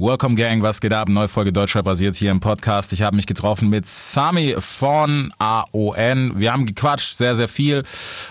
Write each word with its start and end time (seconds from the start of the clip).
Welcome 0.00 0.34
Gang, 0.34 0.62
was 0.62 0.80
geht 0.80 0.94
ab? 0.94 1.10
Neue 1.10 1.28
Folge 1.28 1.52
Deutschrap 1.52 1.84
basiert 1.84 2.16
hier 2.16 2.30
im 2.30 2.40
Podcast. 2.40 2.94
Ich 2.94 3.02
habe 3.02 3.16
mich 3.16 3.26
getroffen 3.26 3.68
mit 3.68 3.86
Sami 3.86 4.56
von 4.58 5.30
AON. 5.38 6.40
Wir 6.40 6.54
haben 6.54 6.64
gequatscht, 6.64 7.18
sehr, 7.18 7.36
sehr 7.36 7.48
viel. 7.48 7.82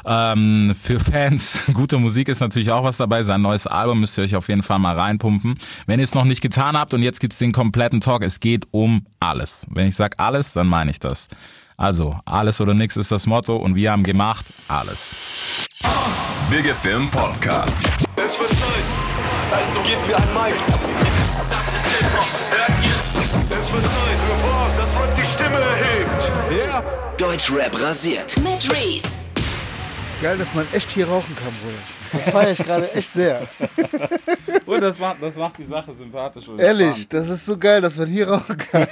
Ähm, 0.04 0.76
für 0.82 1.00
Fans, 1.00 1.62
gute 1.74 2.00
Musik 2.00 2.28
ist 2.28 2.40
natürlich 2.40 2.72
auch 2.72 2.84
was 2.84 2.98
dabei. 2.98 3.22
Sein 3.22 3.44
neues 3.44 3.68
Album 3.68 4.00
müsst 4.00 4.18
ihr 4.18 4.24
euch 4.24 4.36
auf 4.36 4.48
jeden 4.50 4.64
Fall 4.64 4.80
mal 4.80 4.98
reinpumpen. 4.98 5.60
Wenn 5.86 6.00
ihr 6.00 6.06
es 6.06 6.16
noch 6.16 6.24
nicht 6.24 6.42
getan 6.42 6.76
habt 6.76 6.96
und 6.96 7.04
jetzt 7.04 7.20
gibt's 7.20 7.38
den 7.38 7.52
kompletten 7.52 8.02
Talk, 8.02 8.24
es 8.24 8.40
geht 8.40 8.66
um 8.72 9.06
alles. 9.20 9.68
Wenn 9.70 9.90
ich 9.90 9.96
sage 9.96 10.18
alles, 10.18 10.54
dann 10.54 10.66
meine 10.66 10.90
ich 10.90 10.98
das. 10.98 11.28
Also, 11.78 12.16
alles 12.26 12.60
oder 12.62 12.74
nichts 12.74 12.98
ist 12.98 13.12
das 13.12 13.28
Motto 13.28 13.56
und 13.56 13.76
wir 13.76 13.92
haben 13.92 14.02
gemacht 14.02 14.48
alles. 14.68 15.68
Big 16.50 16.66
Film 16.74 17.12
Podcast. 17.12 17.88
Es 18.16 18.40
wird 18.40 18.50
Zeit, 18.50 18.84
also 19.52 19.80
gebt 19.84 20.08
mir 20.08 20.18
ein 20.18 20.34
Mic. 20.34 21.19
Wird 23.82 23.92
Zeit 23.94 24.20
für 24.20 24.48
was, 24.48 24.76
das 24.78 24.96
Rap 25.02 25.16
die 25.16 25.24
Stimme 25.24 25.56
erhebt. 25.56 26.32
Yeah. 26.52 26.84
Deutschrap 27.18 27.82
rasiert. 27.82 28.36
mit 28.38 28.70
Reese. 28.76 29.28
Geil, 30.22 30.38
dass 30.38 30.54
man 30.54 30.68
echt 30.74 30.90
hier 30.92 31.08
rauchen 31.08 31.34
kann, 31.36 31.54
Bruder. 31.62 31.78
Das 32.26 32.30
feiere 32.34 32.52
ich 32.52 32.58
gerade 32.58 32.92
echt 32.94 33.14
sehr. 33.14 33.48
Und 34.66 34.82
das 34.82 35.00
macht, 35.00 35.18
das 35.22 35.36
macht 35.38 35.58
die 35.60 35.64
Sache 35.64 35.94
sympathisch. 35.94 36.44
Ehrlich, 36.58 37.08
das 37.08 37.30
ist 37.30 37.46
so 37.46 37.58
geil, 37.58 37.80
dass 37.82 37.96
man 37.96 38.08
hier 38.10 38.30
rauchen 38.30 38.58
kann. 38.58 38.88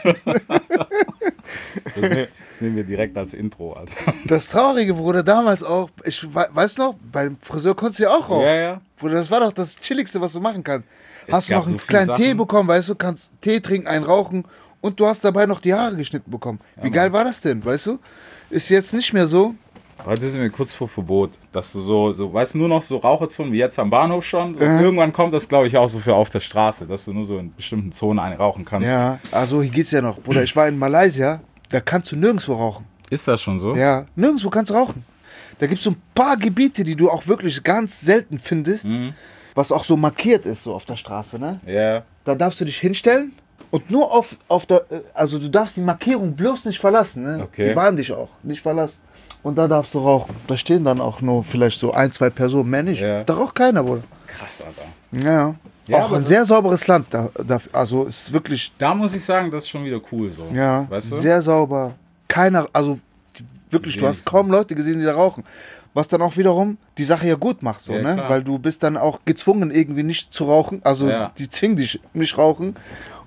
Das, 1.95 1.95
ne, 2.01 2.27
das 2.49 2.61
nehmen 2.61 2.75
wir 2.77 2.83
direkt 2.83 3.17
als 3.17 3.33
Intro, 3.33 3.73
Alter. 3.73 3.91
Das 4.25 4.47
Traurige, 4.49 4.93
Bruder, 4.93 5.23
damals 5.23 5.63
auch, 5.63 5.89
ich 6.05 6.23
we- 6.33 6.47
weiß 6.51 6.77
noch, 6.77 6.95
beim 7.11 7.37
Friseur 7.41 7.75
konntest 7.75 7.99
du 7.99 8.03
ja 8.03 8.11
auch 8.11 8.29
rauchen. 8.29 8.45
Ja, 8.45 8.55
ja. 8.55 8.81
Bruder, 8.97 9.15
das 9.15 9.29
war 9.31 9.39
doch 9.41 9.51
das 9.51 9.75
Chilligste, 9.75 10.21
was 10.21 10.33
du 10.33 10.39
machen 10.39 10.63
kannst. 10.63 10.87
Es 11.25 11.33
hast 11.33 11.49
du 11.49 11.53
noch 11.55 11.65
einen 11.67 11.73
so 11.73 11.79
viele 11.79 12.03
kleinen 12.03 12.15
Tee 12.17 12.23
Sachen. 12.27 12.37
bekommen, 12.37 12.69
weißt 12.69 12.87
du, 12.89 12.95
kannst 12.95 13.31
Tee 13.41 13.59
trinken, 13.59 13.87
einen 13.87 14.05
rauchen 14.05 14.45
und 14.81 14.99
du 14.99 15.05
hast 15.05 15.23
dabei 15.23 15.45
noch 15.45 15.59
die 15.59 15.73
Haare 15.73 15.95
geschnitten 15.95 16.29
bekommen. 16.31 16.59
Wie 16.81 16.91
geil 16.91 17.11
war 17.13 17.23
das 17.23 17.41
denn, 17.41 17.63
weißt 17.63 17.87
du? 17.87 17.99
Ist 18.49 18.69
jetzt 18.69 18.93
nicht 18.93 19.11
mehr 19.13 19.27
so. 19.27 19.55
Heute 20.05 20.27
sind 20.29 20.41
wir 20.41 20.49
kurz 20.51 20.73
vor 20.73 20.87
Verbot, 20.87 21.31
dass 21.51 21.73
du 21.73 21.81
so, 21.81 22.13
so 22.13 22.31
weißt 22.31 22.53
du, 22.53 22.59
nur 22.59 22.67
noch 22.69 22.83
so 22.83 22.97
Raucherzonen 22.97 23.51
wie 23.51 23.57
jetzt 23.57 23.79
am 23.79 23.89
Bahnhof 23.89 24.23
schon. 24.25 24.53
So, 24.55 24.63
Irgendwann 24.63 25.11
kommt 25.11 25.33
das, 25.33 25.49
glaube 25.49 25.67
ich, 25.67 25.75
auch 25.75 25.87
so 25.89 25.99
für 25.99 26.13
auf 26.13 26.29
der 26.29 26.39
Straße, 26.39 26.85
dass 26.85 27.05
du 27.05 27.13
nur 27.13 27.25
so 27.25 27.39
in 27.39 27.53
bestimmten 27.53 27.91
Zonen 27.91 28.19
rauchen 28.33 28.63
kannst. 28.63 28.87
Ja, 28.87 29.19
also 29.31 29.61
hier 29.61 29.71
geht's 29.71 29.91
ja 29.91 30.01
noch. 30.01 30.19
Bruder, 30.19 30.43
ich 30.43 30.55
war 30.55 30.67
in 30.67 30.77
Malaysia, 30.77 31.41
da 31.69 31.81
kannst 31.81 32.11
du 32.11 32.15
nirgendwo 32.15 32.53
rauchen. 32.53 32.85
Ist 33.09 33.27
das 33.27 33.41
schon 33.41 33.57
so? 33.57 33.75
Ja, 33.75 34.05
nirgendwo 34.15 34.49
kannst 34.49 34.69
du 34.69 34.75
rauchen. 34.75 35.03
Da 35.57 35.65
gibt 35.65 35.79
es 35.79 35.83
so 35.83 35.89
ein 35.91 36.01
paar 36.13 36.37
Gebiete, 36.37 36.83
die 36.83 36.95
du 36.95 37.09
auch 37.09 37.25
wirklich 37.25 37.63
ganz 37.63 37.99
selten 37.99 38.37
findest, 38.37 38.85
Mhm. 38.85 39.13
was 39.55 39.71
auch 39.71 39.83
so 39.83 39.97
markiert 39.97 40.45
ist, 40.45 40.61
so 40.63 40.75
auf 40.75 40.85
der 40.85 40.95
Straße, 40.97 41.39
ne? 41.39 41.59
Ja. 41.65 42.03
Da 42.23 42.35
darfst 42.35 42.61
du 42.61 42.65
dich 42.65 42.77
hinstellen 42.77 43.33
und 43.71 43.89
nur 43.91 44.11
auf, 44.13 44.37
auf 44.47 44.65
der, 44.65 44.85
äh, 44.91 45.01
also 45.13 45.39
du 45.39 45.49
darfst 45.49 45.77
die 45.77 45.81
Markierung 45.81 46.35
bloß 46.35 46.65
nicht 46.65 46.79
verlassen, 46.79 47.23
ne? 47.23 47.41
Okay. 47.43 47.69
Die 47.69 47.75
warnen 47.75 47.97
dich 47.97 48.11
auch, 48.11 48.29
nicht 48.43 48.61
verlassen. 48.61 49.01
Und 49.43 49.55
da 49.57 49.67
darfst 49.67 49.93
du 49.93 49.99
rauchen. 49.99 50.35
Da 50.47 50.57
stehen 50.57 50.83
dann 50.83 50.99
auch 50.99 51.21
nur 51.21 51.43
vielleicht 51.43 51.79
so 51.79 51.91
ein, 51.93 52.11
zwei 52.11 52.29
Personen, 52.29 52.69
mehr 52.69 52.83
nicht. 52.83 53.01
Ja. 53.01 53.23
Da 53.23 53.33
raucht 53.33 53.55
keiner, 53.55 53.83
Bruder. 53.83 54.03
Krass, 54.25 54.61
Alter. 54.61 55.25
Ja, 55.25 55.55
ja. 55.87 55.97
Auch 55.99 56.11
ein 56.11 56.23
sehr 56.23 56.43
sauberes 56.43 56.85
Land. 56.87 57.07
Da, 57.11 57.29
da, 57.45 57.59
also 57.71 58.05
ist 58.05 58.31
wirklich, 58.33 58.73
Da 58.77 58.93
muss 58.93 59.13
ich 59.13 59.23
sagen, 59.23 59.49
das 59.49 59.63
ist 59.63 59.69
schon 59.69 59.85
wieder 59.85 60.01
cool 60.11 60.29
so. 60.31 60.47
ja, 60.53 60.85
Weißt 60.89 61.11
du? 61.11 61.15
sehr 61.17 61.41
sauber. 61.41 61.93
Keiner, 62.27 62.67
also 62.73 62.99
wirklich, 63.69 63.95
du 63.95 64.05
hast 64.05 64.25
kaum 64.25 64.49
Leute 64.51 64.75
gesehen, 64.75 64.99
die 64.99 65.05
da 65.05 65.13
rauchen. 65.13 65.43
Was 65.93 66.07
dann 66.07 66.21
auch 66.21 66.37
wiederum 66.37 66.77
die 66.97 67.03
Sache 67.03 67.27
ja 67.27 67.35
gut 67.35 67.63
macht, 67.63 67.81
so, 67.81 67.93
Ja, 67.93 68.01
ne? 68.01 68.13
klar. 68.15 68.29
Weil 68.29 68.43
du 68.43 68.59
bist 68.59 68.83
dann 68.83 68.97
auch 68.97 69.19
gezwungen, 69.25 69.71
irgendwie 69.71 70.03
nicht 70.03 70.33
zu 70.33 70.45
rauchen. 70.45 70.81
Also 70.83 71.09
Ja. 71.09 71.31
die 71.37 71.49
zwingen 71.49 71.77
dich 71.77 71.99
nicht 72.13 72.37
rauchen. 72.37 72.75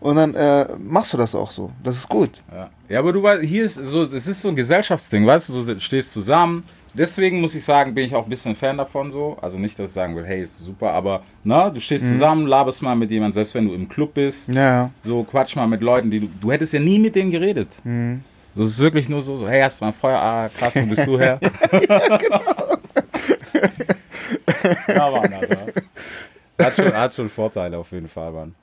Und 0.00 0.16
dann 0.16 0.34
äh, 0.34 0.66
machst 0.78 1.12
du 1.12 1.16
das 1.18 1.34
auch 1.34 1.50
so. 1.50 1.70
Das 1.84 1.96
ist 1.96 2.08
gut. 2.08 2.40
Ja. 2.50 2.70
ja, 2.88 2.98
aber 3.00 3.12
du 3.12 3.22
weißt, 3.22 3.42
hier 3.42 3.64
ist 3.64 3.74
so, 3.74 4.04
es 4.04 4.26
ist 4.26 4.40
so 4.40 4.48
ein 4.48 4.56
Gesellschaftsding, 4.56 5.26
weißt 5.26 5.50
du, 5.50 5.62
du 5.62 5.80
stehst 5.80 6.12
zusammen. 6.12 6.64
Deswegen 6.94 7.40
muss 7.40 7.54
ich 7.54 7.64
sagen, 7.64 7.94
bin 7.94 8.06
ich 8.06 8.14
auch 8.16 8.24
ein 8.24 8.30
bisschen 8.30 8.56
Fan 8.56 8.76
davon 8.78 9.10
so. 9.12 9.36
Also 9.42 9.58
nicht, 9.58 9.78
dass 9.78 9.90
ich 9.90 9.94
sagen 9.94 10.16
will, 10.16 10.24
hey, 10.24 10.42
ist 10.42 10.58
super, 10.58 10.90
aber 10.92 11.22
na, 11.44 11.70
du 11.70 11.78
stehst 11.80 12.08
zusammen, 12.08 12.46
laberst 12.46 12.82
mal 12.82 12.96
mit 12.96 13.10
jemandem, 13.12 13.34
selbst 13.34 13.54
wenn 13.54 13.68
du 13.68 13.74
im 13.74 13.88
Club 13.88 14.14
bist. 14.14 14.48
Ja. 14.48 14.90
So 15.04 15.22
quatsch 15.22 15.54
mal 15.54 15.68
mit 15.68 15.82
Leuten, 15.82 16.10
die 16.10 16.20
du. 16.20 16.28
Du 16.40 16.50
hättest 16.50 16.72
ja 16.72 16.80
nie 16.80 16.98
mit 16.98 17.14
denen 17.14 17.30
geredet. 17.30 17.68
So, 18.54 18.64
es 18.64 18.70
ist 18.70 18.78
wirklich 18.80 19.08
nur 19.08 19.22
so, 19.22 19.36
so, 19.36 19.46
hey, 19.48 19.60
hast 19.62 19.80
du 19.80 19.84
mal 19.84 19.92
Feuer? 19.92 20.18
Ah, 20.18 20.48
krass, 20.48 20.74
wo 20.74 20.84
bist 20.86 21.06
du 21.06 21.16
her? 21.20 21.38
ja, 21.88 22.18
Mann, 24.88 25.32
Alter. 25.32 25.66
Hat 26.58 26.74
schon, 26.76 26.92
hat 26.92 27.14
schon 27.14 27.30
Vorteile 27.30 27.78
auf 27.78 27.90
jeden 27.92 28.08
Fall, 28.08 28.32
Mann. 28.32 28.54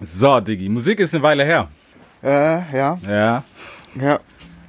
So, 0.00 0.40
Diggi, 0.40 0.68
Musik 0.68 1.00
ist 1.00 1.14
eine 1.14 1.22
Weile 1.22 1.44
her. 1.44 1.68
Äh, 2.22 2.76
ja. 2.76 2.98
Ja. 3.06 3.44
Ja. 4.00 4.20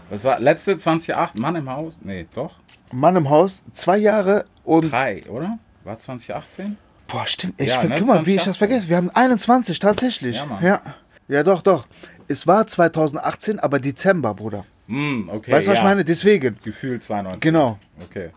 Das 0.09 0.23
war 0.23 0.39
letzte 0.39 0.77
2008, 0.77 1.39
Mann 1.39 1.55
im 1.55 1.69
Haus? 1.69 1.99
Nee, 2.03 2.27
doch. 2.33 2.55
Mann 2.91 3.15
im 3.15 3.29
Haus, 3.29 3.63
zwei 3.73 3.97
Jahre 3.97 4.45
und. 4.63 4.91
Drei, 4.91 5.23
oder? 5.29 5.59
War 5.83 5.99
2018? 5.99 6.77
Boah, 7.07 7.25
stimmt. 7.27 7.55
Ich 7.57 7.69
Ja, 7.69 7.83
ne, 7.83 7.95
guck 7.97 8.07
mal, 8.07 8.25
wie 8.25 8.35
ich 8.35 8.43
2018. 8.43 8.49
das 8.49 8.57
vergesse. 8.57 8.89
Wir 8.89 8.97
haben 8.97 9.09
21, 9.09 9.79
tatsächlich. 9.79 10.37
Ja, 10.37 10.45
Mann. 10.45 10.63
Ja. 10.63 10.81
Ja, 11.27 11.43
doch, 11.43 11.61
doch. 11.61 11.87
Es 12.27 12.47
war 12.47 12.67
2018, 12.67 13.59
aber 13.59 13.79
Dezember, 13.79 14.33
Bruder. 14.33 14.65
Hm, 14.87 15.29
okay. 15.29 15.51
Weißt 15.51 15.67
du, 15.67 15.71
was 15.71 15.77
ja. 15.77 15.83
ich 15.83 15.83
meine? 15.83 16.03
Deswegen. 16.03 16.57
Gefühlt 16.63 17.03
92. 17.03 17.41
Genau. 17.41 17.79
Okay. 18.03 18.31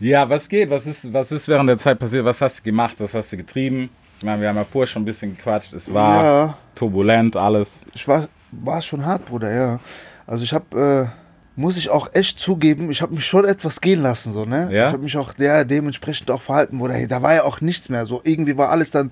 Ja, 0.00 0.28
was 0.28 0.48
geht? 0.48 0.70
Was 0.70 0.86
ist, 0.86 1.12
was 1.12 1.32
ist 1.32 1.48
während 1.48 1.68
der 1.68 1.78
Zeit 1.78 1.98
passiert? 1.98 2.24
Was 2.24 2.40
hast 2.40 2.60
du 2.60 2.62
gemacht? 2.62 2.94
Was 3.00 3.14
hast 3.14 3.32
du 3.32 3.36
getrieben? 3.36 3.90
Ich 4.18 4.24
meine, 4.24 4.40
wir 4.40 4.48
haben 4.48 4.56
ja 4.56 4.64
vorher 4.64 4.86
schon 4.86 5.02
ein 5.02 5.04
bisschen 5.04 5.36
gequatscht. 5.36 5.72
Es 5.72 5.92
war 5.92 6.24
Ja. 6.24 6.54
turbulent 6.74 7.36
alles. 7.36 7.80
Ich 7.94 8.06
war, 8.06 8.28
war 8.52 8.80
schon 8.82 9.04
hart, 9.04 9.24
Bruder, 9.26 9.52
ja. 9.52 9.80
Also 10.26 10.44
ich 10.44 10.52
habe, 10.52 11.10
äh, 11.10 11.60
muss 11.60 11.76
ich 11.76 11.90
auch 11.90 12.08
echt 12.12 12.38
zugeben, 12.38 12.90
ich 12.90 13.02
habe 13.02 13.14
mich 13.14 13.26
schon 13.26 13.44
etwas 13.44 13.80
gehen 13.80 14.00
lassen, 14.02 14.32
so, 14.32 14.44
ne? 14.44 14.68
Ja? 14.70 14.86
Ich 14.86 14.92
habe 14.92 15.02
mich 15.02 15.16
auch 15.16 15.34
ja, 15.38 15.64
dementsprechend 15.64 16.30
auch 16.30 16.42
verhalten, 16.42 16.78
Bruder. 16.78 16.94
Hey, 16.94 17.08
da 17.08 17.20
war 17.22 17.34
ja 17.34 17.42
auch 17.44 17.60
nichts 17.60 17.88
mehr, 17.88 18.06
so. 18.06 18.20
Irgendwie 18.24 18.56
war 18.56 18.70
alles 18.70 18.90
dann 18.92 19.10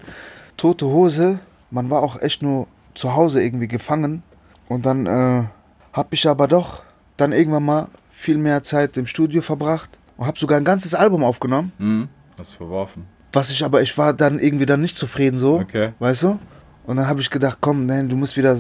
tote 0.57 0.87
Hose. 0.87 1.41
Man 1.71 1.91
war 1.91 2.03
auch 2.03 2.21
echt 2.23 2.43
nur 2.43 2.69
zu 2.95 3.15
Hause 3.17 3.43
irgendwie 3.43 3.69
gefangen. 3.69 4.23
Und 4.69 4.87
dann 4.87 5.07
äh, 5.07 5.45
habe 5.93 6.09
ich 6.11 6.29
aber 6.29 6.47
doch 6.47 6.83
dann 7.17 7.33
irgendwann 7.33 7.65
mal 7.65 7.89
viel 8.11 8.39
mehr 8.39 8.63
Zeit 8.63 8.97
im 8.97 9.07
Studio 9.07 9.43
verbracht 9.43 9.91
und 10.17 10.27
habe 10.27 10.39
sogar 10.39 10.59
ein 10.59 10.65
ganzes 10.65 10.95
Album 10.95 11.23
aufgenommen. 11.25 11.73
Hm, 11.79 12.09
hast 12.39 12.53
du 12.53 12.57
verworfen. 12.59 13.07
Was 13.33 13.51
ich 13.51 13.63
aber, 13.65 13.83
ich 13.83 13.97
war 13.99 14.15
dann 14.15 14.39
irgendwie 14.39 14.67
dann 14.67 14.81
nicht 14.81 14.97
zufrieden 14.97 15.37
so, 15.39 15.61
Okay. 15.61 15.93
weißt 15.99 16.23
du? 16.23 16.39
Und 16.87 16.97
dann 16.97 17.07
habe 17.09 17.21
ich 17.21 17.29
gedacht, 17.31 17.59
komm, 17.61 17.87
nein, 17.87 18.09
du 18.09 18.17
musst 18.17 18.37
wieder, 18.37 18.59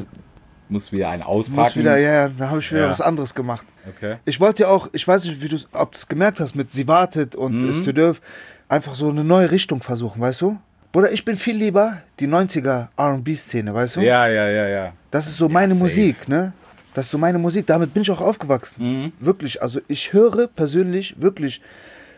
Muss 0.68 0.90
wieder 0.92 1.08
einen 1.10 1.22
auspacken. 1.22 1.60
musst 1.60 1.76
wieder, 1.76 1.96
ja, 1.96 2.12
ja, 2.12 2.28
dann 2.28 2.50
habe 2.50 2.58
ich 2.60 2.70
wieder 2.72 2.82
Ja. 2.82 2.90
was 2.90 3.00
anderes 3.00 3.34
gemacht. 3.34 3.64
Okay. 3.88 4.16
Ich 4.24 4.40
wollte 4.40 4.64
ja 4.64 4.68
auch, 4.68 4.88
ich 4.92 5.06
weiß 5.06 5.24
nicht, 5.24 5.40
wie 5.40 5.48
du, 5.48 5.56
ob 5.72 5.92
du 5.92 5.98
es 5.98 6.08
gemerkt 6.08 6.40
hast, 6.40 6.54
mit 6.56 6.72
Sie 6.72 6.86
wartet 6.88 7.36
und 7.36 7.58
Mhm. 7.62 7.94
Dürf, 7.94 8.20
einfach 8.68 8.94
so 8.94 9.08
eine 9.08 9.22
neue 9.24 9.50
Richtung 9.50 9.80
versuchen, 9.82 10.20
weißt 10.20 10.40
du? 10.40 10.58
Bruder, 10.92 11.12
ich 11.12 11.24
bin 11.24 11.36
viel 11.36 11.56
lieber 11.56 11.98
die 12.18 12.26
90er 12.26 12.88
R&B-Szene, 12.96 13.72
weißt 13.72 13.96
du? 13.96 14.00
Ja, 14.00 14.26
ja, 14.26 14.48
ja, 14.48 14.66
ja. 14.68 14.92
Das 15.10 15.26
ist 15.28 15.36
so 15.36 15.48
meine 15.48 15.74
safe. 15.74 15.84
Musik, 15.84 16.28
ne? 16.28 16.52
Das 16.96 17.04
ist 17.04 17.10
so 17.10 17.18
meine 17.18 17.38
Musik, 17.38 17.66
damit 17.66 17.92
bin 17.92 18.02
ich 18.02 18.10
auch 18.10 18.22
aufgewachsen. 18.22 18.76
Mhm. 19.02 19.12
Wirklich, 19.20 19.60
also 19.60 19.80
ich 19.86 20.14
höre 20.14 20.46
persönlich 20.46 21.20
wirklich 21.20 21.60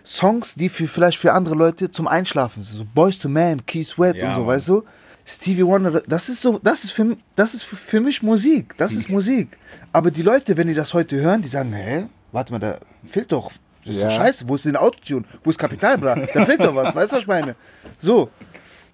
Songs, 0.04 0.54
die 0.54 0.68
für 0.68 0.86
vielleicht 0.86 1.18
für 1.18 1.32
andere 1.32 1.56
Leute 1.56 1.90
zum 1.90 2.06
Einschlafen 2.06 2.62
sind. 2.62 2.76
So 2.78 2.84
Boys 2.94 3.18
to 3.18 3.28
Man, 3.28 3.66
Key 3.66 3.82
Sweat 3.82 4.16
Ja, 4.16 4.28
und 4.28 4.34
so, 4.34 4.40
Mann. 4.40 4.48
weißt 4.50 4.68
du? 4.68 4.84
Stevie 5.26 5.66
Wonder, 5.66 6.00
das 6.06 6.28
ist 6.28 6.40
so, 6.40 6.60
das 6.62 6.84
ist 6.84 6.92
für, 6.92 7.16
das 7.34 7.54
ist 7.54 7.64
für, 7.64 7.74
für 7.74 8.00
mich 8.00 8.22
Musik. 8.22 8.74
Das 8.78 8.92
ist 8.92 9.10
Musik. 9.10 9.58
Aber 9.92 10.12
die 10.12 10.22
Leute, 10.22 10.56
wenn 10.56 10.68
die 10.68 10.74
das 10.74 10.94
heute 10.94 11.16
hören, 11.16 11.42
die 11.42 11.48
sagen, 11.48 11.72
hä? 11.72 12.06
Warte 12.30 12.52
mal, 12.52 12.60
da 12.60 12.78
fehlt 13.04 13.32
doch. 13.32 13.50
Das 13.84 13.96
ist 13.96 14.00
Ja. 14.02 14.08
doch 14.08 14.14
scheiße. 14.16 14.48
Wo 14.48 14.54
ist 14.54 14.64
denn 14.64 14.76
Autotune? 14.76 15.24
Wo 15.42 15.50
ist 15.50 15.58
Kapital, 15.58 15.98
bra? 15.98 16.14
Da 16.14 16.44
fehlt 16.44 16.60
doch 16.64 16.74
was. 16.74 16.94
Weißt 16.94 17.10
du, 17.10 17.16
was 17.16 17.22
ich 17.22 17.26
meine? 17.28 17.56
So. 17.98 18.30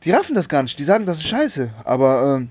Die 0.02 0.12
raffen 0.12 0.34
das 0.34 0.48
gar 0.48 0.62
nicht. 0.62 0.78
Die 0.78 0.84
sagen, 0.84 1.04
das 1.04 1.18
ist 1.18 1.24
scheiße. 1.26 1.70
Aber 1.84 2.36
ähm, 2.38 2.48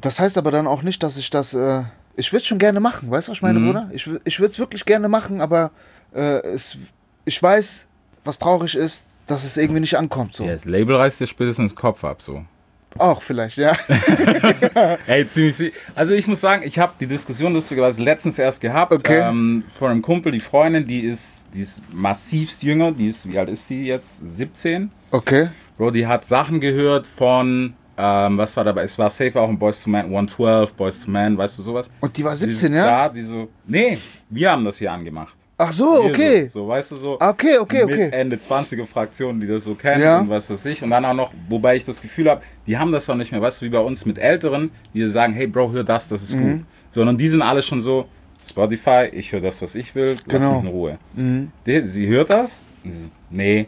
das 0.00 0.18
heißt 0.18 0.38
aber 0.38 0.50
dann 0.50 0.66
auch 0.66 0.82
nicht, 0.82 1.02
dass 1.02 1.18
ich 1.18 1.28
das. 1.28 1.52
Äh, 1.52 1.82
ich 2.20 2.32
würde 2.32 2.42
es 2.42 2.46
schon 2.46 2.58
gerne 2.58 2.80
machen. 2.80 3.10
Weißt 3.10 3.28
du, 3.28 3.32
was 3.32 3.38
ich 3.38 3.42
meine, 3.42 3.60
Bruder? 3.60 3.90
Ich, 3.92 4.08
ich 4.24 4.38
würde 4.38 4.50
es 4.50 4.58
wirklich 4.58 4.84
gerne 4.84 5.08
machen, 5.08 5.40
aber 5.40 5.70
äh, 6.14 6.40
es, 6.46 6.78
ich 7.24 7.42
weiß, 7.42 7.86
was 8.24 8.38
traurig 8.38 8.76
ist, 8.76 9.04
dass 9.26 9.44
es 9.44 9.56
irgendwie 9.56 9.80
nicht 9.80 9.96
ankommt. 9.96 10.34
So. 10.34 10.44
Ja, 10.44 10.52
das 10.52 10.64
Label 10.64 10.96
reißt 10.96 11.20
dir 11.20 11.26
spätestens 11.26 11.72
den 11.72 11.76
Kopf 11.76 12.04
ab, 12.04 12.22
so. 12.22 12.44
Auch 12.98 13.22
vielleicht, 13.22 13.56
ja. 13.56 13.76
Ey, 15.06 15.24
ziemlich. 15.26 15.72
Also 15.94 16.12
ich 16.12 16.26
muss 16.26 16.40
sagen, 16.40 16.62
ich 16.66 16.78
habe 16.78 16.94
die 16.98 17.06
Diskussion 17.06 17.52
lustigerweise 17.52 18.02
letztens 18.02 18.38
erst 18.38 18.60
gehabt. 18.60 18.92
Okay. 18.92 19.20
Ähm, 19.20 19.62
von 19.72 19.92
einem 19.92 20.02
Kumpel, 20.02 20.32
die 20.32 20.40
Freundin, 20.40 20.86
die 20.86 21.00
ist, 21.00 21.44
die 21.54 21.60
ist 21.60 21.82
massivst 21.92 22.64
jünger. 22.64 22.90
Die 22.90 23.06
ist, 23.06 23.30
wie 23.30 23.38
alt 23.38 23.48
ist 23.48 23.68
sie 23.68 23.86
jetzt? 23.86 24.20
17. 24.24 24.90
Okay. 25.12 25.50
Bro, 25.78 25.92
die 25.92 26.08
hat 26.08 26.24
Sachen 26.24 26.60
gehört 26.60 27.06
von, 27.06 27.74
ähm, 28.00 28.38
was 28.38 28.56
war 28.56 28.64
dabei? 28.64 28.82
Es 28.84 28.98
war 28.98 29.10
safe 29.10 29.38
auch 29.40 29.48
ein 29.48 29.58
Boys 29.58 29.82
to 29.82 29.90
Man 29.90 30.06
112, 30.06 30.72
Boys 30.74 31.04
to 31.04 31.10
Man, 31.10 31.36
weißt 31.36 31.58
du 31.58 31.62
sowas? 31.62 31.90
Und 32.00 32.16
die 32.16 32.24
war 32.24 32.34
Sie 32.34 32.46
17, 32.46 32.72
ist 32.72 32.76
ja? 32.78 32.86
Da, 32.86 33.08
die 33.10 33.22
so, 33.22 33.48
nee, 33.66 33.98
wir 34.30 34.50
haben 34.50 34.64
das 34.64 34.78
hier 34.78 34.90
angemacht. 34.92 35.34
Ach 35.62 35.72
so, 35.72 36.02
Wir 36.04 36.10
okay. 36.12 36.48
So, 36.48 36.60
so, 36.60 36.68
weißt 36.68 36.92
du, 36.92 36.96
so. 36.96 37.20
Okay, 37.20 37.58
okay, 37.58 37.84
mit 37.84 37.94
okay. 37.94 38.08
Ende 38.12 38.36
20er 38.36 38.86
Fraktionen, 38.86 39.38
die 39.42 39.46
das 39.46 39.64
so 39.64 39.74
kennen 39.74 40.02
Ja. 40.02 40.20
und 40.20 40.30
was 40.30 40.48
weiß 40.50 40.64
ich. 40.66 40.82
Und 40.82 40.88
dann 40.88 41.04
auch 41.04 41.12
noch, 41.12 41.34
wobei 41.50 41.76
ich 41.76 41.84
das 41.84 42.00
Gefühl 42.00 42.30
habe, 42.30 42.40
die 42.66 42.78
haben 42.78 42.90
das 42.92 43.04
doch 43.04 43.14
nicht 43.14 43.30
mehr, 43.30 43.42
weißt 43.42 43.60
du, 43.60 43.66
wie 43.66 43.70
bei 43.70 43.80
uns 43.80 44.06
mit 44.06 44.18
Älteren, 44.18 44.70
die 44.94 45.06
sagen, 45.08 45.34
hey 45.34 45.46
Bro, 45.46 45.70
hör 45.72 45.84
das, 45.84 46.08
das 46.08 46.22
ist 46.22 46.34
Mhm. 46.36 46.58
gut. 46.58 46.66
Sondern 46.88 47.18
die 47.18 47.28
sind 47.28 47.42
alle 47.42 47.60
schon 47.60 47.80
so, 47.82 48.06
Spotify, 48.42 49.08
ich 49.12 49.32
höre 49.32 49.42
das, 49.42 49.60
was 49.60 49.74
ich 49.74 49.94
will, 49.94 50.14
lass 50.14 50.24
Genau. 50.24 50.60
mich 50.62 50.70
in 50.70 50.76
Ruhe. 50.76 50.98
Die, 51.66 51.86
sie 51.86 52.06
hört 52.08 52.30
das, 52.30 52.64
und 52.82 52.90
sie 52.90 53.10
nee, 53.28 53.66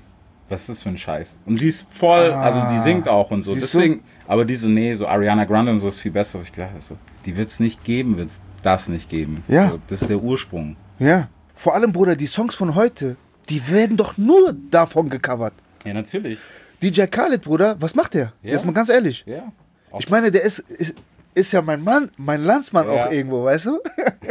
was 0.49 0.61
ist 0.62 0.69
das 0.70 0.82
für 0.82 0.88
ein 0.88 0.96
Scheiß? 0.99 1.38
Und 1.44 1.56
sie 1.56 1.69
ist 1.69 1.87
voll, 1.93 2.31
also 2.32 2.62
die 2.73 2.79
singt 2.81 3.06
auch 3.06 3.31
und 3.31 3.43
so. 3.43 3.52
Ah. 3.52 3.56
Deswegen, 3.61 4.02
aber 4.26 4.44
diese, 4.44 4.69
nee, 4.69 4.94
so 4.94 5.06
Ariana 5.06 5.44
Grande 5.44 5.72
und 5.72 5.78
so 5.78 5.88
ist 5.88 6.00
viel 6.00 6.12
besser. 6.12 6.40
Ich 6.42 6.52
gedacht, 6.52 6.70
so, 6.82 6.96
die 7.24 7.36
wird 7.36 7.48
es 7.50 7.60
nicht 7.60 7.84
geben, 7.84 8.16
wird 8.16 8.30
es 8.30 8.40
das 8.62 8.88
nicht 8.88 9.08
geben. 9.08 9.42
Ja. 9.48 9.70
So, 9.70 9.80
das 9.88 10.02
ist 10.02 10.08
der 10.08 10.19
Ursprung. 10.22 10.76
Ja. 10.98 11.28
Vor 11.54 11.74
allem, 11.74 11.92
Bruder, 11.92 12.16
die 12.16 12.26
Songs 12.26 12.54
von 12.54 12.74
heute, 12.74 13.16
die 13.48 13.69
werden 13.69 13.96
doch 13.96 14.16
nur 14.16 14.54
davon 14.70 15.08
gecovert. 15.08 15.54
Ja, 15.84 15.92
natürlich. 15.94 16.38
DJ 16.82 17.02
Khaled, 17.06 17.42
Bruder, 17.42 17.76
was 17.80 17.94
macht 17.94 18.14
der? 18.14 18.32
Ja. 18.42 18.52
Jetzt 18.52 18.64
mal 18.64 18.72
ganz 18.72 18.88
ehrlich. 18.88 19.24
Ja. 19.26 19.52
Ich 19.98 20.08
meine, 20.10 20.30
der 20.30 20.42
ist, 20.42 20.60
ist, 20.60 20.94
ist 21.34 21.52
ja 21.52 21.60
mein 21.62 21.82
Mann, 21.82 22.10
mein 22.16 22.40
Landsmann 22.42 22.86
Ja. 22.86 23.06
auch 23.06 23.10
irgendwo, 23.12 23.44
weißt 23.44 23.66
du? 23.66 23.78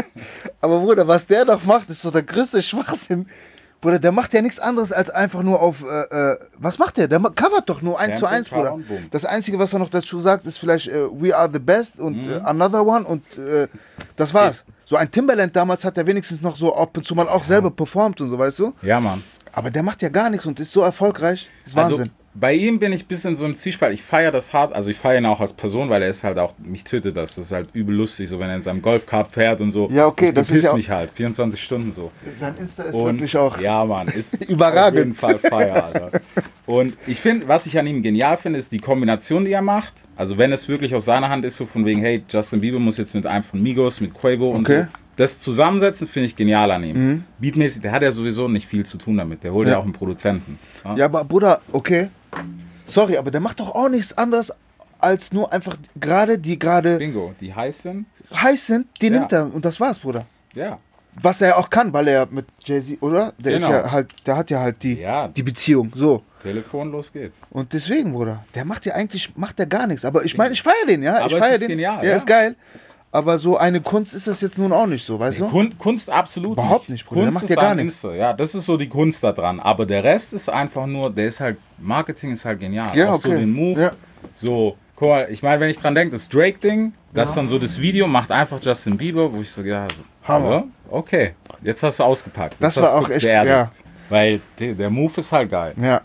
Aber 0.62 0.80
Bruder, 0.80 1.08
was 1.08 1.26
der 1.28 1.46
doch 1.46 1.64
macht, 1.66 1.90
ist 1.90 2.04
doch 2.06 2.12
der 2.12 2.24
größte 2.24 2.62
Schwachsinn. 2.62 3.28
Bruder, 3.82 3.98
der 3.98 4.12
macht 4.12 4.32
ja 4.34 4.42
nichts 4.44 4.60
anderes 4.60 4.92
als 4.92 5.10
einfach 5.10 5.42
nur 5.42 5.60
auf, 5.60 5.84
äh, 5.84 6.34
äh, 6.34 6.38
was 6.60 6.78
macht 6.78 6.98
der? 6.98 7.08
Der 7.08 7.20
covert 7.20 7.68
doch 7.68 7.82
nur 7.82 8.00
eins 8.00 8.20
zu 8.20 8.28
eins, 8.28 8.48
Bruder. 8.50 8.78
Das 9.10 9.26
Einzige, 9.26 9.58
was 9.58 9.74
er 9.74 9.80
noch 9.80 9.90
dazu 9.90 10.20
sagt, 10.22 10.46
ist 10.46 10.60
vielleicht 10.60 10.88
äh, 10.88 11.08
We 11.12 11.36
are 11.36 11.50
the 11.52 11.58
best 11.60 12.00
und 12.00 12.26
Mhm. 12.26 12.32
äh, 12.32 12.36
Another 12.44 12.86
One 12.86 13.06
und 13.06 13.24
äh, 13.40 13.68
das 14.16 14.34
war's. 14.34 14.64
So 14.86 14.98
ein 14.98 15.10
Timberland 15.10 15.56
damals 15.56 15.84
hat 15.84 15.98
er 15.98 16.06
wenigstens 16.06 16.42
noch 16.42 16.56
so 16.56 16.76
ab 16.76 16.96
und 16.96 17.04
zu 17.06 17.16
mal 17.16 17.28
auch 17.28 17.44
selber 17.44 17.72
performt 17.72 18.22
und 18.22 18.28
so, 18.30 18.38
weißt 18.38 18.60
du? 18.60 18.74
Ja, 18.84 19.00
Mann. 19.00 19.24
Aber 19.54 19.70
der 19.72 19.84
macht 19.84 20.02
ja 20.02 20.10
gar 20.10 20.30
nichts 20.30 20.46
und 20.46 20.60
ist 20.60 20.72
so 20.72 20.82
erfolgreich. 20.82 21.48
Das 21.64 21.72
ist 21.72 21.76
Wahnsinn. 21.76 22.00
Also 22.02 22.12
bei 22.34 22.54
ihm 22.54 22.80
bin 22.80 22.94
ich 22.94 23.04
ein 23.04 23.08
bisschen 23.08 23.36
so 23.36 23.46
im 23.46 23.56
Zwiespalt. 23.56 23.94
Ich 23.94 24.02
feiere 24.02 24.32
das 24.32 24.54
hart, 24.54 24.72
also 24.74 24.90
ich 24.90 24.98
feiere 24.98 25.18
ihn 25.18 25.26
auch 25.26 25.42
als 25.42 25.52
Person, 25.52 25.90
weil 25.90 26.02
er 26.02 26.08
ist 26.10 26.24
halt 26.24 26.38
auch, 26.40 26.54
mich 26.60 26.86
tötet 26.86 27.18
das. 27.18 27.36
Das 27.36 27.48
ist 27.48 27.52
halt 27.52 27.70
übel 27.74 27.94
lustig, 27.94 28.30
so 28.30 28.40
wenn 28.40 28.50
er 28.50 28.56
in 28.56 28.62
seinem 28.62 28.82
Golfkart 28.82 29.28
fährt 29.28 29.60
und 29.60 29.72
so. 29.72 29.90
Ja, 29.92 30.06
okay, 30.06 30.30
ich 30.30 30.34
das 30.36 30.50
ist 30.50 30.64
ja 30.64 30.72
auch- 30.72 30.76
mich 30.78 30.90
halt, 30.90 31.12
24 31.12 31.62
Stunden 31.62 31.92
so. 31.92 32.10
Sein 32.40 32.56
Insta 32.58 32.84
ist 32.84 32.94
Und 32.96 33.04
wirklich 33.20 33.36
auch. 33.36 33.60
ja, 33.60 33.84
Mann, 33.84 34.08
ist 34.16 34.42
Überragend. 34.46 34.94
auf 35.00 35.06
jeden 35.06 35.14
Fall 35.14 35.40
Feier, 35.40 35.84
Alter. 35.84 36.12
Und 36.66 36.96
ich 37.06 37.20
finde, 37.20 37.50
was 37.50 37.66
ich 37.66 37.78
an 37.78 37.86
ihm 37.86 38.02
genial 38.02 38.38
finde, 38.38 38.60
ist 38.60 38.72
die 38.72 38.80
Kombination, 38.80 39.44
die 39.44 39.52
er 39.52 39.62
macht. 39.62 39.94
Also 40.16 40.38
wenn 40.38 40.54
es 40.54 40.70
wirklich 40.70 40.96
aus 40.96 41.04
seiner 41.04 41.28
Hand 41.28 41.44
ist, 41.44 41.58
so 41.58 41.66
von 41.66 41.86
wegen, 41.86 42.00
hey, 42.00 42.24
Justin 42.30 42.62
Bieber 42.62 42.80
muss 42.80 42.96
jetzt 42.96 43.14
mit 43.14 43.28
einem 43.28 43.44
von 43.44 43.62
Migos, 43.62 44.00
mit 44.00 44.14
Quavo 44.14 44.52
und 44.52 44.62
Okay. 44.62 44.84
So. 44.84 44.88
Das 45.22 45.38
Zusammensetzen 45.38 46.08
finde 46.08 46.26
ich 46.28 46.36
genial 46.36 46.72
an 46.72 46.84
ihm. 46.84 47.24
Beatmäßig, 47.38 47.84
der 47.84 47.92
hat 47.92 48.02
ja 48.02 48.12
sowieso 48.12 48.48
nicht 48.48 48.68
viel 48.68 48.86
zu 48.86 48.98
tun 48.98 49.18
damit. 49.18 49.44
Der 49.44 49.54
holt 49.54 49.68
ja, 49.68 49.74
Ja. 49.76 49.80
auch 49.80 49.84
einen 49.84 49.94
Produzenten. 49.94 50.58
Ja? 50.84 50.96
Ja, 50.96 51.06
aber 51.06 51.24
Bruder, 51.26 51.62
okay. 51.72 52.10
Sorry, 52.86 53.18
aber 53.18 53.30
der 53.30 53.40
macht 53.40 53.60
doch 53.60 53.70
auch 53.76 53.88
nichts 53.90 54.18
anderes 54.18 54.52
als 54.98 55.32
nur 55.32 55.54
einfach 55.54 55.78
gerade 56.00 56.40
die 56.40 56.58
gerade 56.58 56.98
Bingo, 56.98 57.34
die 57.40 57.54
heiß 57.54 57.84
sind. 57.84 58.06
heiß 58.34 58.66
sind, 58.68 58.88
die 59.02 59.08
Ja. 59.08 59.12
nimmt 59.14 59.32
er 59.32 59.54
und 59.54 59.64
das 59.64 59.80
war's, 59.80 60.00
Bruder. 60.00 60.26
Ja. 60.56 60.80
Was 61.22 61.42
er 61.42 61.50
ja 61.50 61.58
auch 61.58 61.70
kann, 61.70 61.92
weil 61.94 62.08
er 62.08 62.26
mit 62.32 62.46
Jay-Z, 62.64 62.98
oder? 63.02 63.34
Der 63.38 63.54
ist 63.54 63.66
Genau. 63.66 63.74
ja 63.78 63.92
halt, 63.92 64.10
der 64.26 64.38
hat 64.38 64.50
ja 64.50 64.60
halt 64.62 64.82
die, 64.82 65.00
Ja. 65.02 65.28
die 65.28 65.44
Beziehung, 65.44 65.92
so. 65.96 66.24
Telefon, 66.42 66.92
los 66.92 67.12
geht's. 67.14 67.42
Und 67.52 67.74
deswegen, 67.74 68.14
Bruder, 68.14 68.44
der 68.56 68.66
macht 68.66 68.86
ja 68.88 68.94
eigentlich, 68.96 69.36
macht 69.36 69.60
der 69.60 69.68
gar 69.68 69.86
nichts. 69.86 70.04
Aber 70.06 70.24
ich 70.26 70.36
meine, 70.38 70.54
ich 70.54 70.64
feiere 70.64 70.88
den, 70.88 71.04
ja. 71.04 71.18
Aber 71.20 71.28
ich 71.28 71.36
feiere 71.38 71.54
ist 71.56 71.62
den. 71.62 71.70
genial, 71.70 72.04
Ja, 72.04 72.10
ja. 72.12 72.16
ist 72.16 72.26
geil. 72.26 72.56
Aber 73.14 73.38
so 73.38 73.58
eine 73.58 73.82
Kunst 73.82 74.14
ist 74.14 74.28
das 74.28 74.40
jetzt 74.40 74.58
nun 74.58 74.72
auch 74.72 74.88
nicht 74.88 75.04
so, 75.06 75.20
weißt 75.20 75.42
du? 75.42 75.50
Kun 75.50 75.78
Kunst 75.78 76.10
absolut 76.10 76.54
Überhaupt 76.54 76.88
nicht, 76.88 77.06
Bruder. 77.06 77.22
Der 77.22 77.26
Kunst 77.26 77.36
macht 77.36 77.44
ist 77.44 77.50
ja 77.50 77.56
gar 77.62 77.76
nichts. 77.76 78.04
Ja, 78.04 78.32
das 78.34 78.56
ist 78.56 78.66
so 78.66 78.78
die 78.78 78.88
Kunst 78.88 79.22
da 79.24 79.34
dran. 79.34 79.60
Aber 79.60 79.86
der 79.86 80.04
Rest 80.04 80.32
ist 80.34 80.50
einfach 80.50 80.86
nur, 80.88 81.10
der 81.12 81.26
ist 81.28 81.42
halt, 81.42 81.58
Marketing 81.80 82.32
ist 82.32 82.46
halt 82.46 82.60
genial. 82.62 82.96
Ja, 82.98 83.12
Auch 83.12 83.20
so 83.20 83.28
okay. 83.30 83.40
den 83.40 83.52
Move. 83.52 83.82
Ja. 83.82 83.92
So, 84.34 84.78
guck 84.96 85.10
mal, 85.10 85.28
ich 85.30 85.44
meine, 85.44 85.60
wenn 85.60 85.70
ich 85.70 85.78
dran 85.78 85.94
denke, 85.94 86.14
das 86.14 86.30
Drake-Ding, 86.30 86.94
das 87.14 87.30
ist 87.30 87.36
dann 87.36 87.50
so 87.50 87.60
das 87.60 87.82
Video, 87.82 88.08
macht 88.08 88.32
einfach 88.32 88.60
Justin 88.64 88.96
Bieber, 88.96 89.34
wo 89.34 89.42
ich 89.42 89.52
so, 89.52 89.62
ja, 89.64 89.88
so, 89.94 90.04
Hammer. 90.26 90.64
okay, 90.90 91.34
jetzt 91.64 91.84
hast 91.84 92.00
du 92.00 92.04
ausgepackt. 92.04 92.56
Das 92.62 92.76
jetzt 92.76 92.86
hast 92.86 92.94
war 92.94 93.02
du 93.02 93.08
auch 93.08 93.10
echt- 93.14 93.24
beerdigt. 93.26 93.54
ja. 93.56 93.72
Weil 94.08 94.40
der, 94.60 94.74
der 94.74 94.90
Move 94.90 95.12
ist 95.18 95.32
halt 95.34 95.50
geil. 95.52 95.74
Ja. 95.82 96.02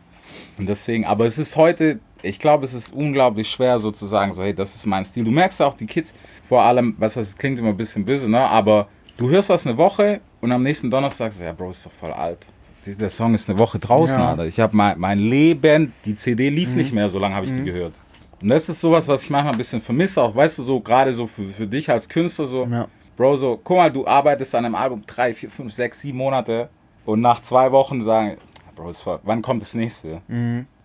Und 0.59 0.69
deswegen, 0.69 1.05
aber 1.05 1.25
es 1.27 1.39
ist 1.39 1.55
heute, 1.57 1.99
ich 2.23 2.39
glaube, 2.39 2.65
es 2.65 2.75
ist 2.75 2.93
unglaublich 2.93 3.49
schwer 3.49 3.79
so 3.79 3.91
zu 3.91 4.07
sagen, 4.07 4.33
so, 4.33 4.43
hey, 4.43 4.55
das 4.55 4.75
ist 4.75 4.87
mein 4.87 5.05
Stil. 5.05 5.25
Du 5.25 5.31
merkst 5.31 5.61
ja 5.61 5.67
auch 5.67 5.75
die 5.75 5.87
Kids, 5.87 6.15
vor 6.43 6.63
allem, 6.63 6.95
was 6.99 7.15
das 7.15 7.37
klingt 7.37 7.59
immer 7.59 7.71
ein 7.71 7.77
bisschen 7.77 8.05
böse, 8.05 8.31
ne? 8.31 8.41
Aber 8.49 8.89
du 9.17 9.29
hörst 9.29 9.49
was 9.49 9.67
eine 9.67 9.77
Woche 9.77 10.21
und 10.41 10.53
am 10.53 10.63
nächsten 10.63 10.91
Donnerstag 10.91 11.33
sagst 11.33 11.41
du, 11.41 11.45
ja, 11.45 11.53
Bro, 11.53 11.71
ist 11.71 11.87
doch 11.87 11.93
voll 11.93 12.13
alt. 12.13 12.39
Der 12.87 13.11
Song 13.11 13.35
ist 13.35 13.51
eine 13.51 13.59
Woche 13.59 13.79
draußen, 13.79 14.21
Ja. 14.21 14.31
Alter. 14.31 14.47
Ich 14.47 14.61
habe 14.61 14.77
mein, 14.77 14.99
mein 14.99 15.19
Leben, 15.19 15.93
die 16.05 16.15
CD 16.15 16.51
lief 16.51 16.75
nicht 16.75 16.93
mehr, 16.93 17.09
so 17.09 17.19
lange 17.19 17.35
habe 17.35 17.45
ich 17.47 17.53
die 17.53 17.65
gehört. 17.65 17.95
Und 18.41 18.49
das 18.49 18.69
ist 18.69 18.81
sowas, 18.81 19.09
was 19.09 19.25
ich 19.25 19.31
manchmal 19.31 19.55
ein 19.55 19.59
bisschen 19.59 19.81
vermisse, 19.81 20.23
auch 20.23 20.35
weißt 20.35 20.59
du, 20.59 20.63
so 20.63 20.81
gerade 20.81 21.13
so 21.13 21.27
für, 21.27 21.43
für 21.45 21.67
dich 21.67 21.91
als 21.91 22.09
Künstler, 22.09 22.47
so, 22.47 22.65
Ja. 22.67 22.87
Bro, 23.17 23.37
so, 23.37 23.59
guck 23.65 23.79
mal, 23.79 23.91
du 23.91 24.07
arbeitest 24.07 24.55
an 24.55 24.67
einem 24.67 24.75
Album 24.75 25.03
drei, 25.07 25.33
vier, 25.35 25.49
fünf, 25.51 25.73
sechs, 25.73 26.03
sieben 26.03 26.19
Monate 26.19 26.69
und 27.07 27.21
nach 27.23 27.41
zwei 27.41 27.73
Wochen 27.73 28.05
sagen, 28.05 28.37
Bro, 28.77 28.91
ist 28.91 29.01
voll, 29.01 29.19
wann 29.25 29.41
kommt 29.43 29.63
das 29.63 29.73
nächste? 29.75 30.21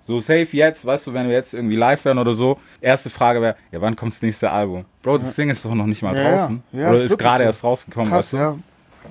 So 0.04 0.20
safe 0.20 0.48
jetzt, 0.58 0.84
weißt 0.86 1.08
du, 1.08 1.14
wenn 1.14 1.28
wir 1.28 1.36
jetzt 1.36 1.54
irgendwie 1.54 1.76
live 1.76 2.04
wären 2.06 2.18
oder 2.18 2.34
so, 2.34 2.58
erste 2.82 3.10
Frage 3.12 3.40
wäre, 3.42 3.56
ja, 3.72 3.80
wann 3.82 3.96
kommt 3.96 4.14
das 4.14 4.22
nächste 4.24 4.50
Album? 4.50 4.84
Bro, 5.04 5.20
das 5.20 5.36
Ding 5.36 5.50
ist 5.52 5.64
doch 5.64 5.76
noch 5.76 5.86
nicht 5.86 6.02
mal 6.02 6.16
Ja, 6.18 6.24
ja. 6.24 6.32
draußen. 6.32 6.64
Ja, 6.72 6.90
oder 6.90 6.98
ist 7.04 7.18
gerade 7.20 7.44
so. 7.44 7.46
erst 7.46 7.64
rausgekommen, 7.64 8.10
Krass, 8.10 8.34
weißt 8.34 8.34
du? 8.34 8.38
ja. 8.38 8.58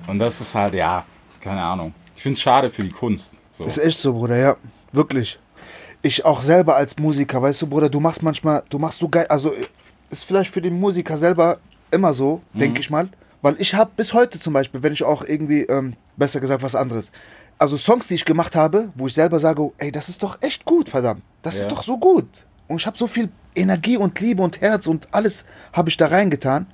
Und 0.07 0.19
das 0.19 0.41
ist 0.41 0.53
halt, 0.53 0.73
ja, 0.73 1.05
keine 1.39 1.61
Ahnung. 1.63 1.93
Ich 2.15 2.21
finde 2.21 2.35
es 2.35 2.41
schade 2.41 2.69
für 2.69 2.83
die 2.83 2.89
Kunst. 2.91 3.35
So. 3.53 3.63
Ist 3.63 3.77
echt 3.77 3.97
so, 3.97 4.13
Bruder, 4.13 4.35
ja. 4.37 4.55
Wirklich. 4.91 5.39
Ich 6.01 6.25
auch 6.25 6.41
selber 6.41 6.75
als 6.75 6.97
Musiker, 6.99 7.41
weißt 7.41 7.61
du, 7.61 7.67
Bruder, 7.67 7.87
du 7.89 7.99
machst 7.99 8.21
manchmal, 8.21 8.63
du 8.69 8.77
machst 8.77 8.99
so 8.99 9.07
geil, 9.07 9.25
also 9.29 9.53
ist 10.09 10.25
vielleicht 10.25 10.51
für 10.51 10.61
den 10.61 10.79
Musiker 10.79 11.17
selber 11.17 11.59
immer 11.89 12.13
so, 12.13 12.41
Mhm. 12.53 12.59
denke 12.59 12.79
ich 12.81 12.89
mal. 12.89 13.07
Weil 13.41 13.55
ich 13.59 13.73
habe 13.73 13.91
bis 13.95 14.13
heute 14.13 14.39
zum 14.39 14.53
Beispiel, 14.53 14.83
wenn 14.83 14.93
ich 14.93 15.03
auch 15.03 15.23
irgendwie, 15.23 15.61
ähm, 15.61 15.93
besser 16.17 16.39
gesagt, 16.39 16.61
was 16.63 16.75
anderes. 16.75 17.11
Also 17.61 17.77
Songs, 17.77 18.07
die 18.07 18.15
ich 18.15 18.25
gemacht 18.25 18.55
habe, 18.55 18.89
wo 18.95 19.05
ich 19.05 19.13
selber 19.13 19.37
sage, 19.37 19.71
ey, 19.77 19.91
das 19.91 20.09
ist 20.09 20.23
doch 20.23 20.41
echt 20.41 20.65
gut, 20.65 20.89
verdammt. 20.89 21.21
Das 21.43 21.55
Ja. 21.57 21.61
ist 21.61 21.71
doch 21.71 21.83
so 21.83 21.97
gut. 21.99 22.27
Und 22.67 22.77
ich 22.81 22.87
habe 22.87 22.97
so 22.97 23.05
viel 23.05 23.29
Energie 23.55 23.97
und 23.97 24.19
Liebe 24.19 24.41
und 24.41 24.61
Herz 24.61 24.87
und 24.87 25.07
alles 25.11 25.45
habe 25.71 25.89
ich 25.89 25.95
da 25.97 26.07
reingetan. 26.07 26.65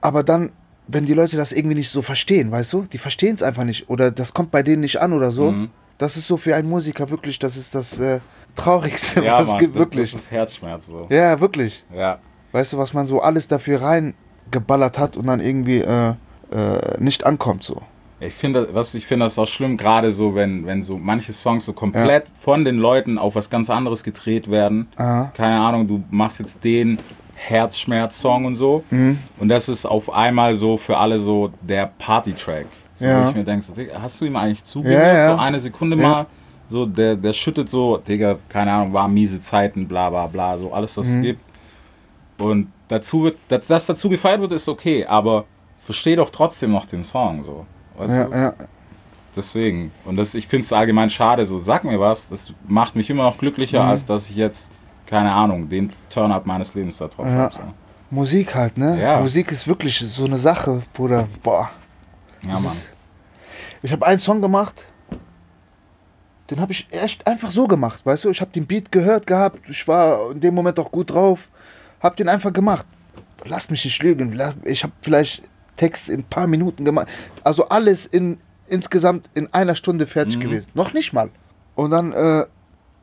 Aber 0.00 0.24
dann, 0.24 0.50
wenn 0.88 1.06
die 1.06 1.14
Leute 1.14 1.36
das 1.36 1.52
irgendwie 1.52 1.76
nicht 1.76 1.90
so 1.90 2.02
verstehen, 2.02 2.50
weißt 2.50 2.72
du, 2.72 2.82
die 2.92 2.98
verstehen 2.98 3.36
es 3.36 3.44
einfach 3.44 3.62
nicht 3.62 3.88
oder 3.90 4.10
das 4.10 4.34
kommt 4.34 4.50
bei 4.50 4.64
denen 4.64 4.80
nicht 4.80 5.00
an 5.00 5.12
oder 5.12 5.30
so, 5.30 5.52
Mhm. 5.52 5.70
das 5.98 6.16
ist 6.16 6.26
so 6.26 6.36
für 6.36 6.56
einen 6.56 6.68
Musiker 6.68 7.08
wirklich, 7.10 7.38
das 7.38 7.56
ist 7.56 7.72
das 7.74 8.00
äh, 8.00 8.18
Traurigste, 8.56 9.22
ja, 9.24 9.34
was 9.36 9.44
es 9.44 9.48
Mann, 9.50 9.58
gibt, 9.60 9.74
das, 9.76 9.78
wirklich. 9.78 10.10
das 10.12 10.20
ist 10.22 10.30
Herzschmerz 10.32 10.86
so. 10.86 11.06
ja, 11.10 11.38
wirklich. 11.38 11.84
Ja. 11.94 12.18
Weißt 12.50 12.72
du, 12.72 12.78
was 12.78 12.92
man 12.92 13.06
so 13.06 13.20
alles 13.22 13.46
dafür 13.46 13.80
reingeballert 13.82 14.98
hat 14.98 15.16
und 15.16 15.26
dann 15.26 15.38
irgendwie 15.40 15.78
äh, 15.78 16.14
äh, 16.50 16.98
nicht 17.00 17.24
ankommt 17.24 17.62
so. 17.62 17.80
Ich 18.24 18.34
finde, 18.34 18.68
was 18.72 18.94
ich 18.94 19.06
finde, 19.06 19.26
das 19.26 19.38
auch 19.38 19.46
schlimm, 19.46 19.76
gerade 19.76 20.12
so, 20.12 20.34
wenn, 20.34 20.64
wenn 20.66 20.80
so 20.82 20.96
manche 20.98 21.32
Songs 21.32 21.64
so 21.64 21.72
komplett 21.72 22.24
von 22.38 22.64
den 22.64 22.76
Leuten 22.76 23.18
auf 23.18 23.34
was 23.34 23.50
ganz 23.50 23.68
anderes 23.70 24.04
gedreht 24.04 24.50
werden. 24.50 24.86
Aha. 24.96 25.32
Keine 25.34 25.56
Ahnung, 25.60 25.88
du 25.88 26.02
machst 26.10 26.38
jetzt 26.38 26.62
den 26.62 26.98
Herzschmerz-Song 27.34 28.44
und 28.44 28.54
so. 28.56 28.84
Mhm. 28.90 29.18
Und 29.38 29.48
das 29.48 29.68
ist 29.68 29.84
auf 29.86 30.12
einmal 30.12 30.54
so 30.54 30.76
für 30.76 30.96
alle 30.96 31.18
so 31.18 31.50
der 31.60 31.86
Party-Track. 31.98 32.66
So, 32.94 33.04
Ja. 33.06 33.24
Wo 33.24 33.28
ich 33.30 33.34
mir 33.34 33.44
denke, 33.44 33.64
so, 33.64 33.72
Digga, 33.74 34.00
hast 34.00 34.20
du 34.20 34.24
ihm 34.26 34.36
eigentlich 34.36 34.64
zugehört? 34.64 35.02
Ja, 35.02 35.14
ja. 35.14 35.34
So 35.34 35.40
eine 35.40 35.60
Sekunde 35.60 35.96
Ja. 35.96 36.02
mal. 36.08 36.26
So, 36.68 36.86
der, 36.86 37.16
der 37.16 37.32
schüttet 37.32 37.68
so, 37.68 37.98
Digga, 37.98 38.38
keine 38.48 38.72
Ahnung, 38.72 38.92
war 38.92 39.06
miese 39.08 39.40
Zeiten, 39.40 39.86
bla 39.86 40.08
bla 40.10 40.26
bla, 40.26 40.56
so 40.56 40.72
alles, 40.72 40.96
was 40.96 41.08
Mhm. 41.08 41.16
es 41.16 41.22
gibt. 41.22 41.40
Und 42.38 42.68
dazu 42.88 43.24
wird, 43.24 43.36
dass 43.48 43.66
das 43.66 43.86
dazu 43.86 44.08
gefeiert 44.08 44.40
wird, 44.40 44.52
ist 44.52 44.68
okay, 44.68 45.04
aber 45.04 45.44
versteh 45.78 46.16
doch 46.16 46.30
trotzdem 46.30 46.70
noch 46.72 46.86
den 46.86 47.04
Song, 47.04 47.42
so. 47.42 47.66
Weißt 48.02 48.16
Ja, 48.16 48.24
du? 48.24 48.34
ja. 48.36 48.54
Deswegen. 49.34 49.92
Und 50.04 50.16
das, 50.16 50.34
ich 50.34 50.46
finde 50.46 50.64
es 50.64 50.72
allgemein 50.72 51.08
schade, 51.08 51.46
so 51.46 51.58
sag 51.58 51.84
mir 51.84 51.98
was, 51.98 52.28
das 52.28 52.52
macht 52.68 52.94
mich 52.96 53.08
immer 53.08 53.22
noch 53.24 53.38
glücklicher, 53.38 53.82
Mhm. 53.82 53.88
als 53.90 54.04
dass 54.04 54.28
ich 54.28 54.36
jetzt, 54.36 54.70
keine 55.06 55.32
Ahnung, 55.32 55.68
den 55.68 55.90
Turn-up 56.10 56.44
meines 56.46 56.74
Lebens 56.74 56.98
da 56.98 57.08
drauf 57.08 57.26
Ja. 57.26 57.32
habe. 57.32 57.54
So. 57.54 57.62
Musik 58.10 58.54
halt, 58.54 58.76
ne? 58.76 59.00
Ja. 59.00 59.20
Musik 59.20 59.50
ist 59.50 59.66
wirklich 59.66 59.98
so 59.98 60.26
eine 60.26 60.36
Sache, 60.36 60.82
Bruder. 60.92 61.28
Boah. 61.42 61.70
Ja, 62.44 62.50
Das 62.52 62.62
Mann. 62.62 62.72
ist- 62.72 62.92
Ich 63.82 63.90
habe 63.90 64.06
einen 64.06 64.20
Song 64.20 64.42
gemacht, 64.42 64.84
den 66.50 66.60
habe 66.60 66.72
ich 66.72 66.86
echt 66.90 67.26
einfach 67.26 67.50
so 67.50 67.66
gemacht, 67.66 68.04
weißt 68.04 68.24
du? 68.24 68.30
Ich 68.30 68.40
habe 68.40 68.50
den 68.52 68.66
Beat 68.66 68.92
gehört 68.92 69.26
gehabt, 69.26 69.60
ich 69.68 69.88
war 69.88 70.30
in 70.32 70.40
dem 70.40 70.54
Moment 70.54 70.78
auch 70.78 70.90
gut 70.90 71.10
drauf, 71.10 71.48
habe 72.02 72.14
den 72.16 72.28
einfach 72.28 72.52
gemacht. 72.52 72.86
Lass 73.44 73.70
mich 73.70 73.84
nicht 73.84 74.02
lügen, 74.02 74.38
ich 74.64 74.82
habe 74.82 74.92
vielleicht 75.00 75.42
Text 75.76 76.08
in 76.08 76.20
ein 76.20 76.24
paar 76.24 76.46
Minuten 76.46 76.84
gemacht. 76.84 77.08
Also 77.44 77.68
alles 77.68 78.06
in 78.06 78.38
insgesamt 78.68 79.28
in 79.34 79.52
einer 79.52 79.74
Stunde 79.74 80.06
fertig 80.06 80.40
gewesen. 80.40 80.70
Noch 80.74 80.92
nicht 80.94 81.12
mal. 81.12 81.30
Und 81.74 81.90
dann 81.90 82.12
äh, 82.12 82.44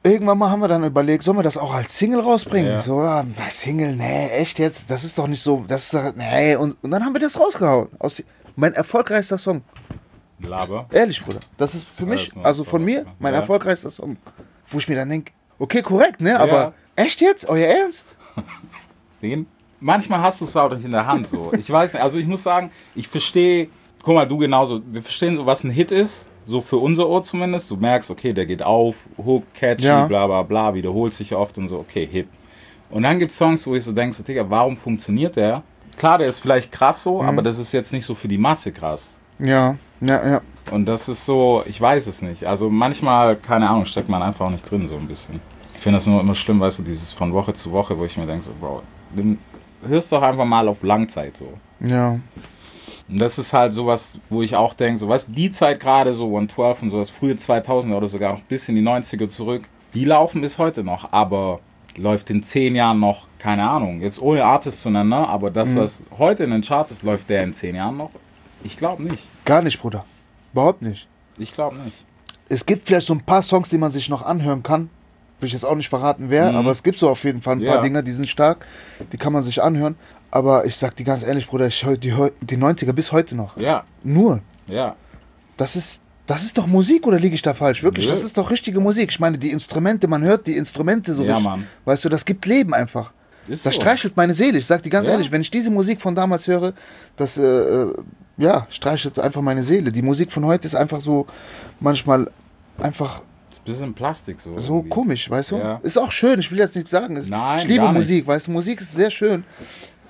irgendwann 0.04 0.38
mal 0.38 0.50
haben 0.50 0.62
wir 0.62 0.68
dann 0.68 0.84
überlegt, 0.84 1.24
sollen 1.24 1.38
wir 1.38 1.44
das 1.44 1.58
auch 1.58 1.74
als 1.74 1.98
Single 1.98 2.22
rausbringen? 2.22 2.72
Ja. 2.74 2.82
So, 2.82 3.02
ja, 3.04 3.24
Single, 3.50 3.96
nee, 3.96 4.30
echt 4.30 4.58
jetzt? 4.60 4.90
Das 4.90 5.04
ist 5.04 5.18
doch 5.18 5.28
nicht 5.28 5.42
so, 5.42 5.64
das 5.68 5.86
ist 5.86 5.94
doch, 5.94 6.14
nee. 6.16 6.56
Und, 6.56 6.78
und 6.82 6.92
dann 6.92 7.04
haben 7.06 7.14
wir 7.14 7.20
das 7.20 7.40
rausgehauen. 7.40 7.90
Aus, 8.00 8.24
mein 8.56 8.74
erfolgreichster 8.74 9.38
Song. 9.38 9.62
Laber. 10.40 10.88
Ehrlich, 10.92 11.24
Bruder. 11.24 11.40
Das 11.58 11.76
ist 11.76 11.86
für 11.88 12.06
mich, 12.06 12.32
also 12.44 12.64
von 12.64 12.84
mir, 12.84 13.06
mein 13.20 13.34
Ja. 13.34 13.42
erfolgreichster 13.42 13.90
Song. 13.90 14.18
Wo 14.68 14.78
ich 14.78 14.88
mir 14.88 14.96
dann 14.96 15.10
denke, 15.10 15.34
okay, 15.60 15.82
korrekt, 15.82 16.22
ne? 16.22 16.40
Aber 16.40 16.74
echt 16.96 17.22
jetzt? 17.22 17.48
Euer 17.50 17.68
Ernst? 17.68 18.08
Den? 19.22 19.48
Manchmal 19.80 20.22
hast 20.22 20.42
du 20.42 20.46
es 20.46 20.56
auch 20.58 20.70
nicht 20.74 20.86
in 20.86 20.92
der 20.92 21.06
Hand 21.08 21.28
so. 21.28 21.52
Ich 21.58 21.70
weiß 21.70 21.94
nicht, 21.94 22.02
also 22.04 22.20
ich 22.20 22.28
muss 22.28 22.44
sagen, 22.44 22.72
ich 22.96 23.08
verstehe, 23.08 23.70
guck 24.04 24.16
mal, 24.16 24.28
du 24.28 24.38
genauso, 24.38 24.82
wir 24.92 25.02
verstehen 25.02 25.36
so, 25.36 25.46
was 25.46 25.64
ein 25.64 25.72
Hit 25.72 25.92
ist, 25.92 26.30
so 26.46 26.62
für 26.62 26.78
unser 26.78 27.08
Ohr 27.08 27.24
zumindest. 27.24 27.72
Du 27.72 27.78
merkst, 27.78 28.12
okay, 28.12 28.34
der 28.34 28.46
geht 28.46 28.62
auf, 28.64 29.08
Hook, 29.18 29.44
catchy, 29.54 29.86
Ja. 29.86 30.06
bla 30.06 30.28
bla 30.28 30.42
bla, 30.44 30.74
wiederholt 30.74 31.14
sich 31.14 31.34
oft 31.34 31.58
und 31.58 31.68
so, 31.68 31.78
okay, 31.80 32.08
Hit. 32.12 32.28
Und 32.90 33.04
dann 33.04 33.20
gibt 33.20 33.32
es 33.32 33.38
Songs, 33.38 33.66
wo 33.68 33.76
ich 33.76 33.84
so 33.84 33.92
denke, 33.92 34.16
so, 34.16 34.24
Digga, 34.24 34.50
warum 34.50 34.76
funktioniert 34.76 35.36
der? 35.36 35.64
Klar, 35.96 36.18
der 36.18 36.28
ist 36.28 36.40
vielleicht 36.40 36.72
krass 36.72 37.04
so, 37.04 37.22
Mhm. 37.22 37.28
aber 37.30 37.42
das 37.42 37.58
ist 37.60 37.72
jetzt 37.72 37.94
nicht 37.94 38.06
so 38.06 38.16
für 38.16 38.28
die 38.28 38.38
Masse 38.38 38.72
krass. 38.72 39.20
Ja, 39.38 39.78
ja, 40.02 40.28
ja. 40.30 40.42
Und 40.72 40.86
das 40.88 41.08
ist 41.08 41.26
so, 41.26 41.64
ich 41.66 41.80
weiß 41.80 42.08
es 42.08 42.22
nicht. 42.22 42.44
Also 42.46 42.70
manchmal, 42.70 43.36
keine 43.38 43.70
Ahnung, 43.70 43.86
steckt 43.86 44.10
man 44.10 44.22
einfach 44.22 44.46
auch 44.46 44.50
nicht 44.50 44.70
drin 44.70 44.88
so 44.88 44.96
ein 44.96 45.08
bisschen. 45.08 45.40
Ich 45.76 45.82
finde 45.82 45.98
das 45.98 46.08
nur 46.08 46.20
immer 46.20 46.36
schlimm, 46.36 46.60
weißt 46.60 46.80
du, 46.80 46.84
dieses 46.84 47.14
von 47.14 47.32
Woche 47.32 47.54
zu 47.54 47.72
Woche, 47.72 47.98
wo 47.98 48.04
ich 48.06 48.18
mir 48.18 48.26
denke, 48.26 48.44
so, 48.44 48.52
Bro, 48.60 48.82
dann 49.16 49.38
hörst 49.88 50.12
doch 50.12 50.22
einfach 50.22 50.46
mal 50.46 50.68
auf 50.68 50.84
Langzeit 50.84 51.38
so. 51.38 51.54
Ja. 51.80 52.20
Und 53.10 53.20
das 53.20 53.40
ist 53.40 53.54
halt 53.54 53.74
sowas, 53.74 54.20
wo 54.30 54.44
ich 54.44 54.56
auch 54.56 54.74
denke, 54.74 55.00
so, 55.00 55.08
du, 55.08 55.18
die 55.30 55.50
Zeit 55.50 55.80
gerade 55.80 56.14
so 56.14 56.26
112 56.26 56.84
und 56.84 56.90
so, 56.92 57.00
das 57.00 57.10
frühe 57.10 57.36
2000 57.36 57.96
oder 57.96 58.08
sogar 58.08 58.34
noch 58.34 58.42
bis 58.42 58.70
in 58.70 58.76
die 58.76 58.84
90er 58.84 59.28
zurück, 59.28 59.68
die 59.94 60.06
laufen 60.06 60.42
bis 60.42 60.60
heute 60.60 60.84
noch, 60.84 61.12
aber 61.12 61.60
läuft 61.98 62.30
in 62.30 62.44
10 62.44 62.76
Jahren 62.76 63.00
noch, 63.00 63.28
keine 63.40 63.68
Ahnung, 63.68 64.02
jetzt 64.02 64.22
ohne 64.22 64.44
Artist 64.46 64.82
zu 64.82 64.92
nennen, 64.92 65.10
ne? 65.10 65.28
aber 65.28 65.50
das, 65.50 65.76
was 65.76 66.04
heute 66.18 66.44
in 66.44 66.52
den 66.52 66.62
Charts 66.62 66.92
ist, 66.92 67.04
läuft 67.04 67.30
der 67.30 67.44
in 67.44 67.54
10 67.54 67.76
Jahren 67.76 67.98
noch? 67.98 68.12
Ich 68.64 68.78
glaube 68.78 69.02
nicht. 69.04 69.28
Gar 69.46 69.64
nicht, 69.64 69.82
Bruder. 69.82 70.06
Überhaupt 70.54 70.82
nicht. 70.82 71.08
Ich 71.38 71.54
glaube 71.54 71.78
nicht. 71.78 72.06
Es 72.48 72.66
gibt 72.66 72.88
vielleicht 72.88 73.08
so 73.08 73.14
ein 73.14 73.22
paar 73.22 73.42
Songs, 73.42 73.70
die 73.70 73.78
man 73.78 73.92
sich 73.92 74.10
noch 74.10 74.24
anhören 74.24 74.64
kann. 74.64 74.90
Will 75.40 75.48
ich 75.48 75.54
jetzt 75.54 75.66
auch 75.66 75.76
nicht 75.76 75.90
verraten, 75.90 76.26
wer, 76.30 76.54
aber 76.54 76.72
es 76.72 76.84
gibt 76.84 76.98
so 77.00 77.10
auf 77.10 77.24
jeden 77.24 77.42
Fall 77.42 77.56
ein 77.56 77.60
Mhm. 77.60 77.64
Ja. 77.66 77.74
paar 77.74 77.82
Dinge, 77.82 78.04
die 78.04 78.12
sind 78.12 78.28
stark. 78.28 78.66
Die 79.12 79.18
kann 79.18 79.32
man 79.34 79.44
sich 79.44 79.62
anhören. 79.64 79.96
Aber 80.32 80.66
ich 80.66 80.76
sag 80.76 80.96
dir 80.96 81.06
ganz 81.06 81.24
ehrlich, 81.24 81.48
Bruder, 81.48 81.68
ich 81.68 81.84
höre 81.86 81.98
die, 81.98 82.14
die 82.42 82.58
90er 82.58 82.94
bis 82.94 83.12
heute 83.12 83.36
noch. 83.36 83.58
Ja, 83.58 83.84
Nur. 84.04 84.42
ja. 84.68 84.96
Das 85.58 85.76
ist, 85.76 86.02
das 86.28 86.44
ist 86.44 86.58
doch 86.58 86.68
Musik 86.68 87.08
oder 87.08 87.20
liege 87.20 87.34
ich 87.36 87.42
da 87.42 87.54
falsch? 87.54 87.82
Wirklich, 87.84 88.06
Nö. 88.06 88.12
das 88.12 88.24
ist 88.24 88.38
doch 88.38 88.52
richtige 88.52 88.80
Musik. 88.80 89.10
Ich 89.12 89.20
meine, 89.20 89.38
die 89.38 89.50
Instrumente, 89.52 90.08
man 90.08 90.24
hört 90.24 90.46
die 90.48 90.56
Instrumente 90.56 91.14
so 91.14 91.24
Ja, 91.24 91.36
richtig. 91.36 91.44
Mann. 91.44 91.68
Weißt 91.86 92.06
du, 92.06 92.10
das 92.10 92.24
gibt 92.26 92.46
Leben 92.46 92.74
einfach. 92.74 93.12
Ist 93.48 93.66
das 93.66 93.74
so. 93.76 93.82
streichelt 93.82 94.16
meine 94.16 94.34
Seele. 94.34 94.60
Ich 94.60 94.68
sag 94.68 94.84
dir 94.84 94.90
ganz 94.92 95.08
Ja. 95.08 95.14
ehrlich, 95.14 95.32
wenn 95.32 95.42
ich 95.42 95.50
diese 95.50 95.72
Musik 95.72 96.00
von 96.02 96.14
damals 96.16 96.48
höre, 96.48 96.74
das 97.18 97.38
äh, 97.38 97.42
äh, 97.44 97.94
ja, 98.38 98.68
streichelt 98.70 99.18
einfach 99.20 99.42
meine 99.42 99.64
Seele. 99.64 99.92
Die 99.92 100.02
Musik 100.04 100.32
von 100.32 100.46
heute 100.46 100.68
ist 100.68 100.76
einfach 100.76 101.02
so 101.02 101.26
manchmal 101.80 102.30
einfach 102.78 103.22
ist 103.52 103.60
ein 103.60 103.66
bisschen 103.66 103.94
Plastik 103.94 104.40
so. 104.40 104.58
so 104.60 104.76
irgendwie. 104.78 104.90
komisch, 104.90 105.30
weißt 105.30 105.52
du? 105.52 105.58
Ja. 105.58 105.80
Ist 105.84 105.98
auch 105.98 106.12
schön, 106.12 106.40
ich 106.40 106.50
will 106.52 106.60
jetzt 106.60 106.76
nichts 106.76 106.92
sagen. 106.92 107.22
Nein, 107.28 107.60
ich 107.60 107.68
liebe. 107.68 107.88
Musik, 107.92 108.28
weißt 108.28 108.48
du, 108.48 108.52
Musik 108.52 108.82
ist 108.82 108.94
sehr 108.94 109.10
schön. 109.12 109.44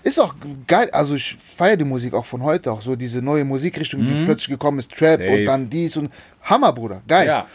Ist 0.01 0.19
auch 0.19 0.33
geil, 0.67 0.89
also 0.91 1.15
ich 1.15 1.37
feiere 1.57 1.75
die 1.77 1.83
Musik 1.83 2.13
auch 2.13 2.25
von 2.25 2.41
heute, 2.43 2.71
auch 2.71 2.81
so 2.81 2.95
diese 2.95 3.21
neue 3.21 3.43
Musikrichtung, 3.43 4.05
die 4.05 4.23
plötzlich 4.25 4.47
gekommen 4.49 4.79
ist, 4.79 4.91
Trap 4.91 5.19
Mhm. 5.19 5.23
Safe. 5.25 5.39
und 5.39 5.45
dann 5.45 5.69
dies 5.69 5.97
und 5.97 6.09
Hammer, 6.43 6.71
Bruder, 6.73 7.01
geil. 7.07 7.27
Ja, 7.27 7.45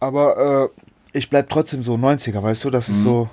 Aber 0.00 0.70
äh, 1.14 1.18
ich 1.18 1.28
bleib 1.30 1.48
trotzdem 1.50 1.82
so 1.82 1.94
90er, 1.94 2.42
weißt 2.42 2.64
du, 2.64 2.70
das 2.70 2.88
Mhm. 2.88 2.94
ist 2.94 3.02
so 3.02 3.28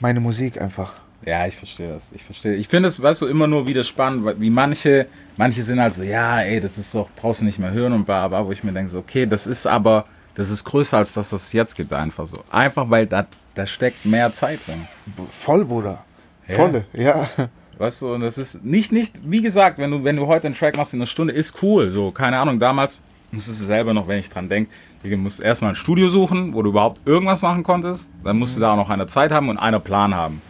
meine 0.00 0.20
Musik 0.20 0.60
einfach. 0.60 0.94
ja, 1.24 1.46
ich 1.46 1.56
verstehe 1.56 1.90
das. 1.90 2.04
Ich 2.12 2.22
verstehe. 2.24 2.54
Ich 2.54 2.68
finde 2.68 2.88
es, 2.88 3.02
weißt 3.02 3.22
du, 3.22 3.26
immer 3.26 3.46
nur 3.46 3.66
wieder 3.66 3.84
spannend, 3.84 4.24
weil- 4.24 4.40
wie 4.40 4.50
manche, 4.50 5.06
manche 5.36 5.62
sind 5.62 5.78
halt 5.80 5.92
so, 5.94 6.02
ja, 6.02 6.40
ey, 6.40 6.60
das 6.60 6.78
ist 6.78 6.94
doch, 6.94 7.08
brauchst 7.16 7.40
du 7.42 7.44
nicht 7.44 7.58
mehr 7.58 7.70
hören 7.72 7.92
und 7.92 8.04
bla, 8.04 8.26
bla, 8.28 8.46
wo 8.46 8.50
ich 8.52 8.64
mir 8.64 8.72
denke, 8.72 8.88
so, 8.90 8.98
okay, 9.00 9.26
das 9.26 9.46
ist 9.46 9.66
aber, 9.66 10.04
das 10.38 10.50
ist 10.50 10.62
größer 10.62 10.98
als 10.98 11.12
das, 11.14 11.32
was 11.32 11.42
es 11.42 11.52
jetzt 11.52 11.74
gibt, 11.74 11.92
einfach 11.92 12.24
so. 12.28 12.38
Einfach, 12.48 12.88
weil 12.88 13.08
da, 13.08 13.26
da 13.56 13.66
steckt 13.66 14.06
mehr 14.06 14.32
Zeit 14.32 14.60
drin. 14.68 14.86
Voll, 15.30 15.64
Bruder. 15.64 16.04
Ja. 16.46 16.54
Volle, 16.54 16.84
ja. 16.92 17.28
Weißt 17.76 18.02
du, 18.02 18.14
und 18.14 18.20
das 18.20 18.38
ist 18.38 18.64
nicht, 18.64 18.92
nicht, 18.92 19.14
wie 19.24 19.42
gesagt, 19.42 19.78
wenn 19.78 19.90
du, 19.90 20.04
wenn 20.04 20.14
du 20.14 20.28
heute 20.28 20.46
einen 20.46 20.54
Track 20.54 20.76
machst 20.76 20.94
in 20.94 21.00
einer 21.00 21.06
Stunde, 21.06 21.32
ist 21.32 21.60
cool. 21.60 21.90
So, 21.90 22.12
keine 22.12 22.38
Ahnung, 22.38 22.60
damals 22.60 23.02
musstest 23.32 23.62
du 23.62 23.64
selber 23.64 23.92
noch, 23.92 24.06
wenn 24.06 24.20
ich 24.20 24.30
dran 24.30 24.48
denke, 24.48 24.70
du 25.02 25.16
musst 25.16 25.40
erstmal 25.40 25.72
ein 25.72 25.74
Studio 25.74 26.08
suchen, 26.08 26.54
wo 26.54 26.62
du 26.62 26.70
überhaupt 26.70 27.00
irgendwas 27.04 27.42
machen 27.42 27.64
konntest. 27.64 28.12
Dann 28.22 28.38
musst 28.38 28.56
du 28.56 28.60
da 28.60 28.74
auch 28.74 28.76
noch 28.76 28.90
eine 28.90 29.08
Zeit 29.08 29.32
haben 29.32 29.48
und 29.48 29.58
einen 29.58 29.82
Plan 29.82 30.14
haben. 30.14 30.40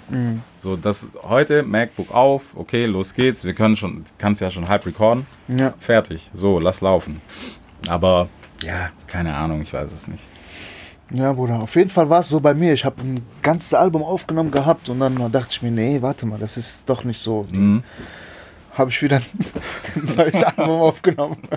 So, 0.59 0.77
das 0.77 1.09
heute, 1.23 1.63
MacBook 1.63 2.15
auf, 2.15 2.55
okay, 2.57 2.85
los 2.85 3.15
geht's. 3.15 3.43
Wir 3.45 3.55
können 3.55 3.75
schon, 3.75 4.05
kannst 4.19 4.43
ja 4.43 4.51
schon 4.51 4.69
halb 4.69 4.85
recorden. 4.85 5.27
Ja. 5.49 5.73
Fertig. 5.81 6.31
So, 6.35 6.59
lass 6.59 6.83
laufen. 6.83 7.23
Aber, 7.89 8.29
ja, 8.63 8.91
keine 9.07 9.35
Ahnung, 9.37 9.63
ich 9.63 9.73
weiß 9.73 9.93
es 9.93 10.07
nicht. 10.09 10.23
Ja, 11.11 11.33
Bruder, 11.33 11.63
auf 11.63 11.75
jeden 11.75 11.89
Fall 11.91 12.11
war 12.11 12.21
es 12.21 12.29
so 12.29 12.39
bei 12.41 12.53
mir. 12.53 12.75
Ich 12.75 12.85
habe 12.85 13.01
ein 13.01 13.21
ganzes 13.43 13.73
Album 13.73 14.03
aufgenommen 14.03 14.51
gehabt 14.51 14.89
und 14.91 15.01
dann 15.01 15.17
dachte 15.33 15.49
ich 15.53 15.63
mir, 15.63 15.71
nee, 15.71 16.03
warte 16.03 16.27
mal, 16.27 16.39
das 16.39 16.57
ist 16.59 16.89
doch 16.89 17.05
nicht 17.05 17.19
so. 17.21 17.47
Mhm. 17.51 17.83
Habe 18.75 18.91
ich 18.91 19.03
wieder 19.03 19.17
ein 19.97 20.15
neues 20.17 20.43
Album 20.43 20.81
aufgenommen. 20.81 21.39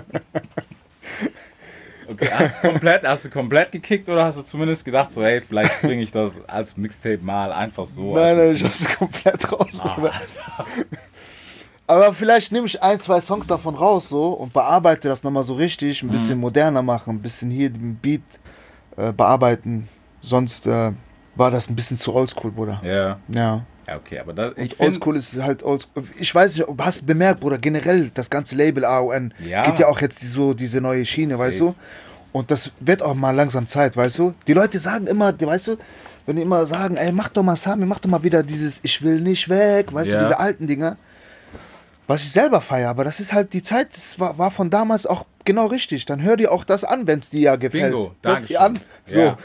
Okay, 2.08 2.28
hast 2.30 2.62
du 2.62 2.68
komplett, 2.68 3.06
hast 3.06 3.24
du 3.24 3.30
komplett 3.30 3.72
gekickt 3.72 4.08
oder 4.08 4.24
hast 4.24 4.36
du 4.36 4.42
zumindest 4.42 4.84
gedacht, 4.84 5.10
so, 5.10 5.22
hey, 5.22 5.40
vielleicht 5.40 5.80
bringe 5.80 6.02
ich 6.02 6.10
das 6.10 6.40
als 6.46 6.76
Mixtape 6.76 7.20
mal 7.22 7.52
einfach 7.52 7.86
so? 7.86 8.14
Nein, 8.14 8.22
als- 8.24 8.36
nein, 8.38 8.56
ich 8.56 8.64
hab's 8.64 8.98
komplett 8.98 9.52
raus, 9.52 9.80
Ah. 9.80 10.10
Aber 11.86 12.14
vielleicht 12.14 12.52
nehme 12.52 12.66
ich 12.66 12.82
ein, 12.82 12.98
zwei 13.00 13.20
Songs 13.20 13.46
davon 13.46 13.74
raus 13.74 14.08
so 14.08 14.28
und 14.32 14.52
bearbeite 14.52 15.08
das 15.08 15.22
nochmal 15.22 15.42
so 15.42 15.54
richtig, 15.54 16.02
ein 16.02 16.06
Mhm. 16.06 16.12
bisschen 16.12 16.38
moderner 16.38 16.82
machen, 16.82 17.16
ein 17.16 17.22
bisschen 17.22 17.50
hier 17.50 17.70
den 17.70 17.96
Beat 17.96 18.22
äh, 18.96 19.12
bearbeiten. 19.12 19.88
Sonst 20.22 20.66
äh, 20.66 20.92
war 21.34 21.50
das 21.50 21.68
ein 21.68 21.74
bisschen 21.74 21.98
zu 21.98 22.14
oldschool, 22.14 22.50
Bruder. 22.52 22.80
Ja. 22.84 23.18
Ja. 23.28 23.64
Ja, 23.88 23.96
okay, 23.96 24.20
aber 24.20 24.32
das, 24.32 24.52
ich 24.56 24.78
oldschool 24.78 25.16
ist 25.16 25.36
halt 25.42 25.64
oldschool. 25.64 26.04
Ich 26.18 26.32
weiß 26.32 26.56
nicht, 26.56 26.66
hast 26.78 27.02
du 27.02 27.06
bemerkt, 27.06 27.40
Bruder, 27.40 27.58
generell 27.58 28.10
das 28.14 28.30
ganze 28.30 28.54
Label 28.54 28.84
AON 28.84 29.34
Ja. 29.44 29.64
geht 29.66 29.80
ja 29.80 29.88
auch 29.88 30.00
jetzt 30.00 30.20
so 30.20 30.54
diese 30.54 30.80
neue 30.80 31.04
Schiene, 31.04 31.36
weißt 31.38 31.58
du? 31.60 31.74
Und 32.30 32.50
das 32.50 32.70
wird 32.80 33.02
auch 33.02 33.14
mal 33.14 33.32
langsam 33.32 33.66
Zeit, 33.66 33.96
weißt 33.96 34.18
du? 34.18 34.34
Die 34.46 34.52
Leute 34.54 34.78
sagen 34.78 35.06
immer, 35.08 35.32
die- 35.32 35.46
weißt 35.46 35.66
du, 35.66 35.76
wenn 36.26 36.36
die 36.36 36.42
immer 36.42 36.64
sagen, 36.64 36.96
ey, 36.96 37.10
mach 37.12 37.28
doch 37.30 37.42
mal 37.42 37.56
Sami, 37.56 37.84
mach 37.84 37.98
doch 37.98 38.08
mal 38.08 38.22
wieder 38.22 38.42
dieses 38.44 38.78
Ich 38.84 39.02
will 39.02 39.20
nicht 39.20 39.48
weg, 39.48 39.92
weißt 39.92 40.10
Ja. 40.12 40.18
du, 40.18 40.24
diese 40.26 40.38
alten 40.38 40.66
Dinger. 40.68 40.96
Was 42.08 42.22
ich 42.22 42.32
selber 42.32 42.60
feiere, 42.60 42.90
aber 42.90 43.04
das 43.04 43.20
ist 43.20 43.32
halt 43.32 43.52
die 43.52 43.62
Zeit, 43.62 43.94
das 43.94 44.18
war, 44.18 44.36
war 44.36 44.50
von 44.50 44.70
damals 44.70 45.06
auch 45.06 45.24
genau 45.44 45.66
richtig. 45.66 46.04
Dann 46.04 46.20
hör 46.22 46.36
dir 46.36 46.50
auch 46.52 46.64
das 46.64 46.82
an, 46.84 47.06
wenn 47.06 47.20
es 47.20 47.30
dir 47.30 47.40
ja 47.40 47.56
gefällt. 47.56 47.92
Bingo, 47.92 48.14
Hörst 48.24 48.48
dir 48.48 48.60
an. 48.60 48.78
So. 49.06 49.20
Ja. 49.20 49.36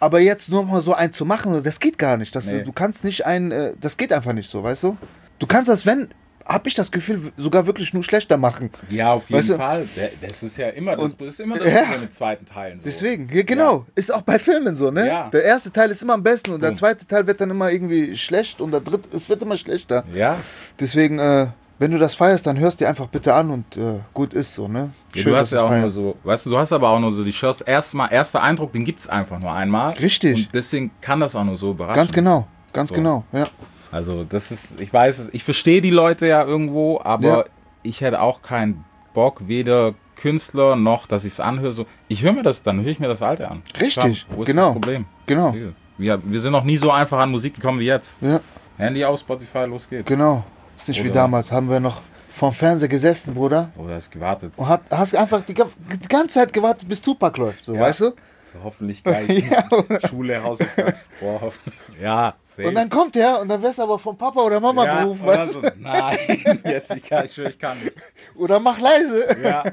Aber 0.00 0.20
jetzt 0.20 0.48
nur 0.48 0.64
mal 0.64 0.80
so 0.80 0.94
einen 0.94 1.12
zu 1.12 1.24
machen, 1.24 1.62
das 1.62 1.78
geht 1.80 1.98
gar 1.98 2.16
nicht. 2.16 2.34
Das, 2.34 2.46
Nee. 2.46 2.62
Du 2.62 2.72
kannst 2.72 3.04
nicht 3.04 3.26
ein, 3.26 3.50
äh, 3.52 3.74
das 3.80 3.96
geht 3.96 4.12
einfach 4.12 4.32
nicht 4.32 4.48
so, 4.50 4.62
weißt 4.62 4.82
du? 4.84 4.96
Du 5.38 5.46
kannst 5.46 5.68
das, 5.68 5.84
wenn, 5.84 6.08
hab 6.44 6.66
ich 6.66 6.74
das 6.74 6.90
Gefühl, 6.90 7.32
sogar 7.36 7.66
wirklich 7.66 7.92
nur 7.92 8.02
schlechter 8.02 8.36
machen. 8.38 8.70
ja, 8.88 9.12
auf 9.12 9.28
jeden 9.28 9.38
Weißt 9.38 9.50
du? 9.50 9.56
Fall. 9.56 9.86
Das 10.22 10.42
ist 10.42 10.56
ja 10.56 10.68
immer 10.68 10.96
das, 10.96 11.12
Und- 11.14 11.22
ist 11.22 11.40
immer 11.40 11.58
das 11.58 11.70
Ja. 11.70 11.80
Problem 11.82 12.00
mit 12.02 12.14
zweiten 12.14 12.46
Teilen. 12.46 12.80
So. 12.80 12.84
Deswegen, 12.86 13.28
ja, 13.32 13.42
genau. 13.42 13.84
Ist 13.94 14.12
auch 14.12 14.22
bei 14.22 14.38
Filmen 14.38 14.74
so, 14.76 14.90
ne? 14.90 15.06
Ja. 15.06 15.28
Der 15.30 15.42
erste 15.44 15.70
Teil 15.72 15.90
ist 15.90 16.02
immer 16.02 16.14
am 16.14 16.22
besten 16.22 16.52
und 16.52 16.62
der 16.62 16.72
zweite 16.74 17.06
Teil 17.06 17.26
wird 17.26 17.40
dann 17.42 17.50
immer 17.50 17.70
irgendwie 17.70 18.16
schlecht 18.16 18.60
und 18.60 18.70
der 18.70 18.80
dritte, 18.80 19.14
es 19.14 19.28
wird 19.28 19.42
immer 19.42 19.56
schlechter. 19.58 20.04
Ja. 20.14 20.38
Deswegen, 20.80 21.18
äh, 21.18 21.48
wenn 21.78 21.90
du 21.90 21.98
das 21.98 22.14
feierst, 22.14 22.46
dann 22.46 22.58
hörst 22.58 22.80
dir 22.80 22.88
einfach 22.88 23.06
bitte 23.08 23.34
an 23.34 23.50
und 23.50 23.76
äh, 23.76 24.00
gut 24.14 24.32
ist 24.34 24.54
so, 24.54 24.66
ne? 24.68 24.90
ja 25.14 25.22
Schön, 25.22 25.32
du 25.32 25.38
hast 25.38 25.52
ja 25.52 25.58
auch 25.62 25.68
du's 25.68 25.70
nur 25.70 25.80
feierst. 25.80 25.96
so, 25.96 26.16
weißt 26.24 26.46
du, 26.46 26.50
du 26.50 26.58
hast 26.58 26.72
aber 26.72 26.88
auch 26.90 27.00
nur 27.00 27.12
so 27.12 27.22
die 27.24 27.32
Shows, 27.32 27.60
erstmal, 27.60 28.12
erster 28.12 28.42
Eindruck, 28.42 28.72
den 28.72 28.84
gibt 28.84 29.00
es 29.00 29.08
einfach 29.08 29.38
nur 29.40 29.52
einmal. 29.52 29.92
Richtig. 29.94 30.36
Und 30.46 30.48
deswegen 30.54 30.90
kann 31.00 31.20
das 31.20 31.36
auch 31.36 31.44
nur 31.44 31.56
so 31.56 31.70
überraschen. 31.72 31.96
Ganz 31.96 32.12
genau, 32.12 32.46
ganz 32.72 32.88
So. 32.90 32.94
genau, 32.94 33.24
ja. 33.32 33.46
Also 33.92 34.24
das 34.24 34.50
ist, 34.50 34.80
ich 34.80 34.92
weiß 34.92 35.18
es, 35.18 35.28
ich 35.32 35.44
verstehe 35.44 35.80
die 35.80 35.90
Leute 35.90 36.26
ja 36.26 36.42
irgendwo, 36.44 37.00
aber 37.02 37.26
Ja. 37.28 37.44
ich 37.82 38.00
hätte 38.00 38.20
auch 38.20 38.42
keinen 38.42 38.84
Bock, 39.14 39.46
weder 39.46 39.94
Künstler 40.16 40.76
noch, 40.76 41.06
dass 41.06 41.24
ich 41.24 41.34
es 41.34 41.40
anhöre. 41.40 41.72
So, 41.72 41.86
ich 42.08 42.22
höre 42.22 42.32
mir 42.32 42.42
das, 42.42 42.62
dann 42.62 42.80
höre 42.82 42.90
ich 42.90 42.98
mir 42.98 43.08
das 43.08 43.22
Alte 43.22 43.50
an. 43.50 43.62
Richtig, 43.80 43.94
Klar, 44.26 44.36
wo 44.36 44.42
ist 44.42 44.48
genau. 44.48 44.64
das 44.64 44.72
Problem? 44.72 45.04
Genau. 45.26 45.54
Wir, 45.98 46.20
wir 46.24 46.40
sind 46.40 46.52
noch 46.52 46.64
nie 46.64 46.76
so 46.78 46.90
einfach 46.90 47.18
an 47.18 47.30
Musik 47.30 47.54
gekommen 47.54 47.78
wie 47.80 47.86
jetzt. 47.86 48.18
Ja, 48.20 48.40
Handy 48.78 49.04
aus, 49.04 49.20
Spotify, 49.20 49.64
los 49.66 49.88
geht's. 49.88 50.06
genau. 50.08 50.44
Ist 50.76 50.88
nicht 50.88 51.02
wie 51.02 51.10
Oder- 51.10 51.20
damals, 51.22 51.50
haben 51.52 51.68
wir 51.70 51.80
noch 51.80 52.02
vorm 52.30 52.52
Fernseher 52.52 52.88
gesessen, 52.88 53.34
Bruder. 53.34 53.70
Oder 53.76 53.96
ist 53.96 54.10
gewartet. 54.10 54.52
Und 54.56 54.68
hat, 54.68 54.82
hast 54.90 55.14
einfach 55.14 55.42
die, 55.44 55.54
die 55.54 56.08
ganze 56.08 56.34
Zeit 56.34 56.52
gewartet, 56.52 56.88
bis 56.88 57.00
Tupac 57.00 57.38
läuft, 57.40 57.64
so, 57.64 57.74
Ja. 57.74 57.80
weißt 57.80 58.00
du? 58.00 58.10
So 58.44 58.52
hoffentlich 58.62 59.02
gleich 59.02 59.28
Ja. 59.50 60.08
Schule, 60.08 60.40
Hausaufgaben. 60.42 60.94
Boah, 61.20 61.40
hoffentlich. 61.40 61.74
Ja, 62.00 62.34
safe. 62.44 62.68
Und 62.68 62.74
dann 62.76 62.88
kommt 62.88 63.16
er 63.16 63.40
und 63.40 63.48
dann 63.48 63.60
wirst 63.60 63.78
du 63.78 63.82
aber 63.82 63.98
von 63.98 64.16
Papa 64.16 64.40
oder 64.40 64.60
Mama 64.60 64.84
ja, 64.84 65.00
gerufen, 65.02 65.26
dann 65.26 65.38
weißt 65.38 65.52
so, 65.52 65.62
nein, 65.78 66.60
jetzt, 66.64 66.94
ich 66.94 67.02
kann, 67.02 67.24
ich, 67.24 67.32
schwör, 67.34 67.48
ich 67.48 67.58
kann 67.58 67.76
nicht. 67.82 67.92
Oder 68.36 68.60
mach 68.60 68.78
leise. 68.78 69.26
Ja. 69.42 69.64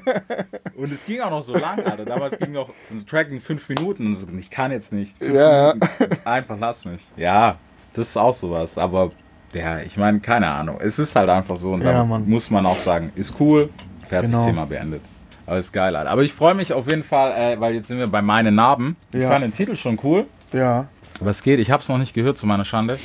Und 0.75 0.91
es 0.91 1.05
ging 1.05 1.19
auch 1.21 1.29
noch 1.29 1.43
so 1.43 1.53
lang, 1.53 1.83
Alter. 1.85 2.03
Damals 2.05 2.39
ging 2.39 2.51
noch 2.53 2.69
so 2.81 2.95
ein 2.95 3.05
Track 3.05 3.29
in 3.29 3.41
fünf 3.41 3.69
Minuten. 3.69 4.17
Ich 4.39 4.49
kann 4.49 4.71
jetzt 4.71 4.91
nicht. 4.91 5.15
Fünf 5.17 5.35
Ja. 5.35 5.73
Minuten. 5.75 6.17
Einfach 6.27 6.57
lass 6.59 6.85
mich. 6.85 7.05
Ja, 7.15 7.57
das 7.93 8.07
ist 8.09 8.17
auch 8.17 8.33
sowas. 8.33 8.77
Aber 8.79 9.11
ja, 9.53 9.79
ich 9.79 9.97
meine, 9.97 10.19
keine 10.19 10.49
Ahnung. 10.49 10.77
Es 10.81 10.99
ist 10.99 11.15
halt 11.15 11.29
einfach 11.29 11.57
so. 11.57 11.71
Und 11.71 11.83
Ja, 11.83 11.91
da 11.93 12.03
muss 12.05 12.49
man 12.49 12.65
auch 12.65 12.77
sagen, 12.77 13.11
ist 13.15 13.35
cool. 13.39 13.69
Fertig, 14.07 14.31
Genau. 14.31 14.45
Thema 14.45 14.65
beendet. 14.65 15.01
Aber 15.45 15.57
ist 15.57 15.71
geil, 15.73 15.95
Alter. 15.95 16.09
Aber 16.11 16.21
ich 16.23 16.33
freue 16.33 16.53
mich 16.55 16.71
auf 16.73 16.87
jeden 16.87 17.03
Fall, 17.03 17.31
äh, 17.31 17.59
weil 17.59 17.75
jetzt 17.75 17.87
sind 17.89 17.99
wir 17.99 18.07
bei 18.07 18.21
meinen 18.21 18.55
Narben. 18.55 18.95
Ich 19.11 19.21
Ja. 19.21 19.29
fand 19.29 19.43
den 19.43 19.51
Titel 19.51 19.75
schon 19.75 19.99
cool. 20.03 20.25
Ja, 20.51 20.87
Was 21.19 21.43
geht? 21.43 21.59
Ich 21.59 21.69
habe 21.71 21.81
es 21.81 21.89
noch 21.89 21.97
nicht 21.97 22.13
gehört, 22.13 22.37
zu 22.37 22.45
meiner 22.47 22.65
Schande. 22.65 22.97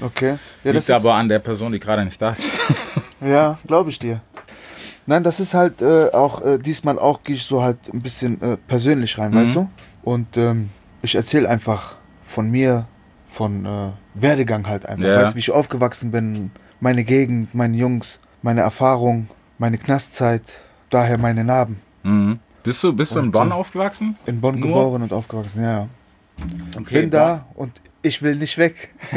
okay. 0.00 0.36
Ja, 0.64 0.72
Liegt 0.72 0.90
aber 0.90 1.14
an 1.14 1.28
der 1.28 1.38
Person, 1.40 1.72
die 1.72 1.78
gerade 1.80 2.04
nicht 2.04 2.20
da 2.20 2.30
ist. 2.30 2.58
ja 3.20 3.58
glaube 3.66 3.90
ich 3.90 3.98
dir. 3.98 4.20
Nein, 5.06 5.22
das 5.24 5.38
ist 5.40 5.54
halt 5.54 5.82
äh, 5.82 6.10
auch, 6.12 6.42
äh, 6.44 6.58
diesmal 6.58 6.98
auch 6.98 7.22
gehe 7.22 7.36
ich 7.36 7.44
so 7.44 7.62
halt 7.62 7.78
ein 7.92 8.00
bisschen 8.02 8.40
äh, 8.42 8.56
persönlich 8.56 9.16
rein, 9.18 9.34
weißt 9.34 9.54
du? 9.56 9.68
Und 10.02 10.36
ähm, 10.36 10.70
ich 11.02 11.14
erzähle 11.14 11.48
einfach 11.48 11.96
von 12.22 12.50
mir, 12.50 12.86
von 13.28 13.64
äh, 13.66 13.90
Werdegang 14.20 14.66
halt 14.66 14.86
einfach. 14.86 15.06
Ja. 15.06 15.16
Weißt 15.22 15.32
du, 15.32 15.36
wie 15.36 15.40
ich 15.40 15.50
aufgewachsen 15.50 16.10
bin, 16.10 16.50
meine 16.80 17.04
Gegend, 17.04 17.54
meine 17.54 17.76
Jungs, 17.76 18.18
meine 18.42 18.60
Erfahrung, 18.62 19.28
meine 19.58 19.78
Knastzeit, 19.78 20.42
daher 20.90 21.18
meine 21.18 21.44
Narben. 21.44 21.80
Mhm. 22.02 22.38
Bist 22.62 22.82
du, 22.82 22.92
bist 22.92 23.14
du 23.14 23.20
in 23.20 23.30
Bonn 23.30 23.52
aufgewachsen? 23.52 24.16
In 24.26 24.40
Bonn 24.40 24.58
Nur? 24.58 24.68
geboren 24.68 25.02
und 25.02 25.12
aufgewachsen, 25.12 25.62
ja. 25.62 25.88
Okay, 26.76 27.02
Bin 27.02 27.10
da 27.10 27.46
und 27.54 27.72
ich 28.02 28.20
will 28.22 28.36
nicht 28.36 28.58
weg. 28.58 28.94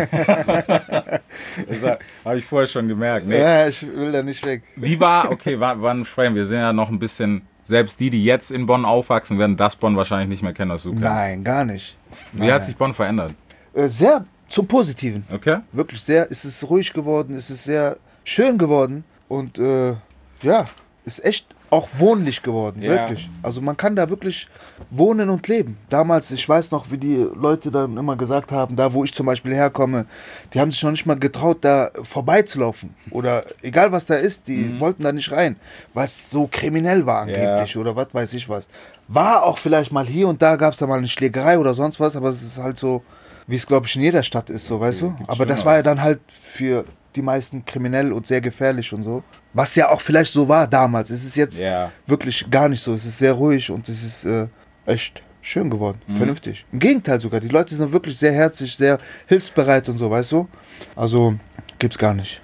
Habe 2.26 2.38
ich 2.38 2.46
vorher 2.46 2.68
schon 2.68 2.88
gemerkt. 2.88 3.28
Nee. 3.28 3.40
Ja, 3.40 3.68
ich 3.68 3.82
will 3.82 4.12
da 4.12 4.22
nicht 4.24 4.46
weg. 4.46 4.64
Wie 4.76 5.00
war, 5.00 5.32
okay, 5.32 5.60
wa- 5.60 5.76
wann 5.78 6.06
sprechen 6.06 6.36
wir? 6.36 6.44
Wir 6.44 6.48
sind 6.48 6.60
ja 6.60 6.74
noch 6.74 6.90
ein 6.90 7.00
bisschen, 7.00 7.42
selbst 7.62 8.00
die, 8.00 8.10
die 8.10 8.24
jetzt 8.24 8.52
in 8.52 8.66
Bonn 8.66 8.86
aufwachsen, 8.86 9.38
werden 9.38 9.58
das 9.58 9.76
Bonn 9.76 9.96
wahrscheinlich 9.98 10.30
nicht 10.30 10.44
mehr 10.44 10.54
kennen, 10.54 10.72
was 10.72 10.84
du 10.84 10.90
kennst. 10.92 11.04
Nein, 11.04 11.44
gar 11.44 11.66
nicht. 11.66 11.98
Wie 12.34 12.52
hat 12.52 12.64
sich 12.64 12.76
Bonn 12.76 12.94
verändert? 12.94 13.34
Äh, 13.74 13.88
sehr 13.88 14.26
zum 14.50 14.68
Positiven. 14.68 15.24
Okay? 15.32 15.60
Wirklich 15.72 16.02
sehr. 16.02 16.30
Es 16.32 16.46
ist 16.46 16.64
ruhig 16.70 16.92
geworden, 16.94 17.36
es 17.36 17.50
ist 17.50 17.64
sehr 17.64 17.98
schön 18.24 18.58
geworden 18.58 19.04
und 19.28 19.58
äh, 19.60 19.96
ja, 20.42 20.66
ist 21.06 21.24
echt 21.24 21.46
auch 21.72 21.88
wohnlich 22.00 22.42
geworden, 22.42 22.82
Ja. 22.82 22.90
wirklich. 22.90 23.30
Also 23.44 23.62
man 23.62 23.78
kann 23.78 23.96
da 23.96 24.10
wirklich 24.10 24.48
wohnen 24.90 25.30
und 25.30 25.48
leben. 25.48 25.78
Damals, 25.92 26.32
ich 26.32 26.50
weiß 26.50 26.72
noch, 26.72 26.90
wie 26.90 26.98
die 26.98 27.18
Leute 27.36 27.70
dann 27.70 27.96
immer 27.96 28.16
gesagt 28.16 28.52
haben, 28.52 28.76
da 28.76 28.92
wo 28.92 29.04
ich 29.04 29.14
zum 29.14 29.28
Beispiel 29.28 29.54
herkomme, 29.54 30.08
die 30.52 30.60
haben 30.60 30.72
sich 30.72 30.82
noch 30.82 30.90
nicht 30.90 31.06
mal 31.06 31.20
getraut, 31.20 31.60
da 31.62 31.92
vorbeizulaufen. 32.02 32.96
Oder 33.12 33.44
egal 33.62 33.92
was 33.92 34.08
da 34.08 34.16
ist, 34.16 34.48
die 34.48 34.58
Mhm. 34.66 34.80
wollten 34.80 35.04
da 35.04 35.12
nicht 35.12 35.32
rein, 35.32 35.58
was 35.94 36.32
so 36.32 36.48
kriminell 36.52 37.06
war 37.06 37.22
angeblich 37.22 37.78
oder 37.78 37.96
was 37.96 38.08
weiß 38.14 38.34
ich 38.34 38.50
was. 38.50 38.68
War 39.08 39.44
auch 39.44 39.60
vielleicht 39.60 39.92
mal 39.92 40.06
hier 40.08 40.28
und 40.28 40.42
da 40.42 40.56
gab 40.56 40.74
es 40.74 40.80
da 40.80 40.88
mal 40.88 40.98
eine 40.98 41.08
Schlägerei 41.08 41.60
oder 41.60 41.76
sonst 41.76 42.00
was, 42.00 42.16
aber 42.16 42.30
es 42.30 42.42
ist 42.42 42.58
halt 42.58 42.80
so, 42.80 43.04
wie 43.50 43.56
es 43.56 43.66
glaube 43.68 43.88
ich 43.88 43.96
in 43.96 44.02
jeder 44.04 44.24
Stadt 44.24 44.50
ist, 44.50 44.66
so 44.68 44.80
weißt 44.80 45.02
du. 45.02 45.16
Aber 45.28 45.46
das 45.46 45.66
war 45.66 45.76
ja 45.78 45.82
dann 45.84 46.02
halt 46.02 46.20
für 46.40 46.86
die 47.16 47.22
meisten 47.24 47.66
kriminell 47.66 48.14
und 48.14 48.28
sehr 48.28 48.40
gefährlich 48.42 48.94
und 48.94 49.02
so. 49.04 49.24
Was 49.54 49.76
ja 49.76 49.90
auch 49.90 50.00
vielleicht 50.02 50.32
so 50.32 50.48
war 50.48 50.68
damals. 50.68 51.10
Es 51.10 51.26
ist 51.26 51.36
jetzt 51.36 51.60
Ja. 51.60 51.92
wirklich 52.06 52.50
gar 52.52 52.70
nicht 52.70 52.82
so. 52.82 52.94
Es 52.94 53.04
ist 53.06 53.18
sehr 53.18 53.34
ruhig 53.34 53.72
und 53.72 53.90
es 53.90 54.04
ist 54.04 54.26
äh, 54.26 54.48
echt 54.86 55.24
schön 55.42 55.70
geworden. 55.72 56.00
Mhm. 56.08 56.18
Vernünftig. 56.18 56.66
Im 56.72 56.80
Gegenteil 56.80 57.20
sogar. 57.20 57.40
Die 57.40 57.48
Leute 57.48 57.74
sind 57.74 57.92
wirklich 57.92 58.16
sehr 58.18 58.32
herzlich, 58.32 58.76
sehr 58.78 59.00
hilfsbereit 59.26 59.90
und 59.90 59.98
so, 59.98 60.10
weißt 60.12 60.32
du? 60.34 60.48
Also 60.96 61.34
gibt's 61.80 61.98
gar 61.98 62.14
nicht. 62.14 62.42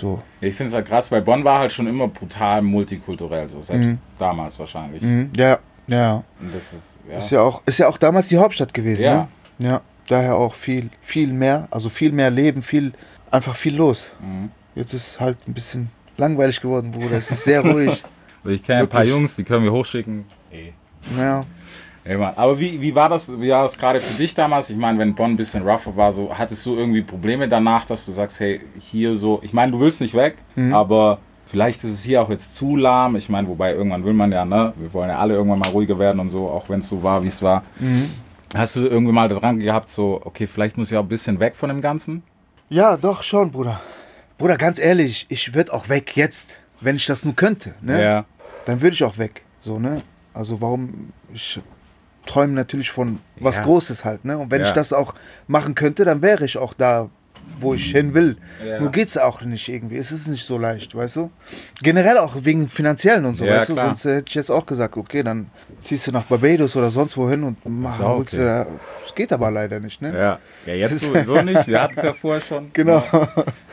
so. 0.00 0.20
Ja, 0.40 0.48
Ich 0.48 0.54
finde 0.56 0.70
es 0.70 0.74
halt 0.74 0.88
krass, 0.88 1.12
weil 1.12 1.22
Bonn 1.22 1.44
war 1.44 1.60
halt 1.60 1.70
schon 1.70 1.86
immer 1.86 2.08
brutal 2.08 2.62
multikulturell, 2.62 3.48
so 3.48 3.62
selbst 3.62 3.94
damals 4.18 4.58
wahrscheinlich. 4.58 5.02
Mhm. 5.02 5.30
Ja, 5.36 5.58
ja. 5.86 6.24
Und 6.40 6.52
das 6.54 6.72
ist, 6.72 6.98
ja. 7.08 7.18
Ist 7.18 7.30
ja 7.30 7.42
auch, 7.42 7.62
ist 7.66 7.78
ja 7.78 7.86
auch 7.88 7.98
damals 7.98 8.26
die 8.28 8.38
Hauptstadt 8.38 8.74
gewesen, 8.74 9.04
Ja. 9.04 9.28
ne? 9.58 9.68
Ja. 9.68 9.80
Daher 10.10 10.34
auch 10.34 10.54
viel, 10.54 10.90
viel 11.00 11.32
mehr, 11.32 11.68
also 11.70 11.88
viel 11.88 12.10
mehr 12.10 12.30
Leben, 12.30 12.62
viel, 12.62 12.92
einfach 13.30 13.54
viel 13.54 13.76
los. 13.76 14.10
Mhm. 14.20 14.50
Jetzt 14.74 14.92
ist 14.92 15.20
halt 15.20 15.38
ein 15.46 15.54
bisschen 15.54 15.88
langweilig 16.16 16.60
geworden, 16.60 16.90
Bruder. 16.90 17.16
Es 17.18 17.30
ist 17.30 17.44
sehr 17.44 17.60
ruhig. 17.60 18.02
ich 18.44 18.60
kenne 18.60 18.80
ein 18.80 18.88
paar. 18.88 19.04
Jungs, 19.04 19.36
die 19.36 19.44
können 19.44 19.62
wir 19.62 19.70
hochschicken. 19.72 20.24
Ey. 20.50 20.72
ja. 21.16 21.44
Ey, 22.02 22.16
Mann. 22.16 22.32
Aber 22.34 22.58
wie, 22.58 22.80
wie 22.80 22.92
war 22.92 23.08
das, 23.08 23.30
wie 23.40 23.50
war 23.50 23.62
das 23.62 23.78
gerade 23.78 24.00
für 24.00 24.14
dich 24.14 24.34
damals? 24.34 24.68
Ich 24.70 24.76
meine, 24.76 24.98
wenn 24.98 25.14
Bonn 25.14 25.32
ein 25.32 25.36
bisschen 25.36 25.62
rougher 25.62 25.94
war, 25.96 26.10
so 26.10 26.36
hattest 26.36 26.66
du 26.66 26.74
irgendwie 26.74 27.02
Probleme 27.02 27.46
danach, 27.46 27.84
dass 27.84 28.04
du 28.06 28.10
sagst, 28.10 28.40
hey, 28.40 28.60
hier 28.80 29.14
so, 29.16 29.38
ich 29.44 29.52
meine, 29.52 29.70
du 29.70 29.78
willst 29.78 30.00
nicht 30.00 30.14
weg, 30.14 30.38
Mhm. 30.56 30.74
aber 30.74 31.18
vielleicht 31.46 31.84
ist 31.84 31.92
es 31.92 32.02
hier 32.02 32.20
auch 32.22 32.30
jetzt 32.30 32.54
zu 32.56 32.74
lahm. 32.74 33.14
Ich 33.14 33.28
meine, 33.28 33.46
wobei 33.46 33.74
irgendwann 33.74 34.04
will 34.04 34.14
man 34.14 34.32
ja, 34.32 34.44
ne? 34.44 34.72
Wir 34.76 34.92
wollen 34.92 35.10
ja 35.10 35.18
alle 35.18 35.34
irgendwann 35.34 35.60
mal 35.60 35.68
ruhiger 35.68 35.98
werden 36.00 36.18
und 36.18 36.30
so, 36.30 36.48
auch 36.48 36.68
wenn 36.68 36.80
es 36.80 36.88
so 36.88 37.00
war, 37.00 37.22
wie 37.22 37.28
es 37.28 37.42
war. 37.42 37.62
Mhm. 37.78 38.10
Hast 38.54 38.76
du 38.76 38.80
irgendwie 38.86 39.12
mal 39.12 39.28
dran 39.28 39.58
gehabt, 39.60 39.88
so, 39.88 40.20
okay, 40.24 40.46
vielleicht 40.46 40.76
muss 40.76 40.90
ich 40.90 40.96
auch 40.98 41.02
ein 41.02 41.08
bisschen 41.08 41.38
weg 41.38 41.54
von 41.54 41.68
dem 41.68 41.80
Ganzen? 41.80 42.22
Ja, 42.68 42.96
doch 42.96 43.22
schon, 43.22 43.50
Bruder. 43.52 43.80
Bruder, 44.38 44.56
ganz 44.56 44.78
ehrlich, 44.78 45.26
ich 45.28 45.54
würde 45.54 45.72
auch 45.72 45.88
weg 45.88 46.16
jetzt, 46.16 46.58
wenn 46.80 46.96
ich 46.96 47.06
das 47.06 47.24
nur 47.24 47.36
könnte, 47.36 47.74
ne? 47.80 48.02
Ja. 48.02 48.24
Dann 48.64 48.80
würde 48.80 48.94
ich 48.94 49.04
auch 49.04 49.18
weg, 49.18 49.42
so, 49.60 49.78
ne? 49.78 50.02
Also 50.34 50.60
warum, 50.60 51.12
ich 51.32 51.60
träume 52.26 52.52
natürlich 52.54 52.90
von 52.90 53.18
was 53.38 53.56
Ja. 53.58 53.62
Großes 53.64 54.04
halt, 54.04 54.24
ne? 54.24 54.38
Und 54.38 54.50
wenn 54.50 54.60
Ja. 54.62 54.66
ich 54.66 54.72
das 54.72 54.92
auch 54.92 55.14
machen 55.46 55.74
könnte, 55.74 56.04
dann 56.04 56.22
wäre 56.22 56.44
ich 56.44 56.58
auch 56.58 56.74
da, 56.74 57.08
wo 57.58 57.74
ich 57.74 57.90
hin 57.92 58.14
will. 58.14 58.36
Ja. 58.66 58.80
Nur 58.80 58.90
geht's 58.90 59.16
auch 59.18 59.42
nicht 59.42 59.68
irgendwie. 59.68 59.96
Es 59.96 60.12
ist 60.12 60.28
nicht 60.28 60.44
so 60.44 60.58
leicht, 60.58 60.94
weißt 60.94 61.16
du? 61.16 61.30
Generell 61.82 62.18
auch 62.18 62.34
wegen 62.42 62.68
finanziellen 62.68 63.24
und 63.24 63.34
so, 63.34 63.44
Ja, 63.44 63.56
weißt 63.56 63.66
klar. 63.66 63.76
du? 63.76 63.86
Sonst 63.88 64.04
hätte 64.04 64.24
ich 64.28 64.34
jetzt 64.34 64.50
auch 64.50 64.64
gesagt, 64.66 64.96
okay, 64.96 65.22
dann 65.22 65.50
ziehst 65.80 66.06
du 66.06 66.12
nach 66.12 66.24
Barbados 66.24 66.74
oder 66.76 66.90
sonst 66.90 67.16
wohin 67.16 67.42
und 67.44 67.58
mach, 67.66 67.98
auch 68.00 68.16
holst 68.16 68.34
okay. 68.34 68.42
du 68.42 68.48
da- 68.48 68.66
Das 69.04 69.14
geht 69.14 69.32
aber 69.32 69.50
leider 69.50 69.80
nicht, 69.80 70.00
ne? 70.02 70.16
Ja. 70.16 70.38
Ja, 70.66 70.74
jetzt 70.74 71.00
sowieso 71.00 71.40
nicht. 71.42 71.66
Wir 71.66 71.82
hatten 71.82 71.94
es 71.96 72.02
ja 72.02 72.12
vorher 72.14 72.40
schon. 72.42 72.70
Genau. 72.72 73.02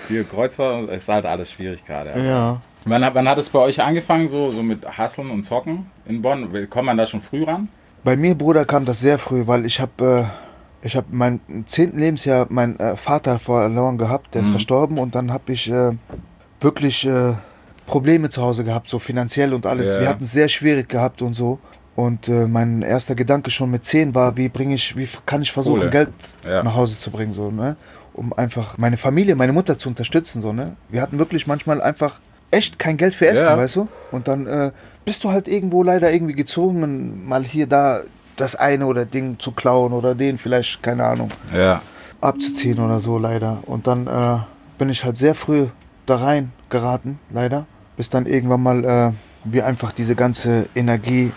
Hier, 0.08 0.24
Kreuzfahrt, 0.24 0.90
ist 0.90 1.08
halt 1.10 1.26
alles 1.26 1.52
schwierig 1.52 1.84
gerade. 1.86 2.14
Ja. 2.22 2.62
Wann, 2.86 3.04
hat- 3.06 3.16
wann 3.16 3.28
hat 3.28 3.38
es 3.38 3.50
bei 3.50 3.60
euch 3.60 3.82
angefangen, 3.82 4.28
so, 4.28 4.52
so 4.52 4.64
mit 4.64 4.86
Hasseln 4.98 5.30
und 5.30 5.44
Zocken 5.44 5.88
in 6.08 6.22
Bonn? 6.22 6.50
Kommt 6.70 6.86
man 6.86 6.98
da 6.98 7.06
schon 7.06 7.22
früh 7.22 7.44
ran? 7.44 7.68
Bei 8.04 8.16
mir, 8.16 8.36
Bruder, 8.36 8.64
kam 8.64 8.86
das 8.86 9.00
sehr 9.02 9.18
früh, 9.18 9.46
weil 9.48 9.66
ich 9.66 9.82
habe 9.82 10.30
äh, 10.32 10.47
ich 10.82 10.96
habe 10.96 11.08
mein 11.12 11.40
zehnten 11.66 12.00
Lebensjahr 12.00 12.48
meinen 12.50 12.80
äh, 12.80 12.96
Vater 12.96 13.40
verloren 13.40 13.98
gehabt, 13.98 14.34
der 14.34 14.42
ist 14.42 14.50
verstorben 14.50 14.98
und 15.00 15.16
dann 15.16 15.32
habe 15.32 15.52
ich 15.54 15.70
äh, 15.72 15.92
wirklich 16.62 17.06
äh, 17.06 17.34
Probleme 17.86 18.30
zu 18.30 18.42
Hause 18.42 18.64
gehabt, 18.64 18.88
so 18.90 19.00
finanziell 19.00 19.54
und 19.54 19.66
alles. 19.66 19.88
Ja. 19.94 20.00
Wir 20.02 20.10
hatten 20.10 20.24
es 20.24 20.32
sehr 20.32 20.50
schwierig 20.50 20.90
gehabt 20.90 21.22
und 21.22 21.34
so. 21.34 21.60
Und 21.96 22.28
äh, 22.28 22.46
mein 22.48 22.84
erster 22.84 23.16
Gedanke 23.16 23.50
schon 23.50 23.72
mit 23.72 23.84
zehn 23.84 24.14
war, 24.14 24.38
wie 24.38 24.50
bringe 24.50 24.76
ich, 24.76 24.96
wie 24.96 25.08
kann 25.26 25.42
ich 25.42 25.52
versuchen, 25.52 25.80
Kohle. 25.80 25.90
Geld 25.90 26.10
Ja. 26.48 26.62
nach 26.62 26.76
Hause 26.76 27.00
zu 27.00 27.10
bringen, 27.10 27.34
so, 27.34 27.50
ne? 27.50 27.76
Um 28.14 28.34
einfach 28.34 28.78
meine 28.78 28.98
Familie, 28.98 29.36
meine 29.36 29.52
Mutter 29.54 29.80
zu 29.80 29.90
unterstützen, 29.90 30.42
so, 30.44 30.54
ne? 30.54 30.76
Wir 30.90 31.02
hatten 31.02 31.18
wirklich 31.18 31.48
manchmal 31.48 31.82
einfach 31.82 32.20
echt 32.52 32.78
kein 32.78 32.98
Geld 32.98 33.16
für 33.16 33.28
Essen, 33.28 33.46
Ja. 33.46 33.58
weißt 33.58 33.78
du? 33.78 33.88
Und 34.12 34.28
dann 34.28 34.46
äh, 34.46 34.72
bist 35.06 35.24
du 35.24 35.32
halt 35.32 35.48
irgendwo 35.48 35.82
leider 35.82 36.12
irgendwie 36.14 36.34
gezwungen, 36.36 37.26
mal 37.26 37.44
hier, 37.44 37.66
da 37.66 38.02
das 38.38 38.56
eine 38.56 38.86
oder 38.86 39.06
Ding 39.06 39.38
zu 39.40 39.52
klauen 39.52 39.94
oder 39.94 40.16
den 40.16 40.38
vielleicht, 40.38 40.82
keine 40.82 41.06
Ahnung, 41.06 41.30
Ja. 41.54 41.82
abzuziehen 42.22 42.80
oder 42.80 43.00
so, 43.00 43.18
leider. 43.18 43.60
Und 43.66 43.88
dann 43.88 44.08
äh, 44.08 44.40
bin 44.78 44.90
ich 44.90 45.04
halt 45.04 45.18
sehr 45.18 45.36
früh 45.36 45.68
da 46.06 46.18
rein 46.18 46.52
geraten, 46.70 47.20
leider. 47.32 47.66
Bis 47.98 48.10
dann 48.10 48.26
irgendwann 48.26 48.62
mal 48.64 48.86
äh, 48.86 49.12
wir 49.44 49.66
einfach 49.66 49.92
diese 49.92 50.16
ganze 50.16 50.68
Energie 50.76 51.32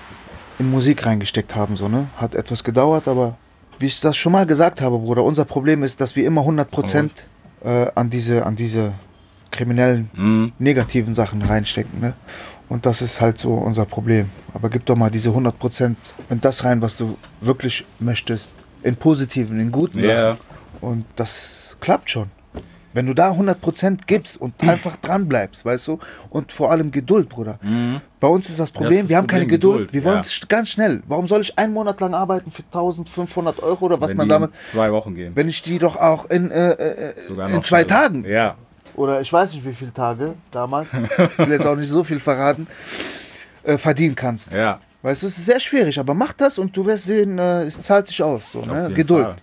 in 0.59 0.71
Musik 0.71 1.07
reingesteckt 1.07 1.55
haben, 1.55 1.77
so, 1.77 1.89
ne? 1.89 2.07
Hat 2.17 2.35
etwas 2.35 2.63
gedauert, 2.65 3.09
aber 3.09 3.37
wie 3.79 3.87
ich 3.87 3.99
das 4.01 4.17
schon 4.17 4.33
mal 4.33 4.45
gesagt 4.47 4.81
habe, 4.83 4.99
Bruder, 4.99 5.25
unser 5.25 5.47
Problem 5.47 5.83
ist, 5.83 6.01
dass 6.03 6.17
wir 6.17 6.27
immer 6.27 6.43
100% 6.43 7.09
äh, 7.65 7.87
an 7.95 8.11
diese, 8.11 8.45
an 8.45 8.57
diese 8.57 8.93
kriminellen, 9.51 10.11
Mhm. 10.15 10.53
negativen 10.59 11.15
Sachen 11.15 11.43
reinstecken, 11.43 12.01
ne? 12.01 12.13
Und 12.71 12.87
das 12.87 13.03
ist 13.03 13.21
halt 13.21 13.39
so 13.39 13.51
unser 13.55 13.85
Problem. 13.85 14.31
Aber 14.55 14.71
gib 14.71 14.87
doch 14.87 14.97
mal 14.97 15.11
diese 15.11 15.31
100% 15.31 15.97
in 16.31 16.41
das 16.41 16.65
rein, 16.65 16.81
was 16.81 16.97
du 16.97 17.19
wirklich 17.41 17.85
möchtest. 17.99 18.53
In 18.83 18.97
positiven, 18.97 19.61
in 19.61 19.71
guten. 19.71 20.03
Sachen. 20.03 20.39
Und 20.81 21.05
das 21.17 21.77
klappt 21.81 22.09
schon. 22.11 22.31
Wenn 22.93 23.07
du 23.07 23.15
da 23.15 23.33
100% 23.33 23.99
gibst 24.07 24.41
und 24.41 24.55
einfach 24.63 24.97
dran 24.97 25.29
bleibst, 25.29 25.65
weißt 25.65 25.87
du? 25.89 25.99
Und 26.31 26.53
vor 26.53 26.71
allem 26.73 26.91
Geduld, 26.91 27.29
Bruder. 27.29 27.59
Bei 28.19 28.29
uns 28.29 28.49
ist 28.49 28.59
das 28.59 28.71
Problem, 28.71 28.91
Mhm. 28.91 28.95
Das 28.95 29.03
ist 29.05 29.11
wir 29.11 29.17
haben 29.17 29.27
keine 29.27 29.45
Problem, 29.45 29.61
Geduld. 29.61 29.79
Geduld, 29.89 29.93
wir 29.93 30.05
wollen 30.11 30.21
es 30.21 30.41
ganz 30.49 30.69
schnell. 30.71 31.03
Warum 31.07 31.29
soll 31.29 31.43
ich 31.43 31.57
einen 31.59 31.73
Monat 31.73 32.01
lang 32.01 32.15
arbeiten 32.15 32.51
für 32.51 32.63
1500 32.63 33.63
Euro 33.63 33.85
oder 33.85 34.01
was 34.01 34.11
Wenn 34.11 34.17
man 34.17 34.29
damit... 34.29 34.51
in 34.51 34.67
zwei 34.67 34.91
Wochen 34.93 35.15
gehen. 35.15 35.33
Wenn 35.35 35.49
ich 35.49 35.63
die 35.63 35.79
doch 35.79 35.97
auch 35.97 36.25
in, 36.31 36.51
äh, 36.51 36.71
äh, 36.73 37.15
Sogar 37.29 37.51
in 37.51 37.63
zwei. 37.63 37.85
Tagen 37.85 38.25
Ja. 38.25 38.57
Oder 39.01 39.21
ich 39.21 39.33
weiß 39.33 39.55
nicht 39.55 39.65
wie 39.65 39.73
viele 39.73 39.93
Tage 39.93 40.35
damals, 40.51 40.89
ich 40.93 41.39
will 41.39 41.51
jetzt 41.51 41.67
auch 41.67 41.77
nicht 41.77 41.89
so 41.89 42.05
viel 42.05 42.21
verraten, 42.21 42.67
äh, 43.63 43.79
verdienen 43.79 44.15
kannst. 44.15 44.53
Ja. 44.53 44.81
Weißt 45.03 45.23
du, 45.23 45.29
es 45.29 45.39
ist 45.39 45.47
sehr 45.47 45.61
schwierig, 45.61 45.99
aber 45.99 46.13
mach 46.13 46.35
das 46.35 46.59
und 46.59 46.77
du 46.77 46.85
wirst 46.85 47.05
sehen, 47.05 47.39
äh, 47.39 47.63
es 47.63 47.81
zahlt 47.81 48.07
sich 48.09 48.23
aus. 48.23 48.53
So, 48.53 48.61
ne? 48.61 48.91
Geduld. 48.95 49.25
Fall. 49.25 49.37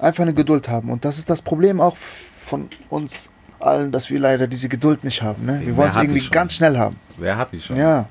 Einfach 0.00 0.22
eine 0.22 0.32
Geduld 0.34 0.68
haben. 0.68 0.90
Und 0.90 1.04
das 1.04 1.18
ist 1.18 1.28
das 1.28 1.42
Problem 1.42 1.80
auch 1.80 1.96
von 1.96 2.70
uns 2.88 3.28
allen, 3.58 3.92
dass 3.92 4.08
wir 4.10 4.18
leider 4.20 4.46
diese 4.46 4.68
Geduld 4.68 5.04
nicht 5.04 5.20
haben. 5.22 5.44
Ne? 5.44 5.60
Wir 5.64 5.76
wollen 5.76 5.90
es 5.90 5.96
irgendwie 5.96 6.26
ganz 6.30 6.54
schnell 6.54 6.78
haben. 6.78 6.96
Wer 7.18 7.36
hat 7.36 7.52
die 7.52 7.60
schon? 7.60 7.76
Ja. 7.76 8.06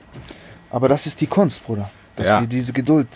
Aber 0.69 0.89
das 0.89 1.05
ist 1.07 1.19
die 1.21 1.27
Kunst, 1.27 1.63
Bruder. 1.65 1.89
Dass 2.15 2.27
Ja. 2.27 2.39
wir 2.39 2.47
diese 2.47 2.73
Geduld. 2.73 3.07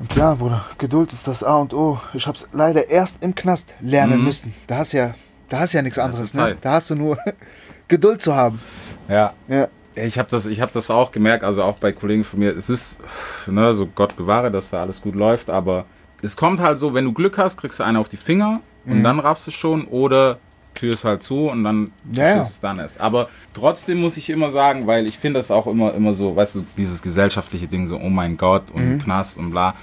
Und 0.00 0.14
ja, 0.16 0.34
Bruder, 0.34 0.64
Geduld 0.78 1.12
ist 1.12 1.26
das 1.28 1.42
A 1.44 1.56
und 1.56 1.72
O. 1.72 1.98
Ich 2.14 2.26
hab's 2.26 2.48
leider 2.52 2.88
erst 2.88 3.22
im 3.22 3.34
Knast 3.34 3.74
lernen 3.80 4.22
müssen. 4.24 4.52
Da 4.66 4.78
hast 4.78 4.92
ja, 4.92 5.14
da 5.54 5.60
hast 5.60 5.72
ja 5.72 5.82
nichts 5.82 5.96
Mhm. 5.98 6.04
anderes. 6.04 6.32
du 6.32 6.38
Ne? 6.38 6.56
Da 6.60 6.72
hast 6.72 6.90
du 6.90 6.94
nur 6.94 7.16
Geduld 7.88 8.20
zu 8.22 8.34
haben. 8.34 8.60
Ja. 9.08 9.32
Ja. 9.48 9.68
Ich 9.96 10.18
habe 10.18 10.28
das, 10.28 10.46
ich 10.46 10.60
hab 10.60 10.72
das 10.72 10.90
auch 10.90 11.12
gemerkt, 11.12 11.44
also 11.44 11.62
auch 11.62 11.78
bei 11.78 11.92
Kollegen 11.92 12.24
von 12.24 12.40
mir. 12.40 12.56
Es 12.56 12.68
ist, 12.68 12.98
ne, 13.46 13.72
so 13.72 13.86
Gott 13.86 14.16
bewahre, 14.16 14.50
dass 14.50 14.70
da 14.70 14.80
alles 14.80 15.00
gut 15.00 15.14
läuft, 15.14 15.50
aber 15.50 15.84
es 16.20 16.36
kommt 16.36 16.58
halt 16.60 16.78
so, 16.78 16.94
wenn 16.94 17.04
du 17.04 17.12
Glück 17.12 17.38
hast, 17.38 17.58
kriegst 17.58 17.78
du 17.78 17.84
einen 17.84 17.96
auf 17.98 18.08
die 18.08 18.16
Finger 18.16 18.60
und 18.86 19.04
dann 19.04 19.20
raffst 19.20 19.46
du 19.46 19.50
schon 19.52 19.86
oder 19.86 20.38
Tür 20.74 20.92
ist 20.94 21.04
halt 21.04 21.22
zu 21.22 21.48
und 21.48 21.62
dann 21.62 21.92
Ja, 22.12 22.30
ja. 22.34 22.40
ist 22.40 22.50
es 22.50 22.60
dann 22.60 22.80
erst. 22.80 23.00
Aber 23.00 23.28
trotzdem 23.52 24.00
muss 24.00 24.16
ich 24.16 24.28
immer 24.30 24.50
sagen, 24.50 24.88
weil 24.88 25.06
ich 25.06 25.16
finde 25.16 25.38
das 25.38 25.52
auch 25.52 25.68
immer, 25.68 25.94
immer 25.94 26.12
so, 26.12 26.34
weißt 26.34 26.56
du, 26.56 26.64
dieses 26.76 27.00
gesellschaftliche 27.00 27.68
Ding 27.68 27.86
so, 27.86 27.96
oh 27.96 28.08
mein 28.10 28.36
Gott 28.36 28.72
und 28.72 28.98
Knast 28.98 29.38
und 29.38 29.50
bla. 29.52 29.74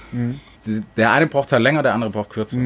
Die- 0.66 0.82
Der 0.98 1.10
eine 1.12 1.26
braucht 1.26 1.50
halt 1.52 1.62
länger, 1.62 1.82
der 1.82 1.94
andere 1.94 2.10
braucht 2.10 2.28
kürzer. 2.28 2.58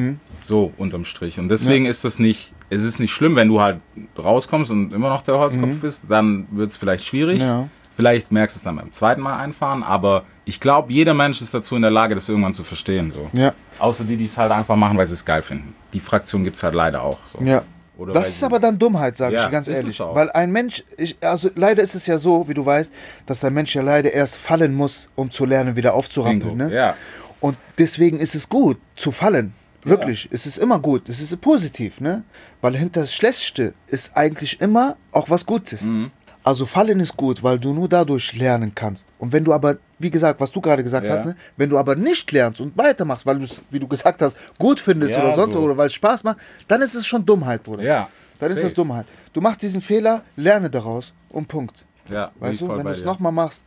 So 0.43 0.73
unterm 0.77 1.05
Strich. 1.05 1.39
Und 1.39 1.47
deswegen 1.47 1.85
ist 1.85 2.03
das 2.03 2.19
nicht, 2.19 2.51
es 2.69 2.83
ist 2.83 2.99
nicht 2.99 3.13
schlimm, 3.13 3.35
wenn 3.35 3.47
du 3.47 3.61
halt 3.61 3.79
rauskommst 4.17 4.71
und 4.71 4.93
immer 4.93 5.09
noch 5.09 5.21
der 5.21 5.37
Holzkopf 5.37 5.79
bist, 5.79 6.05
dann 6.09 6.47
wird 6.51 6.71
es 6.71 6.77
vielleicht 6.77 7.05
schwierig. 7.05 7.41
Ja. 7.41 7.67
Vielleicht 7.95 8.31
merkst 8.31 8.55
du 8.55 8.59
es 8.59 8.63
dann 8.63 8.75
beim 8.75 8.91
zweiten 8.91 9.21
Mal 9.21 9.37
einfahren, 9.39 9.81
aber 9.81 10.23
ich 10.45 10.59
glaube, 10.59 10.93
jeder 10.93 11.15
Mensch 11.15 11.41
ist 11.41 11.53
dazu 11.53 11.75
in 11.75 11.81
der 11.81 11.91
Lage, 11.91 12.13
das 12.13 12.29
irgendwann 12.29 12.53
zu 12.53 12.63
verstehen. 12.63 13.11
So. 13.11 13.29
Ja. 13.33 13.53
Außer 13.79 14.03
die, 14.03 14.17
die 14.17 14.25
es 14.25 14.37
halt 14.37 14.51
einfach 14.51 14.75
machen, 14.75 14.97
weil 14.97 15.07
sie 15.07 15.13
es 15.13 15.25
geil 15.25 15.41
finden. 15.41 15.73
Die 15.93 15.99
Fraktion 15.99 16.43
gibt 16.43 16.57
es 16.57 16.63
halt 16.63 16.75
leider 16.75 17.01
auch. 17.01 17.17
So. 17.25 17.39
Ja. 17.41 17.63
Oder 17.97 18.13
das 18.13 18.29
ist 18.29 18.43
aber 18.43 18.59
dann 18.59 18.77
Dummheit, 18.77 19.17
sage 19.17 19.35
Ja, 19.35 19.45
ich 19.45 19.51
ganz 19.51 19.67
ehrlich. 19.67 19.99
Weil 19.99 20.29
ein 20.31 20.51
Mensch, 20.51 20.83
ich, 20.97 21.17
also 21.21 21.49
leider 21.55 21.81
ist 21.81 21.95
es 21.95 22.05
ja 22.05 22.19
so, 22.19 22.47
wie 22.47 22.53
du 22.53 22.63
weißt, 22.63 22.91
dass 23.25 23.39
der 23.39 23.49
Mensch 23.49 23.73
ja 23.75 23.81
leider 23.81 24.13
erst 24.13 24.37
fallen 24.37 24.75
muss, 24.75 25.09
um 25.15 25.31
zu 25.31 25.45
lernen, 25.45 25.75
wieder 25.75 25.95
aufzurampeln. 25.95 26.55
Ne? 26.55 26.73
ja. 26.73 26.95
Und 27.39 27.57
deswegen 27.77 28.19
ist 28.19 28.35
es 28.35 28.47
gut, 28.49 28.77
zu 28.95 29.11
fallen. 29.11 29.53
Wirklich, 29.89 30.27
es 30.31 30.45
ist 30.45 30.57
immer 30.57 30.79
gut, 30.79 31.09
es 31.09 31.21
ist 31.21 31.39
positiv, 31.41 31.99
ne? 32.01 32.23
Weil 32.61 32.75
hinter 32.77 33.01
das 33.01 33.13
Schlechteste 33.13 33.73
ist 33.87 34.15
eigentlich 34.15 34.59
immer 34.61 34.97
auch 35.11 35.29
was 35.29 35.45
Gutes. 35.45 35.83
Mhm. 35.83 36.11
Also 36.43 36.65
fallen 36.65 36.99
ist 37.01 37.17
gut, 37.17 37.43
weil 37.43 37.59
du 37.59 37.73
nur 37.73 37.89
dadurch 37.89 38.31
lernen 38.33 38.73
kannst. 38.73 39.07
Und 39.17 39.33
wenn 39.33 39.43
du 39.43 39.51
aber, 39.53 39.77
wie 39.99 40.09
gesagt, 40.09 40.39
was 40.39 40.51
du 40.53 40.61
gerade 40.61 40.81
gesagt 40.81 41.05
Ja. 41.05 41.11
hast, 41.13 41.25
ne? 41.25 41.35
wenn 41.57 41.69
du 41.69 41.77
aber 41.77 41.95
nicht 41.95 42.31
lernst 42.31 42.61
und 42.61 42.77
weitermachst, 42.77 43.25
weil 43.25 43.37
du 43.37 43.43
es, 43.43 43.61
wie 43.69 43.79
du 43.79 43.87
gesagt 43.87 44.21
hast, 44.21 44.37
gut 44.57 44.79
findest 44.79 45.15
Ja, 45.15 45.23
oder 45.23 45.33
sonst 45.33 45.53
so. 45.55 45.59
oder 45.59 45.75
weil 45.75 45.87
es 45.87 45.93
Spaß 45.95 46.23
macht, 46.23 46.37
dann 46.69 46.81
ist 46.81 46.95
es 46.95 47.05
schon 47.05 47.25
Dummheit, 47.25 47.63
Bruder. 47.63 47.83
Ja, 47.83 48.07
Dann 48.39 48.47
ist 48.49 48.55
safe. 48.57 48.67
das 48.67 48.73
Dummheit. 48.75 49.07
Du 49.33 49.41
machst 49.41 49.61
diesen 49.61 49.81
Fehler, 49.81 50.23
lerne 50.37 50.69
daraus 50.69 51.11
und 51.29 51.47
Punkt. 51.49 51.85
Ja, 52.09 52.31
Weißt 52.39 52.61
du, 52.61 52.69
wenn 52.69 52.85
du 52.85 52.91
es 52.91 53.03
nochmal 53.03 53.33
machst, 53.33 53.65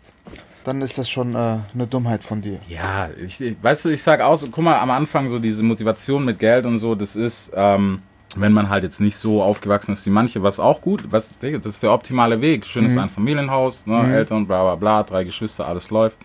dann 0.64 0.82
ist 0.82 0.98
das 0.98 1.08
schon 1.08 1.34
äh, 1.34 1.58
eine 1.74 1.86
Dummheit 1.88 2.22
von 2.22 2.40
dir. 2.42 2.58
Ja, 2.68 3.08
ich, 3.22 3.40
ich, 3.40 3.62
weißt 3.62 3.86
du, 3.86 3.88
ich 3.90 4.02
sag 4.02 4.20
auch 4.20 4.36
so, 4.36 4.48
guck 4.50 4.64
mal, 4.64 4.78
am 4.78 4.90
Anfang 4.90 5.28
so 5.28 5.38
diese 5.38 5.62
Motivation 5.62 6.24
mit 6.24 6.38
Geld 6.38 6.66
und 6.66 6.78
so, 6.78 6.94
das 6.94 7.16
ist, 7.16 7.52
ähm, 7.54 8.02
wenn 8.36 8.52
man 8.52 8.68
halt 8.68 8.84
jetzt 8.84 9.00
nicht 9.00 9.16
so 9.16 9.42
aufgewachsen 9.42 9.92
ist 9.92 10.06
wie 10.06 10.10
manche, 10.10 10.42
was 10.42 10.60
auch 10.60 10.80
gut, 10.80 11.04
was, 11.10 11.30
das 11.38 11.66
ist 11.66 11.82
der 11.82 11.92
optimale 11.92 12.40
Weg. 12.40 12.64
Schön 12.64 12.84
ist 12.84 12.96
ein 12.96 13.08
Familienhaus, 13.08 13.86
ne, 13.86 14.14
Eltern, 14.14 14.46
bla 14.46 14.62
bla 14.62 14.74
bla, 14.76 15.02
drei 15.02 15.24
Geschwister, 15.24 15.66
alles 15.66 15.90
läuft. 15.90 16.18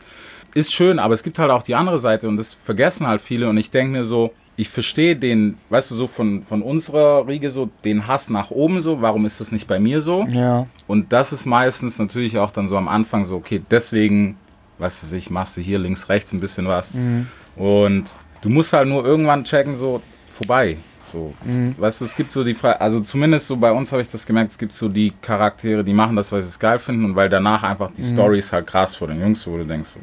Ist 0.53 0.73
schön, 0.73 0.99
aber 0.99 1.13
es 1.13 1.23
gibt 1.23 1.39
halt 1.39 1.51
auch 1.51 1.63
die 1.63 1.75
andere 1.75 1.99
Seite 1.99 2.27
und 2.27 2.37
das 2.37 2.53
vergessen 2.53 3.07
halt 3.07 3.21
viele 3.21 3.49
und 3.49 3.57
ich 3.57 3.71
denke 3.71 3.91
mir 3.91 4.03
so, 4.03 4.31
ich 4.57 4.69
verstehe 4.69 5.15
den, 5.15 5.57
weißt 5.69 5.91
du, 5.91 5.95
so 5.95 6.07
von, 6.07 6.43
von 6.43 6.61
unserer 6.61 7.27
Riege 7.27 7.49
so, 7.51 7.69
den 7.83 8.07
Hass 8.07 8.29
nach 8.29 8.51
oben 8.51 8.79
so, 8.79 9.01
warum 9.01 9.25
ist 9.25 9.41
das 9.41 9.51
nicht 9.51 9.67
bei 9.67 9.79
mir 9.79 10.01
so? 10.01 10.25
Ja. 10.29 10.65
Und 10.87 11.11
das 11.11 11.33
ist 11.33 11.45
meistens 11.45 11.99
natürlich 11.99 12.37
auch 12.37 12.51
dann 12.51 12.67
so 12.67 12.77
am 12.77 12.87
Anfang 12.87 13.25
so, 13.25 13.35
okay, 13.35 13.61
deswegen, 13.69 14.37
weißt 14.77 15.11
du, 15.11 15.15
ich 15.15 15.29
machst 15.29 15.57
du 15.57 15.61
hier 15.61 15.79
links, 15.79 16.07
rechts 16.07 16.31
ein 16.31 16.39
bisschen 16.39 16.67
was. 16.67 16.91
Und 17.55 18.15
du 18.41 18.49
musst 18.49 18.71
halt 18.71 18.87
nur 18.87 19.05
irgendwann 19.05 19.43
checken, 19.43 19.75
so, 19.75 20.01
vorbei. 20.31 20.77
So, 21.11 21.33
weißt 21.77 22.01
du, 22.01 22.05
es 22.05 22.15
gibt 22.15 22.31
so 22.31 22.43
die 22.43 22.55
Frage, 22.55 22.81
also 22.81 22.99
zumindest 22.99 23.47
so 23.47 23.57
bei 23.57 23.71
uns 23.71 23.91
habe 23.91 24.01
ich 24.01 24.09
das 24.09 24.25
gemerkt, 24.25 24.51
es 24.51 24.57
gibt 24.57 24.73
so 24.73 24.89
die 24.89 25.13
Charaktere, 25.21 25.83
die 25.83 25.93
machen 25.93 26.15
das, 26.15 26.31
weil 26.31 26.41
sie 26.41 26.49
es 26.49 26.59
geil 26.59 26.79
finden 26.79 27.05
und 27.05 27.15
weil 27.15 27.29
danach 27.29 27.61
einfach 27.63 27.91
die 27.91 28.01
Story 28.01 28.39
ist 28.39 28.51
halt 28.51 28.65
krass 28.67 28.95
vor 28.95 29.07
den 29.07 29.21
Jungs, 29.21 29.45
wo 29.47 29.55
du 29.55 29.65
denkst, 29.65 29.89
so, 29.91 29.99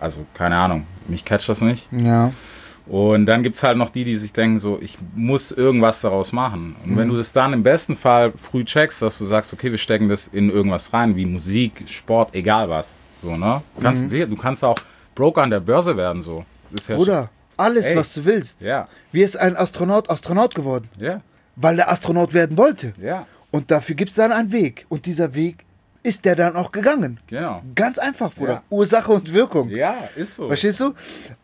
also 0.00 0.24
keine 0.32 0.56
Ahnung, 0.56 0.86
mich 1.06 1.24
catcht 1.24 1.48
das 1.48 1.60
nicht. 1.60 1.86
Ja. 1.92 2.32
Und 2.86 3.26
dann 3.26 3.42
gibt 3.42 3.56
es 3.56 3.62
halt 3.62 3.76
noch 3.78 3.90
die, 3.90 4.04
die 4.04 4.16
sich 4.16 4.32
denken, 4.32 4.58
so, 4.58 4.78
ich 4.82 4.98
muss 5.14 5.52
irgendwas 5.52 6.00
daraus 6.00 6.32
machen. 6.32 6.74
Und 6.84 6.92
Mhm. 6.92 6.96
wenn 6.96 7.08
du 7.08 7.16
das 7.16 7.32
dann 7.32 7.52
im 7.52 7.62
besten 7.62 7.94
Fall 7.96 8.32
früh 8.32 8.64
checkst, 8.64 9.00
dass 9.02 9.18
du 9.18 9.24
sagst, 9.24 9.52
okay, 9.52 9.70
wir 9.70 9.78
stecken 9.78 10.08
das 10.08 10.26
in 10.26 10.50
irgendwas 10.50 10.92
rein, 10.92 11.14
wie 11.16 11.24
Musik, 11.24 11.84
Sport, 11.88 12.34
egal 12.34 12.68
was. 12.68 12.96
So, 13.18 13.36
ne? 13.36 13.62
Du 13.76 13.82
kannst, 13.82 14.10
du 14.10 14.36
kannst 14.36 14.64
auch 14.64 14.78
Broker 15.14 15.42
an 15.42 15.50
der 15.50 15.60
Börse 15.60 15.96
werden, 15.96 16.22
so. 16.22 16.44
Ist 16.72 16.88
ja 16.88 16.96
Oder 16.96 17.30
alles, 17.56 17.86
Ey. 17.86 17.96
was 17.96 18.12
du 18.14 18.24
willst. 18.24 18.60
Ja, 18.62 18.88
Wie 19.12 19.22
ist 19.22 19.36
ein 19.36 19.56
Astronaut 19.56 20.10
Astronaut 20.10 20.54
geworden? 20.54 20.88
ja, 20.98 21.20
Weil 21.54 21.76
der 21.76 21.90
Astronaut 21.90 22.32
werden 22.34 22.56
wollte. 22.56 22.94
ja, 23.00 23.26
Und 23.52 23.70
dafür 23.70 23.94
gibt 23.94 24.10
es 24.10 24.16
dann 24.16 24.32
einen 24.32 24.50
Weg. 24.50 24.86
Und 24.88 25.06
dieser 25.06 25.34
Weg 25.34 25.58
ist 26.02 26.24
der 26.24 26.36
dann 26.36 26.56
auch 26.56 26.72
gegangen. 26.72 27.18
genau. 27.26 27.62
Ganz 27.74 27.98
einfach, 27.98 28.32
Bruder. 28.34 28.52
Ja. 28.54 28.62
Ursache 28.70 29.12
und 29.12 29.32
Wirkung. 29.32 29.68
Ja, 29.70 29.94
ist 30.16 30.36
so. 30.36 30.48
Verstehst 30.48 30.80
du? 30.80 30.94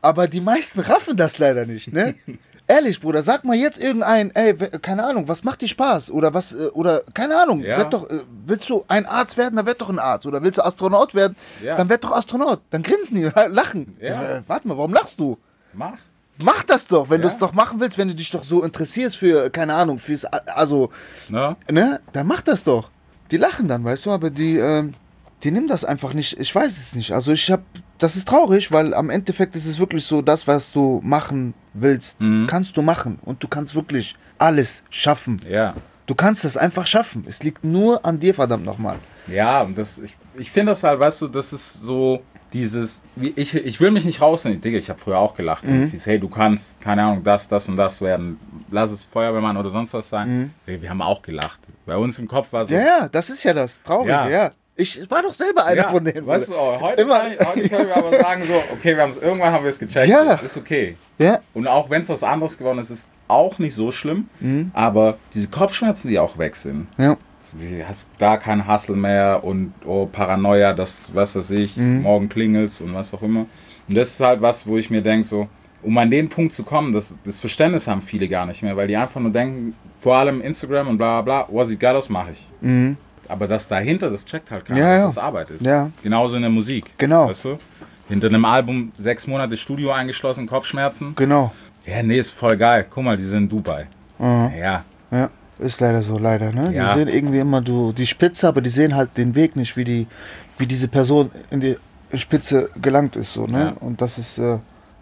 Aber 0.03 0.27
die 0.29 0.41
meisten 0.41 0.81
raffen 0.81 1.17
das 1.17 1.39
leider 1.39 1.65
nicht, 1.67 1.93
ne? 1.93 2.15
Ehrlich, 2.71 3.01
Bruder, 3.01 3.23
sag 3.23 3.45
mal 3.45 3.57
jetzt 3.57 3.79
irgendein, 3.81 4.31
ey, 4.35 4.55
keine 4.83 5.03
Ahnung, 5.07 5.27
was 5.27 5.43
macht 5.43 5.63
dir 5.63 5.69
Spaß? 5.69 6.11
Oder 6.11 6.35
was, 6.35 6.53
äh, 6.53 6.67
oder, 6.75 7.01
keine 7.15 7.41
Ahnung, 7.41 7.63
Ja. 7.63 7.83
doch, 7.85 8.11
äh, 8.11 8.19
willst 8.45 8.69
du 8.69 8.85
ein 8.89 9.07
Arzt 9.07 9.39
werden, 9.39 9.57
dann 9.57 9.65
werd 9.65 9.81
doch 9.81 9.89
ein 9.89 9.99
Arzt. 9.99 10.27
Oder 10.27 10.43
willst 10.43 10.59
du 10.59 10.63
Astronaut 10.63 11.15
werden, 11.15 11.35
Ja. 11.65 11.77
dann 11.77 11.89
werd 11.89 12.05
doch 12.05 12.13
Astronaut. 12.13 12.61
Dann 12.69 12.83
grinsen 12.83 13.17
die, 13.17 13.23
lachen. 13.49 13.97
Ja. 14.03 14.43
Warte 14.47 14.69
mal, 14.69 14.77
warum 14.77 14.93
lachst 14.93 15.19
du? 15.19 15.39
Mach. 15.73 15.95
Mach 16.43 16.63
das 16.65 16.87
doch, 16.87 17.09
wenn 17.09 17.21
Ja. 17.21 17.29
du 17.29 17.29
es 17.33 17.39
doch 17.39 17.55
machen 17.55 17.81
willst, 17.81 17.97
wenn 17.97 18.09
du 18.09 18.15
dich 18.15 18.31
doch 18.31 18.45
so 18.45 18.63
interessierst 18.63 19.17
für, 19.17 19.49
keine 19.49 19.73
Ahnung, 19.75 19.99
fürs, 19.99 20.27
also, 20.27 20.91
Ne? 21.31 21.57
ne, 21.71 22.01
dann 22.13 22.27
mach 22.27 22.43
das 22.43 22.65
doch. 22.65 22.91
Die 23.31 23.37
lachen 23.37 23.69
dann, 23.69 23.85
weißt 23.85 24.07
du, 24.07 24.11
aber 24.11 24.31
die, 24.31 24.57
ähm, 24.57 24.95
die 25.45 25.51
nehmen 25.51 25.69
das 25.69 25.85
einfach 25.85 26.15
nicht. 26.15 26.39
Ich 26.41 26.55
weiß 26.55 26.79
es 26.79 26.95
nicht. 26.95 27.13
Also 27.13 27.33
ich 27.33 27.51
hab, 27.51 27.63
das 27.99 28.17
ist 28.17 28.29
traurig, 28.29 28.73
weil 28.73 28.95
am 28.95 29.11
Endeffekt 29.11 29.55
ist 29.57 29.67
es 29.67 29.79
wirklich 29.79 30.05
so, 30.05 30.23
das, 30.23 30.47
was 30.47 30.73
du 30.73 31.01
machen 31.05 31.55
willst, 31.75 32.21
Mhm. 32.21 32.47
kannst 32.49 32.77
du 32.77 32.83
machen 32.83 33.19
und 33.25 33.43
du 33.43 33.49
kannst 33.49 33.75
wirklich 33.75 34.17
alles 34.39 34.83
schaffen. 34.91 35.41
Ja. 35.49 35.75
Du 36.07 36.15
kannst 36.15 36.45
es 36.45 36.57
einfach 36.57 36.87
schaffen. 36.87 37.25
Es 37.29 37.43
liegt 37.43 37.65
nur 37.65 38.05
an 38.05 38.19
dir, 38.19 38.35
verdammt 38.35 38.65
nochmal. 38.65 38.97
Ja, 39.27 39.61
und 39.63 39.77
das, 39.77 39.99
ich, 39.99 40.17
ich 40.39 40.51
finde 40.51 40.73
das 40.73 40.83
halt, 40.83 40.99
weißt 40.99 41.21
du, 41.23 41.29
das 41.29 41.53
ist 41.53 41.75
so 41.83 42.23
dieses, 42.55 43.03
wie 43.15 43.35
ich, 43.37 43.55
ich 43.55 43.79
will 43.79 43.91
mich 43.91 44.07
nicht 44.07 44.23
rausnehmen, 44.23 44.61
Digga, 44.63 44.79
ich 44.79 44.89
habe 44.89 44.99
früher 44.99 45.19
auch 45.19 45.35
gelacht. 45.35 45.69
Und 45.69 45.81
es 45.81 45.91
hieß, 45.91 46.07
hey, 46.07 46.19
du 46.19 46.29
kannst, 46.31 46.81
keine 46.81 47.03
Ahnung, 47.03 47.23
das, 47.23 47.47
das 47.47 47.69
und 47.69 47.77
das 47.77 48.01
werden. 48.01 48.39
Lass 48.71 48.91
es 48.91 49.03
Feuerwehrmann 49.05 49.57
oder 49.57 49.71
sonst 49.71 49.95
was 49.95 50.09
sein. 50.09 50.53
Ey, 50.67 50.81
wir 50.83 50.91
haben 50.91 51.03
auch 51.03 51.23
gelacht. 51.23 51.61
Bei 51.87 51.97
uns 51.97 52.19
im 52.19 52.29
Kopf 52.29 52.53
war 52.53 52.65
so, 52.65 52.75
Ja, 52.75 52.81
ja, 52.81 53.09
das 53.09 53.31
ist 53.31 53.43
ja 53.45 53.55
das 53.55 53.83
Traurige, 53.83 54.11
ja. 54.11 54.29
Ja. 54.29 54.51
Ich 54.81 55.11
war 55.11 55.23
doch 55.23 55.35
selber 55.35 55.65
einer 55.67 55.83
Ja, 55.83 55.89
von 55.89 56.05
denen. 56.05 56.25
Weißt 56.25 56.51
du, 56.51 56.55
oh, 56.55 56.79
heute, 56.81 57.03
Immer- 57.03 57.19
kann 57.19 57.33
ich, 57.33 57.41
heute 57.47 57.69
können 57.69 57.89
wir 57.89 57.97
aber 57.97 58.17
sagen 58.21 58.45
so, 58.47 58.55
okay, 58.73 58.97
wir 58.97 59.23
irgendwann 59.23 59.53
haben 59.53 59.65
wir 59.65 59.71
es 59.71 59.79
gecheckt. 59.81 60.07
Ja. 60.09 60.35
Ist 60.35 60.57
okay. 60.57 60.97
Ja, 61.19 61.41
Und 61.53 61.67
auch 61.67 61.91
wenn 61.91 62.03
es 62.03 62.09
was 62.09 62.23
anderes 62.23 62.57
geworden 62.57 62.79
ist, 62.79 62.91
ist 62.91 63.11
auch 63.27 63.59
nicht 63.59 63.75
so 63.75 63.91
schlimm. 63.91 64.29
Aber 64.75 65.17
diese 65.35 65.49
Kopfschmerzen, 65.49 66.09
die 66.09 66.19
auch 66.21 66.39
weg 66.39 66.55
sind, 66.55 66.87
ja. 66.97 67.17
Du 67.53 67.89
hast 67.89 68.11
da 68.19 68.37
kein 68.37 68.69
Hustle 68.69 68.97
mehr 68.97 69.41
und 69.43 69.73
oh, 69.87 70.07
Paranoia, 70.07 70.73
das, 70.75 71.11
was 71.15 71.35
weiß 71.35 71.51
ich, 71.53 71.77
morgen 71.77 72.29
klingelt's 72.29 72.81
und 72.81 72.93
was 72.95 73.13
auch 73.15 73.23
immer. 73.23 73.47
Und 73.89 73.97
das 73.97 74.11
ist 74.11 74.21
halt 74.21 74.43
was, 74.43 74.67
wo 74.67 74.77
ich 74.77 74.91
mir 74.91 75.03
denke, 75.03 75.25
so, 75.27 75.49
um 75.83 75.97
an 75.99 76.11
den 76.11 76.29
Punkt 76.29 76.53
zu 76.53 76.63
kommen, 76.63 76.93
das, 76.93 77.15
das 77.25 77.41
Verständnis 77.41 77.87
haben 77.87 78.03
viele 78.03 78.29
gar 78.29 78.47
nicht 78.47 78.63
mehr, 78.63 78.77
weil 78.77 78.89
die 78.89 78.97
einfach 78.97 79.21
nur 79.21 79.31
denken, 79.31 79.75
vor 79.99 80.17
allem 80.17 80.41
Instagram 80.41 80.89
und 80.89 80.99
bla 80.99 81.23
bla 81.23 81.45
bla, 81.45 81.49
oh, 81.53 81.65
sieht 81.65 81.81
geil 81.81 81.95
aus, 81.97 82.09
mache 82.09 82.33
ich. 82.33 82.47
Aber 83.29 83.47
das 83.47 83.69
dahinter, 83.69 84.11
das 84.11 84.25
checkt 84.25 84.51
halt 84.51 84.65
keiner, 84.65 84.81
Ja, 84.81 84.93
dass 84.93 85.01
ja. 85.01 85.05
das 85.07 85.19
Arbeit 85.19 85.51
ist. 85.51 85.65
Ja. 85.65 85.91
Genauso 86.03 86.37
in 86.37 86.43
der 86.43 86.51
Musik. 86.51 86.95
Genau. 86.97 87.29
Weißt 87.29 87.45
du? 87.45 87.59
Hinter 88.09 88.29
einem 88.29 88.45
Album 88.45 88.91
sechs 88.97 89.27
Monate 89.27 89.57
Studio 89.57 89.93
eingeschlossen, 89.93 90.47
Kopfschmerzen. 90.47 91.15
Genau. 91.15 91.53
Ja, 91.87 92.03
nee, 92.03 92.19
ist 92.19 92.33
voll 92.33 92.57
geil. 92.57 92.87
Guck 92.89 93.05
mal, 93.05 93.17
die 93.17 93.25
sind 93.25 93.45
in 93.45 93.49
Dubai. 93.51 93.87
Ja, 94.19 94.85
Ja, 95.11 95.31
ist 95.59 95.81
leider 95.81 96.03
so, 96.03 96.19
leider, 96.19 96.53
ne? 96.53 96.73
Ja. 96.75 96.95
Die 96.95 97.01
sehen 97.01 97.09
irgendwie 97.09 97.39
immer 97.39 97.61
du, 97.61 97.93
die 97.93 98.07
Spitze, 98.07 98.49
aber 98.49 98.61
die 98.63 98.71
sehen 98.71 98.97
halt 98.97 99.17
den 99.17 99.35
Weg 99.35 99.57
nicht, 99.57 99.77
wie 99.77 99.85
die, 99.85 100.07
wie 100.57 100.67
diese 100.67 100.89
Person 100.89 101.31
in 101.51 101.61
die 101.61 101.77
Spitze 102.15 102.71
gelangt 102.81 103.17
ist, 103.17 103.33
so, 103.35 103.47
ne? 103.47 103.75
Und 103.81 104.01
das 104.01 104.19
ist 104.19 104.39
äh, 104.39 104.59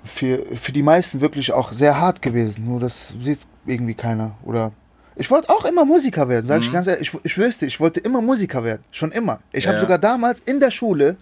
für, 0.06 0.44
für 0.56 0.72
die 0.72 0.82
meisten 0.82 1.20
wirklich 1.20 1.52
auch 1.52 1.72
sehr 1.72 1.98
hart 2.00 2.22
gewesen. 2.22 2.64
Nur 2.66 2.80
das 2.80 3.14
sieht 3.20 3.40
irgendwie 3.66 3.94
keiner. 3.94 4.32
Oder 4.44 4.72
ich 5.16 5.30
wollte 5.30 5.48
auch 5.50 5.64
immer 5.64 5.84
Musiker 5.84 6.28
werden, 6.28 6.44
Mhm. 6.44 6.48
sag 6.48 6.60
ich 6.62 6.72
ganz 6.72 6.86
ehrlich. 6.86 7.12
Ich, 7.12 7.20
ich 7.24 7.38
wüsste, 7.38 7.66
ich 7.66 7.80
wollte 7.80 8.00
immer 8.00 8.20
Musiker 8.20 8.62
werden. 8.64 8.82
Schon 8.90 9.12
immer. 9.12 9.40
Ich 9.52 9.64
Ja, 9.64 9.70
habe 9.70 9.80
sogar 9.80 9.98
damals 9.98 10.40
in 10.40 10.60
der 10.60 10.70
Schule 10.70 11.16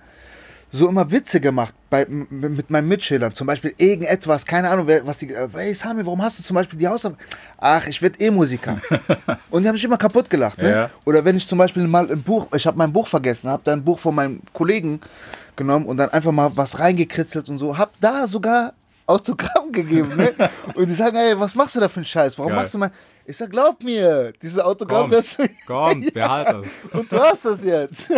so 0.71 0.89
immer 0.89 1.09
Witze 1.13 1.41
gemacht 1.41 1.73
bei, 1.89 2.05
mit 2.09 2.69
meinen 2.69 2.89
Mitschülern. 2.89 3.33
Zum 3.33 3.47
Beispiel 3.47 3.73
irgendetwas, 3.77 4.45
keine 4.45 4.69
Ahnung, 4.69 4.89
was 5.05 5.19
die. 5.19 5.33
äh, 5.33 5.47
Hey 5.55 5.73
Sami, 5.73 6.05
warum 6.05 6.21
hast 6.21 6.41
du 6.41 6.43
zum 6.43 6.57
Beispiel 6.57 6.77
die 6.77 6.89
Hausarbeit? 6.89 7.19
Ach, 7.59 7.87
ich 7.87 8.03
werde 8.03 8.19
eh 8.19 8.29
Musiker. 8.33 8.79
Und 9.51 9.63
die 9.63 9.69
haben 9.69 9.75
mich 9.75 9.85
immer 9.85 9.99
kaputt 9.99 10.29
gelacht. 10.29 10.59
Ne? 10.59 10.71
Ja. 10.71 10.91
Oder 11.05 11.25
wenn 11.25 11.37
ich 11.37 11.47
zum 11.47 11.59
Beispiel 11.59 11.87
mal 11.87 12.11
ein 12.11 12.23
Buch, 12.23 12.49
ich 12.57 12.67
habe 12.67 12.77
mein 12.77 12.93
Buch 12.93 13.07
vergessen, 13.07 13.49
habe 13.51 13.63
dann 13.65 13.79
ein 13.81 13.85
Buch 13.85 14.01
von 14.01 14.17
meinem 14.17 14.41
Kollegen 14.53 15.01
genommen 15.57 15.87
und 15.87 15.97
dann 15.97 16.11
einfach 16.11 16.33
mal 16.33 16.51
was 16.55 16.79
reingekritzelt 16.79 17.49
und 17.49 17.59
so, 17.59 17.77
hab 17.77 17.99
da 18.01 18.27
sogar 18.29 18.73
Autogramm 19.07 19.71
gegeben. 19.71 20.17
Ne? 20.17 20.33
und 20.75 20.87
die 20.89 20.95
sagen, 20.95 21.17
ey, 21.17 21.39
was 21.39 21.55
machst 21.55 21.77
du 21.77 21.81
da 21.81 21.89
für 21.89 21.97
einen 21.97 22.07
Scheiß? 22.07 22.39
Warum 22.39 22.53
Geil. 22.53 22.61
machst 22.63 22.75
du 22.75 22.79
mal. 22.79 22.91
Ich 23.27 23.39
sag, 23.39 23.51
glaub 23.51 23.83
mir, 23.83 24.33
dieses 24.43 24.59
Autogramm 24.59 25.11
wirst 25.11 25.39
du. 25.39 25.45
komm, 25.67 26.03
behalt 26.13 26.49
das. 26.49 26.85
Und 26.93 27.11
du 27.11 27.19
hast 27.19 27.47
das 27.47 27.65
jetzt. 27.65 28.11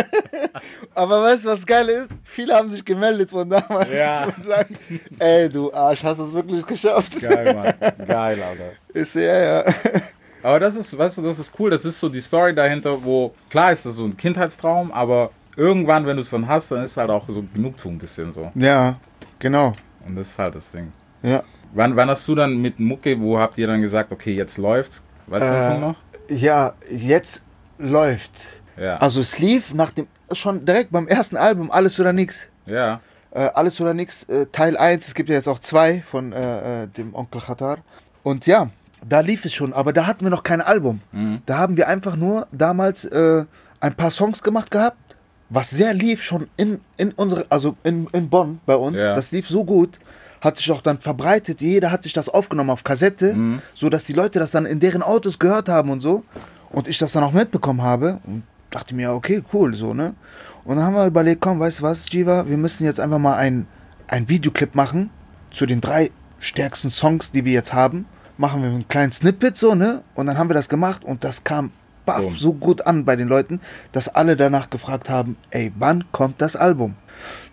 Aber 0.95 1.23
weißt 1.23 1.45
du, 1.45 1.49
was 1.49 1.65
geil 1.65 1.87
ist? 1.87 2.09
Viele 2.25 2.53
haben 2.53 2.69
sich 2.69 2.83
gemeldet 2.83 3.29
von 3.29 3.49
damals 3.49 3.89
Ja. 3.89 4.25
und 4.25 4.43
sagen, 4.43 4.77
ey, 5.17 5.47
du 5.47 5.71
Arsch, 5.73 6.03
hast 6.03 6.19
du 6.19 6.25
es 6.25 6.33
wirklich 6.33 6.65
geschafft? 6.65 7.21
Geil, 7.21 7.53
Mann. 7.53 7.73
Geil, 8.05 8.41
Alter. 8.43 8.71
Ich 8.93 9.13
ja, 9.13 9.61
ja. 9.61 9.73
Aber 10.43 10.59
das 10.59 10.75
ist, 10.75 10.97
weißt 10.97 11.19
du, 11.19 11.21
das 11.21 11.39
ist 11.39 11.53
cool. 11.57 11.69
Das 11.69 11.85
ist 11.85 11.99
so 12.01 12.09
die 12.09 12.19
Story 12.21 12.53
dahinter, 12.53 13.01
wo, 13.03 13.33
klar 13.49 13.71
ist 13.71 13.85
das 13.85 13.95
so 13.95 14.03
ein 14.03 14.15
Kindheitstraum, 14.17 14.91
aber 14.91 15.31
irgendwann, 15.57 16.05
wenn 16.05 16.15
du 16.15 16.21
es 16.21 16.29
dann 16.29 16.47
hast, 16.47 16.71
dann 16.71 16.83
ist 16.83 16.95
halt 16.95 17.09
auch 17.09 17.25
so 17.27 17.43
Genugtuung 17.53 17.95
ein 17.95 17.97
bisschen 17.99 18.31
so. 18.31 18.49
Ja, 18.55 18.95
genau. 19.39 19.71
Und 20.05 20.15
das 20.15 20.29
ist 20.29 20.39
halt 20.39 20.55
das 20.55 20.71
Ding. 20.71 20.91
Ja. 21.21 21.43
Wann, 21.73 21.95
wann 21.97 22.09
hast 22.09 22.25
du 22.27 22.35
dann 22.35 22.55
mit 22.61 22.79
Mucke, 22.79 23.19
wo 23.19 23.37
habt 23.37 23.57
ihr 23.57 23.67
dann 23.67 23.81
gesagt, 23.81 24.11
okay, 24.13 24.33
jetzt 24.33 24.57
läuft's? 24.57 25.03
Weißt 25.27 25.43
du 25.45 25.51
Äh, 25.51 25.59
davon 25.59 25.81
noch? 25.81 25.95
Ja, 26.29 26.73
jetzt 26.89 27.43
läuft. 27.77 28.61
Ja. 28.77 28.97
Also 28.97 29.19
es 29.21 29.39
lief 29.39 29.73
nach 29.73 29.91
dem, 29.91 30.07
schon 30.31 30.65
direkt 30.65 30.91
beim 30.91 31.07
ersten 31.07 31.35
Album, 31.37 31.71
Alles 31.71 31.99
oder 31.99 32.13
Nix. 32.13 32.47
ja. 32.65 33.01
Äh, 33.31 33.49
Alles 33.53 33.79
oder 33.81 33.93
Nix, 33.93 34.23
äh, 34.23 34.45
Teil 34.51 34.77
1, 34.77 35.07
es 35.09 35.13
gibt 35.13 35.27
ja 35.29 35.35
jetzt 35.35 35.49
auch 35.49 35.59
zwei 35.59 36.01
von 36.09 36.31
äh, 36.31 36.83
äh, 36.83 36.87
dem 36.87 37.13
Onkel 37.13 37.41
Khatar. 37.41 37.79
Und 38.23 38.45
ja, 38.47 38.69
da 39.07 39.19
lief 39.19 39.43
es 39.43 39.53
schon, 39.53 39.73
aber 39.73 39.91
da 39.91 40.07
hatten 40.07 40.23
wir 40.25 40.29
noch 40.31 40.43
kein 40.43 40.61
Album. 40.61 41.01
Da 41.45 41.57
haben 41.57 41.75
wir 41.77 41.87
einfach 41.89 42.15
nur 42.15 42.47
damals 42.51 43.03
äh, 43.05 43.43
ein 43.81 43.95
paar 43.95 44.11
Songs 44.11 44.41
gemacht 44.43 44.71
gehabt, 44.71 44.97
was 45.49 45.69
sehr 45.69 45.93
lief 45.93 46.23
schon 46.23 46.47
in, 46.57 46.79
in 46.97 47.11
unsere, 47.11 47.45
also 47.49 47.75
in, 47.83 48.07
in 48.11 48.29
Bonn 48.29 48.59
bei 48.65 48.75
uns. 48.75 48.99
Ja. 48.99 49.15
Das 49.15 49.31
lief 49.31 49.47
so 49.47 49.63
gut, 49.63 49.99
hat 50.41 50.57
sich 50.57 50.71
auch 50.71 50.81
dann 50.81 50.97
verbreitet. 50.97 51.61
Jeder 51.61 51.91
hat 51.91 52.03
sich 52.03 52.13
das 52.13 52.29
aufgenommen 52.29 52.69
auf 52.69 52.83
Kassette, 52.83 53.59
so 53.73 53.89
dass 53.89 54.03
die 54.03 54.13
Leute 54.13 54.39
das 54.39 54.51
dann 54.51 54.65
in 54.65 54.79
deren 54.79 55.01
Autos 55.01 55.39
gehört 55.39 55.69
haben 55.69 55.89
und 55.89 56.01
so. 56.01 56.23
Und 56.69 56.87
ich 56.87 56.97
das 56.97 57.13
dann 57.13 57.23
auch 57.23 57.31
mitbekommen 57.31 57.81
habe 57.81 58.19
und 58.25 58.43
dachte 58.71 58.93
mir, 58.93 59.13
okay, 59.13 59.41
cool, 59.53 59.73
so, 59.73 59.93
ne? 59.93 60.15
Und 60.65 60.75
dann 60.75 60.85
haben 60.85 60.95
wir 60.95 61.07
überlegt, 61.07 61.39
komm, 61.39 61.61
weißt 61.61 61.79
du 61.79 61.83
was, 61.83 62.11
Jiva, 62.11 62.45
wir 62.47 62.57
müssen 62.57 62.83
jetzt 62.83 62.99
einfach 62.99 63.19
mal 63.19 63.35
ein, 63.35 63.67
ein 64.07 64.27
Videoclip 64.27 64.75
machen 64.75 65.09
zu 65.49 65.65
den 65.65 65.79
drei 65.79 66.11
stärksten 66.39 66.89
Songs, 66.89 67.31
die 67.31 67.45
wir 67.45 67.53
jetzt 67.53 67.73
haben. 67.73 68.05
Machen 68.37 68.61
wir 68.61 68.69
einen 68.69 68.87
kleinen 68.87 69.13
Snippet 69.13 69.57
so, 69.57 69.75
ne? 69.75 70.03
Und 70.13 70.27
dann 70.27 70.37
haben 70.37 70.49
wir 70.49 70.53
das 70.53 70.67
gemacht 70.67 71.05
und 71.05 71.23
das 71.23 71.45
kam 71.45 71.71
baff, 72.07 72.21
Boom. 72.21 72.35
so 72.35 72.53
gut 72.53 72.87
an 72.87 73.05
bei 73.05 73.15
den 73.15 73.27
Leuten, 73.27 73.61
dass 73.91 74.09
alle 74.09 74.35
danach 74.35 74.71
gefragt 74.71 75.09
haben, 75.09 75.37
ey, 75.51 75.71
wann 75.77 76.03
kommt 76.11 76.41
das 76.41 76.55
Album? 76.55 76.95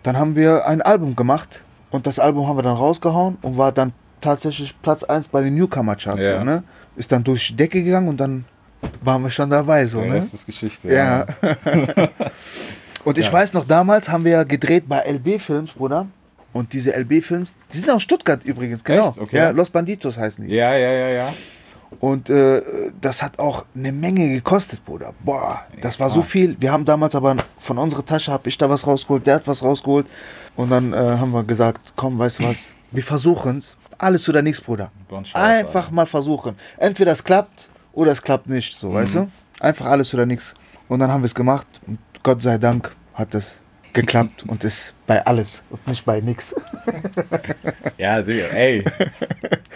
Dann 0.01 0.17
haben 0.17 0.35
wir 0.35 0.65
ein 0.67 0.81
Album 0.81 1.15
gemacht 1.15 1.61
und 1.91 2.07
das 2.07 2.17
Album 2.17 2.47
haben 2.47 2.57
wir 2.57 2.63
dann 2.63 2.75
rausgehauen 2.77 3.37
und 3.43 3.57
war 3.59 3.71
dann 3.71 3.93
tatsächlich 4.21 4.73
Platz 4.81 5.03
1 5.03 5.27
bei 5.27 5.41
den 5.43 5.53
Newcomer 5.55 5.95
Charts, 5.95 6.27
Ja. 6.27 6.39
so, 6.39 6.43
ne? 6.43 6.63
Ist 6.95 7.11
dann 7.11 7.23
durch 7.23 7.47
die 7.49 7.55
Decke 7.55 7.83
gegangen 7.83 8.07
und 8.07 8.19
dann 8.19 8.45
waren 9.03 9.21
wir 9.23 9.29
schon 9.29 9.49
dabei, 9.49 9.85
so, 9.85 9.99
Der 9.99 10.07
ne? 10.09 10.15
Rest 10.15 10.33
ist 10.33 10.45
Geschichte. 10.47 10.91
Ja. 10.91 11.25
Und 13.03 13.19
ich 13.19 13.31
weiß 13.31 13.53
noch, 13.53 13.65
damals 13.65 14.09
haben 14.09 14.25
wir 14.25 14.31
ja 14.31 14.43
gedreht 14.43 14.85
bei 14.87 14.99
LB 15.01 15.39
Films, 15.39 15.71
Bruder. 15.73 16.07
Und 16.53 16.73
diese 16.73 16.91
LB 16.97 17.21
Films, 17.23 17.53
die 17.71 17.77
sind 17.77 17.91
aus 17.91 18.01
Stuttgart 18.01 18.43
übrigens, 18.45 18.83
genau. 18.83 19.13
Okay. 19.19 19.37
Ja, 19.37 19.49
Los 19.51 19.69
Banditos 19.69 20.17
heißen 20.17 20.43
die. 20.47 20.53
Ja, 20.55 20.73
ja, 20.75 20.89
ja, 20.91 21.09
ja. 21.09 21.33
Und 21.99 22.29
äh, 22.29 22.61
das 22.99 23.23
hat 23.23 23.39
auch 23.39 23.65
eine 23.75 23.91
Menge 23.91 24.29
gekostet, 24.29 24.83
Bruder. 24.85 25.13
Boah, 25.23 25.61
das 25.81 25.99
war 25.99 26.09
so 26.09 26.21
viel. 26.21 26.55
Wir 26.59 26.71
haben 26.71 26.85
damals 26.85 27.15
aber 27.15 27.35
von 27.57 27.77
unserer 27.77 28.05
Tasche, 28.05 28.31
habe 28.31 28.49
ich 28.49 28.57
da 28.57 28.69
was 28.69 28.85
rausgeholt, 28.85 29.25
der 29.25 29.35
hat 29.35 29.47
was 29.47 29.63
rausgeholt. 29.63 30.05
Und 30.55 30.69
dann 30.69 30.93
äh, 30.93 30.97
haben 30.97 31.31
wir 31.31 31.43
gesagt, 31.43 31.93
komm, 31.95 32.19
weißt 32.19 32.39
du 32.39 32.43
was, 32.43 32.73
wir 32.91 33.03
versuchen's. 33.03 33.77
Alles 33.97 34.27
oder 34.27 34.41
nichts, 34.41 34.59
Bruder. 34.59 34.91
Einfach 35.33 35.89
mal 35.91 36.05
versuchen. 36.05 36.55
Entweder 36.77 37.13
es 37.13 37.23
klappt 37.23 37.69
oder 37.93 38.11
es 38.11 38.21
klappt 38.21 38.47
nicht, 38.49 38.77
so, 38.77 38.93
weißt 38.93 39.15
du? 39.15 39.31
Einfach 39.61 39.85
alles 39.85 40.13
oder 40.13 40.25
nichts. 40.25 40.53
Und 40.89 40.99
dann 40.99 41.09
haben 41.09 41.21
wir 41.21 41.27
es 41.27 41.35
gemacht 41.35 41.67
und 41.87 41.97
Gott 42.23 42.41
sei 42.41 42.57
Dank 42.57 42.93
hat 43.13 43.33
es 43.35 43.61
geklappt 43.95 44.43
und 44.47 44.63
ist 44.63 44.93
bei 45.07 45.25
alles 45.25 45.63
und 45.71 45.87
nicht 45.87 46.05
bei 46.05 46.21
nichts. 46.21 46.53
Ja, 47.97 48.21
Digga, 48.21 48.47
ey. 48.47 48.83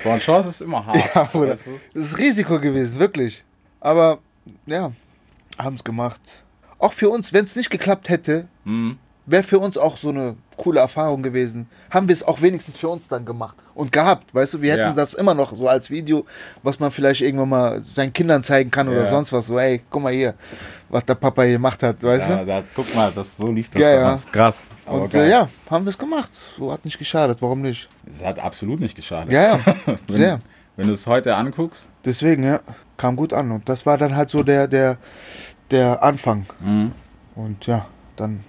Bon 0.04 0.20
Chance 0.20 0.50
ist 0.50 0.62
immer 0.62 0.86
hart. 0.86 0.98
Ja, 1.16 1.24
Bruder. 1.24 1.52
weißt 1.52 1.68
du? 1.68 1.80
Das 1.94 2.04
ist 2.06 2.18
Risiko 2.18 2.60
gewesen, 2.60 3.00
wirklich. 3.00 3.44
Aber 3.80 4.20
ja, 4.66 4.92
haben 5.58 5.76
es 5.76 5.84
gemacht. 5.84 6.22
Auch 6.78 6.94
für 6.94 7.10
uns, 7.10 7.32
wenn 7.34 7.46
es 7.46 7.56
nicht 7.56 7.70
geklappt 7.70 8.10
hätte, 8.10 8.48
Mhm. 8.66 8.98
Wäre 9.30 9.44
für 9.44 9.60
uns 9.60 9.78
auch 9.78 9.98
so 9.98 10.10
eine 10.10 10.36
coole 10.58 10.80
Erfahrung 10.80 11.24
gewesen. 11.24 11.68
Haben 11.90 12.08
wir 12.10 12.14
es 12.14 12.24
auch 12.24 12.42
wenigstens 12.42 12.76
für 12.78 12.90
uns 12.90 13.08
dann 13.08 13.24
gemacht 13.26 13.56
und 13.76 13.92
gehabt. 13.92 14.34
Weißt 14.36 14.56
du, 14.56 14.62
wir 14.62 14.72
hätten 14.72 14.82
Ja. 14.82 14.94
das 14.94 15.14
immer 15.14 15.34
noch 15.34 15.56
so 15.56 15.68
als 15.70 15.90
Video, 15.90 16.26
was 16.64 16.80
man 16.80 16.92
vielleicht 16.92 17.22
irgendwann 17.22 17.50
mal 17.50 17.82
seinen 17.82 18.12
Kindern 18.12 18.44
zeigen 18.44 18.70
kann 18.70 18.90
oder 18.90 19.04
Ja. 19.04 19.06
sonst 19.06 19.32
was. 19.32 19.46
So, 19.46 19.58
ey, 19.58 19.82
guck 19.90 20.02
mal 20.04 20.12
hier, 20.12 20.34
was 20.90 21.06
der 21.06 21.16
Papa 21.16 21.44
hier 21.44 21.54
gemacht 21.54 21.82
hat, 21.84 22.02
weißt 22.04 22.30
Ja, 22.30 22.36
du? 22.38 22.46
da, 22.46 22.64
guck 22.76 22.94
mal, 22.96 23.12
das, 23.16 23.38
so 23.38 23.50
lief 23.52 23.70
das 23.70 23.82
Ja, 23.82 23.90
ja. 23.92 24.00
damals. 24.02 24.30
Krass. 24.32 24.70
Aber 24.86 25.02
Und 25.04 25.14
äh, 25.14 25.30
ja, 25.30 25.48
haben 25.70 25.86
wir 25.86 25.90
es 25.92 25.98
gemacht. 25.98 26.32
So 26.58 26.72
hat 26.72 26.84
nicht 26.84 26.98
geschadet, 26.98 27.42
warum 27.42 27.62
nicht? 27.62 27.88
Es 28.10 28.24
hat 28.24 28.40
absolut 28.40 28.80
nicht 28.82 28.96
geschadet. 28.96 29.32
Ja, 29.32 29.58
ja, 29.58 29.60
wenn, 30.08 30.18
sehr. 30.18 30.40
Wenn 30.76 30.88
du 30.88 30.94
es 30.94 31.08
heute 31.08 31.36
anguckst, 31.36 31.90
Deswegen, 32.04 32.44
ja, 32.44 32.60
kam 32.98 33.16
gut 33.16 33.32
an. 33.34 33.52
Und 33.52 33.70
das 33.70 33.86
war 33.86 33.98
dann 33.98 34.16
halt 34.16 34.30
so 34.30 34.44
der, 34.44 34.68
der, 34.68 34.98
der 35.72 36.02
Anfang. 36.04 36.46
Mhm. 36.60 36.92
Und 37.36 37.66
ja, 37.68 37.86
dann 38.18 38.44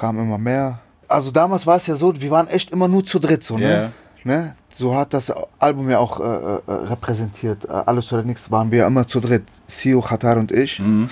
kam 0.00 0.18
immer 0.18 0.38
mehr. 0.38 0.80
Also 1.06 1.30
damals 1.30 1.64
war 1.66 1.76
es 1.76 1.86
ja 1.86 1.94
so, 1.94 2.18
wir 2.20 2.30
waren 2.30 2.48
echt 2.48 2.70
immer 2.70 2.88
nur 2.88 3.04
zu 3.04 3.18
dritt, 3.18 3.44
so, 3.44 3.58
ne? 3.58 3.92
ne? 4.24 4.54
So 4.72 4.94
hat 4.94 5.12
das 5.12 5.30
Album 5.58 5.90
ja 5.90 5.98
auch 5.98 6.20
äh, 6.20 6.22
äh, 6.24 6.60
repräsentiert. 6.66 7.66
Äh, 7.66 7.82
Alles 7.86 8.10
oder 8.12 8.22
nichts 8.22 8.50
waren 8.50 8.70
wir 8.70 8.86
immer 8.86 9.06
zu 9.06 9.20
dritt. 9.20 9.44
Sio, 9.66 10.00
Khatar 10.00 10.38
und 10.38 10.52
ich. 10.52 10.78
Mhm. 10.78 11.10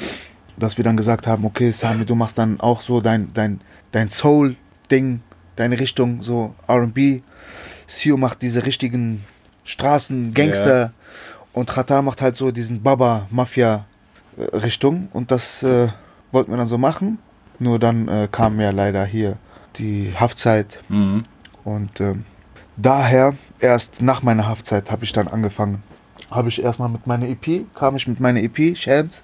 Dass 0.56 0.78
wir 0.78 0.84
dann 0.84 0.96
gesagt 0.96 1.26
haben, 1.26 1.44
okay, 1.44 1.70
Sami, 1.70 2.06
du 2.06 2.14
machst 2.14 2.38
dann 2.38 2.58
auch 2.60 2.80
so 2.80 3.02
dein, 3.02 3.28
dein, 3.34 3.60
dein 3.92 4.08
Soul-Ding, 4.08 5.20
deine 5.56 5.78
Richtung, 5.78 6.22
so 6.22 6.54
R&B. 6.66 7.20
Sio 7.86 8.16
macht 8.16 8.40
diese 8.42 8.64
richtigen 8.64 9.24
Straßen, 9.64 10.32
Gangster. 10.32 10.92
Und 11.52 11.68
Khatar 11.68 12.00
macht 12.02 12.22
halt 12.22 12.36
so 12.36 12.50
diesen 12.52 12.82
Baba-Mafia-Richtung. 12.82 15.08
Und 15.12 15.30
das 15.30 15.62
äh, 15.62 15.88
wollten 16.32 16.52
wir 16.52 16.56
dann 16.56 16.68
so 16.68 16.78
machen. 16.78 17.18
Nur 17.58 17.78
dann 17.78 18.08
äh, 18.08 18.28
kam 18.30 18.60
ja 18.60 18.70
leider 18.70 19.04
hier 19.04 19.36
die 19.76 20.12
Haftzeit. 20.18 20.80
Mhm. 20.88 21.24
Und 21.64 22.00
ähm, 22.00 22.24
daher, 22.76 23.34
erst 23.60 24.00
nach 24.02 24.22
meiner 24.22 24.46
Haftzeit, 24.48 24.90
habe 24.90 25.04
ich 25.04 25.12
dann 25.12 25.28
angefangen. 25.28 25.82
Habe 26.30 26.48
ich 26.48 26.62
erstmal 26.62 26.88
mit 26.88 27.06
meiner 27.06 27.26
EP, 27.28 27.64
kam 27.74 27.96
ich 27.96 28.06
mit 28.06 28.20
meiner 28.20 28.40
EP, 28.42 28.76
Shams. 28.76 29.22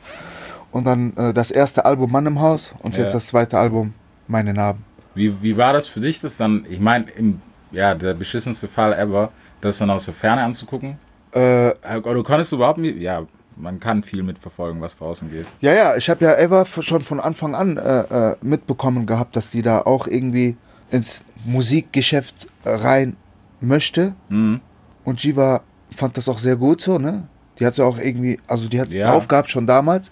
Und 0.73 0.85
dann 0.85 1.17
äh, 1.17 1.33
das 1.33 1.51
erste 1.51 1.85
Album 1.85 2.11
Mann 2.11 2.27
im 2.27 2.41
Haus 2.41 2.75
und 2.83 2.97
Ja. 2.97 3.05
jetzt 3.05 3.15
das 3.15 3.29
zweite 3.29 3.59
Album 3.59 3.95
Meine 4.27 4.53
Narben. 4.55 4.85
Wie, 5.15 5.41
wie 5.43 5.57
war 5.57 5.73
das 5.73 5.87
für 5.87 6.01
dich, 6.01 6.21
das 6.21 6.37
dann, 6.37 6.67
ich 6.69 6.81
meine, 6.81 7.05
im 7.11 7.41
ja, 7.71 7.95
der 7.95 8.15
beschissenste 8.15 8.67
Fall 8.69 8.93
ever, 8.95 9.31
das 9.61 9.79
dann 9.79 9.91
aus 9.91 10.05
der 10.07 10.15
Ferne 10.15 10.43
anzugucken? 10.43 10.99
Äh, 11.33 11.69
Äh, 11.69 12.01
Du 12.03 12.23
konntest 12.23 12.53
überhaupt 12.53 12.79
nicht, 12.79 12.99
ja, 12.99 13.23
man 13.57 13.79
kann 13.81 14.03
viel 14.03 14.23
mitverfolgen, 14.23 14.81
was 14.81 14.97
draußen 14.99 15.29
geht. 15.31 15.47
ja, 15.61 15.73
ja, 15.73 15.97
ich 15.97 16.09
habe 16.11 16.25
ja 16.25 16.37
Eva 16.39 16.65
schon 16.67 17.03
von 17.03 17.21
Anfang 17.21 17.55
an 17.55 17.77
äh, 17.77 18.01
äh, 18.33 18.37
mitbekommen 18.43 19.07
gehabt, 19.07 19.37
dass 19.37 19.51
die 19.51 19.63
da 19.63 19.83
auch 19.83 20.07
irgendwie 20.07 20.57
ins 20.91 21.23
Musikgeschäft 21.45 22.47
äh, 22.65 22.71
rein 22.71 23.17
möchte. 23.61 24.15
Mhm. 24.29 24.61
Und 25.05 25.23
Jiva 25.23 25.63
fand 25.95 26.17
das 26.17 26.29
auch 26.29 26.39
sehr 26.39 26.57
gut 26.57 26.81
so, 26.81 26.99
ne? 26.99 27.25
Die 27.59 27.67
hat 27.67 27.75
sie 27.75 27.85
auch 27.85 27.99
irgendwie, 27.99 28.41
also 28.49 28.69
die 28.69 28.81
hat 28.81 28.89
Ja. 28.91 29.11
drauf 29.13 29.29
gehabt 29.29 29.51
schon 29.51 29.67
damals. 29.67 30.11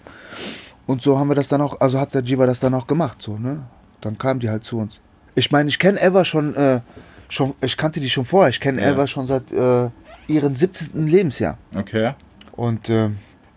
Und 0.85 1.01
so 1.01 1.17
haben 1.19 1.29
wir 1.29 1.35
das 1.35 1.47
dann 1.47 1.61
auch, 1.61 1.79
also 1.81 1.99
hat 1.99 2.13
der 2.13 2.21
Jiva 2.23 2.45
das 2.45 2.59
dann 2.59 2.73
auch 2.73 2.87
gemacht, 2.87 3.21
so, 3.21 3.37
ne? 3.37 3.63
Dann 4.01 4.17
kam 4.17 4.39
die 4.39 4.49
halt 4.49 4.63
zu 4.63 4.77
uns. 4.79 4.99
Ich 5.35 5.51
meine, 5.51 5.69
ich 5.69 5.79
kenne 5.79 5.99
Eva 6.01 6.23
schon, 6.25 6.55
äh, 6.55 6.81
schon, 7.29 7.53
ich 7.61 7.75
kannte 7.77 7.99
die 7.99 8.09
schon 8.09 8.25
vorher. 8.25 8.49
Ich 8.49 8.59
kenne 8.59 8.81
Ja. 8.81 8.91
Eva 8.91 9.07
schon 9.07 9.25
seit 9.25 9.51
äh, 9.51 9.89
ihrem 10.27 10.55
17. 10.55 11.07
Lebensjahr. 11.07 11.57
Okay. 11.75 12.13
Und 12.53 12.89
äh, 12.89 13.09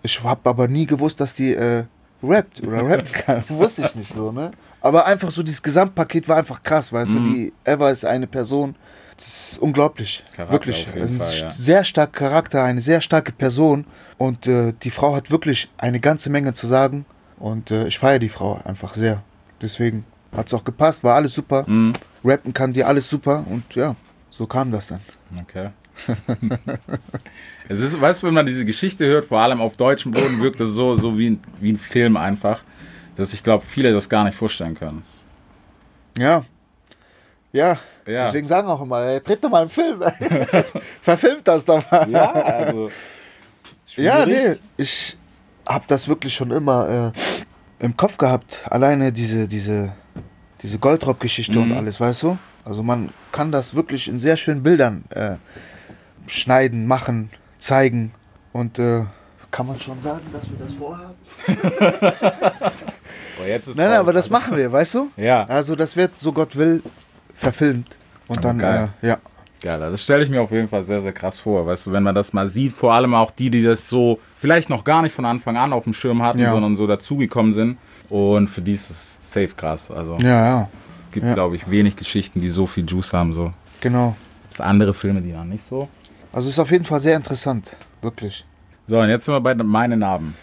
ich 0.07 0.23
habe 0.23 0.49
aber 0.49 0.69
nie 0.69 0.87
gewusst, 0.87 1.21
dass 1.21 1.35
die 1.35 1.53
äh, 1.55 1.85
rappt 2.23 2.63
oder 2.63 2.83
rappen 2.89 3.13
kann. 3.13 3.45
Wusste 3.49 3.85
ich 3.85 3.95
nicht 3.95 4.13
so, 4.13 4.33
ne? 4.33 4.53
Aber 4.81 5.07
einfach 5.07 5.31
so 5.31 5.43
dieses 5.43 5.63
Gesamtpaket 5.63 6.29
war 6.29 6.37
einfach 6.37 6.63
krass, 6.63 6.93
weißt 6.93 7.13
du? 7.13 7.21
Die 7.21 7.53
Eva 7.65 7.91
ist 7.91 8.05
eine 8.05 8.27
Person, 8.27 8.77
das 9.17 9.53
ist 9.53 9.59
unglaublich. 9.59 10.25
Charakter 10.33 10.53
wirklich. 10.53 10.87
Ein 10.95 11.19
Fall, 11.19 11.39
ja. 11.39 11.51
Sehr 11.51 11.85
stark 11.85 12.13
Charakter, 12.13 12.63
eine 12.63 12.81
sehr 12.81 13.01
starke 13.01 13.33
Person. 13.33 13.87
Und 14.19 14.47
äh, 14.47 14.75
die 14.83 14.91
Frau 14.91 15.15
hat 15.17 15.31
wirklich 15.31 15.71
eine 15.79 16.01
ganze 16.01 16.31
Menge 16.31 16.53
zu 16.53 16.67
sagen. 16.67 17.07
Und 17.39 17.71
äh, 17.71 17.87
ich 17.89 17.99
feiere 17.99 18.19
die 18.19 18.29
Frau 18.29 18.61
einfach 18.65 18.95
sehr. 18.95 19.23
Deswegen 19.61 20.05
hat 20.35 20.47
es 20.47 20.55
auch 20.55 20.65
gepasst, 20.65 21.03
war 21.03 21.15
alles 21.15 21.35
super. 21.35 21.65
Mhm. 21.67 21.95
Rappen 22.25 22.53
kann 22.53 22.73
die 22.73 22.85
alles 22.85 23.09
super. 23.09 23.45
Und 23.49 23.75
ja, 23.75 23.97
so 24.31 24.47
kam 24.47 24.71
das 24.71 24.89
dann. 24.89 25.01
Okay. 25.41 25.71
es 27.69 27.81
ist, 27.81 28.01
weißt 28.01 28.23
du, 28.23 28.27
wenn 28.29 28.35
man 28.35 28.47
diese 28.47 28.65
Geschichte 28.65 29.07
hört, 29.07 29.27
vor 29.27 29.41
allem 29.41 29.61
auf 29.61 29.77
deutschem 29.77 30.13
Boden, 30.13 30.41
wirkt 30.43 30.61
das 30.61 30.71
so, 30.71 30.95
so 30.97 31.17
wie, 31.19 31.31
ein, 31.31 31.41
wie 31.61 31.73
ein 31.73 31.79
Film 31.79 32.17
einfach, 32.17 32.63
dass 33.17 33.33
ich 33.33 33.43
glaube, 33.43 33.65
viele 33.65 33.93
das 33.93 34.09
gar 34.09 34.25
nicht 34.25 34.37
vorstellen 34.37 34.75
können. 34.75 35.03
Ja. 36.19 36.45
Ja. 37.53 37.79
Ja. 38.07 38.27
Deswegen 38.27 38.47
sagen 38.47 38.69
auch 38.69 38.81
immer, 38.81 39.01
ey, 39.01 39.21
tritt 39.21 39.43
doch 39.43 39.51
mal 39.51 39.63
einen 39.63 39.71
Film. 39.71 40.01
Verfilmt 41.03 41.49
das 41.49 41.65
doch 41.65 41.91
mal. 41.91 42.09
Ja, 42.09 42.33
also. 42.33 42.91
Ja, 43.97 44.25
Schwierig? 44.25 44.61
nee, 44.77 44.83
ich 44.83 45.17
habe 45.67 45.85
das 45.89 46.07
wirklich 46.07 46.35
schon 46.35 46.51
immer 46.51 47.13
äh, 47.13 47.85
im 47.85 47.97
Kopf 47.97 48.17
gehabt. 48.17 48.63
Alleine 48.71 49.13
diese, 49.13 49.49
diese, 49.49 49.93
diese 50.63 50.79
Goldraub-Geschichte 50.79 51.59
und 51.59 51.73
alles, 51.73 52.01
weißt 52.01 52.23
du? 52.23 52.39
Also 52.65 52.83
man 52.83 53.11
kann 53.33 53.53
das 53.53 53.75
wirklich 53.75 54.09
in 54.09 54.19
sehr 54.19 54.37
schönen 54.37 54.63
Bildern 54.63 55.05
äh, 55.11 55.37
schneiden, 56.27 56.87
machen, 56.87 57.31
zeigen. 57.59 58.13
Und 58.53 58.79
äh, 58.79 59.03
kann 59.51 59.67
man 59.67 59.81
schon 59.81 60.01
sagen, 60.01 60.21
dass 60.33 60.43
wir 60.51 60.59
das 60.59 60.75
vorhaben? 60.75 61.15
Boah, 63.39 63.47
jetzt 63.47 63.69
ist 63.69 63.77
Nein, 63.77 63.89
nein, 63.91 63.99
aber 63.99 64.13
das 64.13 64.31
machen 64.31 64.57
wir, 64.57 64.71
weißt 64.73 64.95
du? 64.95 65.11
Ja. 65.17 65.45
Also 65.45 65.77
das 65.77 65.97
wird, 65.97 66.19
so 66.19 66.33
Gott 66.33 66.57
will, 66.57 66.83
verfilmt. 67.35 67.97
Und 68.29 68.45
dann, 68.45 68.59
geil. 68.59 68.89
äh, 69.03 69.09
ja. 69.09 69.19
Geil, 69.63 69.79
das 69.81 70.03
stelle 70.03 70.23
ich 70.23 70.31
mir 70.31 70.41
auf 70.43 70.51
jeden 70.53 70.69
Fall 70.69 70.83
sehr, 70.85 71.01
sehr 71.01 71.13
krass 71.13 71.39
vor. 71.39 71.67
Weißt 71.67 71.87
du, 71.87 71.93
wenn 71.93 72.03
man 72.03 72.15
das 72.15 72.33
mal 72.33 72.47
sieht, 72.49 72.73
vor 72.73 72.93
allem 72.93 73.15
auch 73.15 73.31
die, 73.31 73.51
die 73.51 73.63
das 73.63 73.89
so 73.89 74.19
vielleicht 74.37 74.69
noch 74.69 74.85
gar 74.85 75.03
nicht 75.03 75.15
von 75.15 75.25
Anfang 75.25 75.57
an 75.57 75.73
auf 75.73 75.85
dem 75.85 75.93
Schirm 75.95 76.23
hatten, 76.23 76.39
Ja. 76.41 76.51
sondern 76.51 76.77
so 76.77 76.87
dazugekommen 76.87 77.53
sind. 77.53 77.79
Und 78.11 78.49
für 78.49 78.61
die 78.63 78.73
ist 78.73 78.91
es 78.91 79.19
safe 79.23 79.51
krass. 79.57 79.91
Also 79.91 80.19
Ja, 80.21 80.29
ja, 80.47 80.69
es 81.01 81.11
gibt, 81.11 81.27
ja. 81.27 81.33
glaube 81.35 81.57
ich, 81.57 81.69
wenig 81.71 81.97
Geschichten, 81.97 82.39
die 82.39 82.49
so 82.49 82.67
viel 82.67 82.85
Juice 82.87 83.13
haben. 83.15 83.33
So. 83.33 83.53
genau. 83.81 84.15
Es 84.51 84.59
gibt 84.59 84.69
andere 84.69 84.95
Filme, 84.95 85.21
die 85.23 85.33
dann 85.33 85.49
nicht 85.49 85.67
so. 85.67 85.89
Also 86.37 86.51
ist 86.51 86.59
auf 86.59 86.71
jeden 86.71 86.85
Fall 86.85 87.01
sehr 87.01 87.17
interessant, 87.17 87.75
wirklich. 88.03 88.45
So, 88.87 88.99
und 88.99 89.09
jetzt 89.09 89.25
sind 89.25 89.33
wir 89.33 89.41
bei 89.41 89.55
meine 89.55 89.97
Narben. 89.97 90.35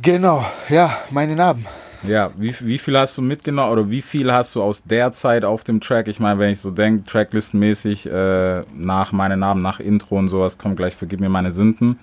Genau, 0.00 0.46
ja, 0.68 0.98
meine 1.10 1.34
Narben. 1.34 1.66
Ja, 2.04 2.30
wie, 2.36 2.54
wie 2.60 2.78
viel 2.78 2.96
hast 2.96 3.18
du 3.18 3.22
mitgenommen 3.22 3.72
oder 3.72 3.90
wie 3.90 4.02
viel 4.02 4.32
hast 4.32 4.54
du 4.54 4.62
aus 4.62 4.84
der 4.84 5.10
Zeit 5.10 5.44
auf 5.44 5.64
dem 5.64 5.80
Track? 5.80 6.06
Ich 6.06 6.20
meine, 6.20 6.38
wenn 6.38 6.50
ich 6.50 6.60
so 6.60 6.70
denke, 6.70 7.06
Tracklistenmäßig, 7.06 8.06
äh, 8.06 8.60
nach 8.72 9.10
meine 9.10 9.36
Namen, 9.36 9.60
nach 9.60 9.80
Intro 9.80 10.16
und 10.16 10.28
sowas, 10.28 10.58
kommt 10.58 10.76
gleich, 10.76 10.94
vergib 10.94 11.18
mir 11.18 11.28
meine 11.28 11.50
Sünden. 11.50 11.98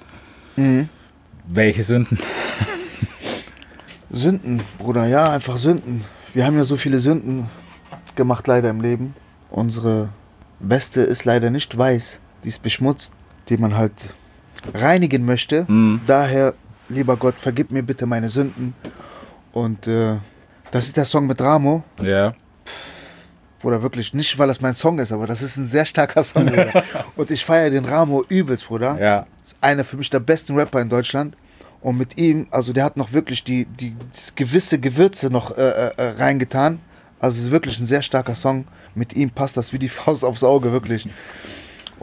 Mhm. 0.57 0.89
Welche 1.47 1.83
Sünden? 1.83 2.19
Sünden, 4.11 4.61
Bruder, 4.77 5.07
ja, 5.07 5.31
einfach 5.31 5.55
Sünden. 5.55 6.03
Wir 6.33 6.45
haben 6.45 6.57
ja 6.57 6.65
so 6.65 6.75
viele 6.75 6.99
Sünden 6.99 7.47
gemacht 8.17 8.47
leider 8.47 8.69
im 8.69 8.81
Leben. 8.81 9.15
Unsere 9.49 10.09
Weste 10.59 10.99
ist 10.99 11.23
leider 11.23 11.51
nicht 11.51 11.77
weiß, 11.77 12.19
die 12.43 12.49
ist 12.49 12.61
beschmutzt, 12.61 13.13
die 13.49 13.57
man 13.57 13.77
halt 13.77 13.93
reinigen 14.73 15.25
möchte. 15.25 15.65
Daher, 16.07 16.53
lieber 16.89 17.17
Gott, 17.17 17.35
vergib 17.37 17.71
mir 17.71 17.83
bitte 17.83 18.05
meine 18.05 18.29
Sünden. 18.29 18.73
Und 19.51 19.87
äh, 19.87 20.17
das 20.71 20.87
ist 20.87 20.97
der 20.97 21.05
Song 21.05 21.27
mit 21.27 21.39
Ramo. 21.41 21.83
Ja. 22.01 22.33
Bruder, 23.61 23.81
wirklich 23.81 24.13
nicht, 24.13 24.37
weil 24.37 24.47
das 24.47 24.59
mein 24.59 24.75
Song 24.75 24.99
ist, 24.99 25.11
aber 25.11 25.25
das 25.25 25.41
ist 25.41 25.55
ein 25.57 25.67
sehr 25.67 25.85
starker 25.85 26.23
Song. 26.23 26.51
Und 27.15 27.31
ich 27.31 27.45
feiere 27.45 27.69
den 27.69 27.85
Ramo 27.85 28.25
übelst, 28.27 28.67
Bruder. 28.67 28.99
Ja. 28.99 29.25
Ist 29.45 29.55
einer 29.61 29.85
für 29.85 29.97
mich 29.97 30.09
der 30.09 30.19
besten 30.19 30.57
Rapper 30.57 30.81
in 30.81 30.89
Deutschland. 30.89 31.37
Und 31.79 31.97
mit 31.97 32.17
ihm, 32.17 32.47
also 32.49 32.73
der 32.73 32.85
hat 32.85 32.97
noch 32.97 33.13
wirklich 33.13 33.43
die, 33.43 33.65
die 33.65 33.95
gewisse 34.35 34.79
Gewürze 34.79 35.29
noch 35.29 35.57
äh, 35.57 35.61
äh, 35.61 35.91
äh, 35.97 36.09
reingetan. 36.17 36.79
Also 37.19 37.39
es 37.39 37.45
ist 37.45 37.51
wirklich 37.51 37.79
ein 37.79 37.85
sehr 37.85 38.01
starker 38.01 38.35
Song. 38.35 38.65
Mit 38.95 39.13
ihm 39.15 39.29
passt 39.29 39.55
das 39.55 39.71
wie 39.71 39.79
die 39.79 39.89
Faust 39.89 40.25
aufs 40.25 40.43
Auge, 40.43 40.71
wirklich. 40.71 41.07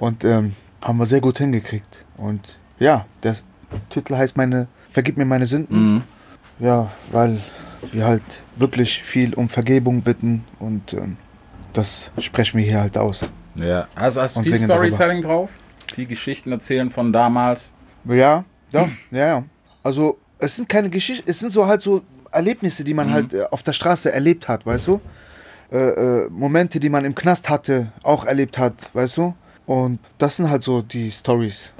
Und 0.00 0.24
ähm, 0.24 0.56
haben 0.82 0.98
wir 0.98 1.06
sehr 1.06 1.20
gut 1.20 1.38
hingekriegt. 1.38 2.04
Und 2.16 2.58
ja, 2.80 3.06
der 3.22 3.36
Titel 3.90 4.16
heißt 4.16 4.36
meine, 4.36 4.66
Vergib 4.90 5.16
mir 5.16 5.24
meine 5.24 5.46
Sünden. 5.46 5.94
Mhm. 5.94 6.02
Ja, 6.58 6.90
weil 7.12 7.40
wir 7.92 8.04
halt 8.04 8.22
wirklich 8.56 9.02
viel 9.02 9.34
um 9.34 9.48
Vergebung 9.48 10.02
bitten 10.02 10.44
und 10.58 10.92
ähm, 10.92 11.16
das 11.72 12.10
sprechen 12.18 12.58
wir 12.58 12.64
hier 12.64 12.80
halt 12.80 12.98
aus. 12.98 13.26
Ja. 13.54 13.86
Hast, 13.96 14.18
hast 14.18 14.36
du 14.36 14.42
viel 14.42 14.56
singen 14.56 14.68
darüber. 14.68 14.92
Storytelling 14.92 15.22
drauf? 15.22 15.50
Viel 15.94 16.06
Geschichten 16.06 16.52
erzählen 16.52 16.90
von 16.90 17.12
damals? 17.12 17.72
Ja, 18.04 18.44
ja, 18.72 18.88
ja, 19.10 19.26
ja. 19.26 19.44
Also 19.82 20.18
es 20.38 20.56
sind 20.56 20.68
keine 20.68 20.90
Geschichten, 20.90 21.28
es 21.30 21.38
sind 21.38 21.50
so 21.50 21.66
halt 21.66 21.80
so 21.80 22.02
Erlebnisse, 22.30 22.84
die 22.84 22.94
man 22.94 23.12
halt 23.12 23.32
äh, 23.32 23.44
auf 23.50 23.62
der 23.62 23.72
Straße 23.72 24.12
erlebt 24.12 24.48
hat, 24.48 24.66
weißt 24.66 24.88
du? 24.88 25.00
Äh, 25.72 25.76
äh, 25.76 26.28
Momente, 26.30 26.80
die 26.80 26.88
man 26.88 27.04
im 27.04 27.14
Knast 27.14 27.48
hatte, 27.48 27.92
auch 28.02 28.24
erlebt 28.24 28.58
hat, 28.58 28.90
weißt 28.92 29.16
du? 29.16 29.34
Und 29.70 30.00
das 30.18 30.34
sind 30.34 30.50
halt 30.50 30.64
so 30.64 30.82
die 30.82 31.12
Stories. 31.12 31.72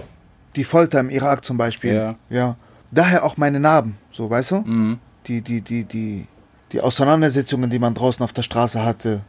Die 0.55 0.63
Folter 0.63 1.01
im 1.01 1.11
Irak 1.11 1.45
zum 1.45 1.57
Beispiel. 1.57 1.93
Ja. 1.93 2.15
ja. 2.29 2.57
Daher 2.93 3.25
auch 3.25 3.37
meine 3.37 3.59
Narben, 3.59 3.99
so, 4.13 4.31
weißt 4.31 4.53
du? 4.53 4.57
Mhm. 4.59 5.01
Die, 5.27 5.41
die, 5.41 5.61
die, 5.61 5.83
die, 5.83 6.29
die 6.71 6.81
Auseinandersetzungen, 6.81 7.69
die 7.69 7.81
man 7.81 7.93
draußen 7.93 8.23
auf 8.23 8.33
der 8.33 8.43
Straße 8.43 8.85
hatte, 8.85 9.23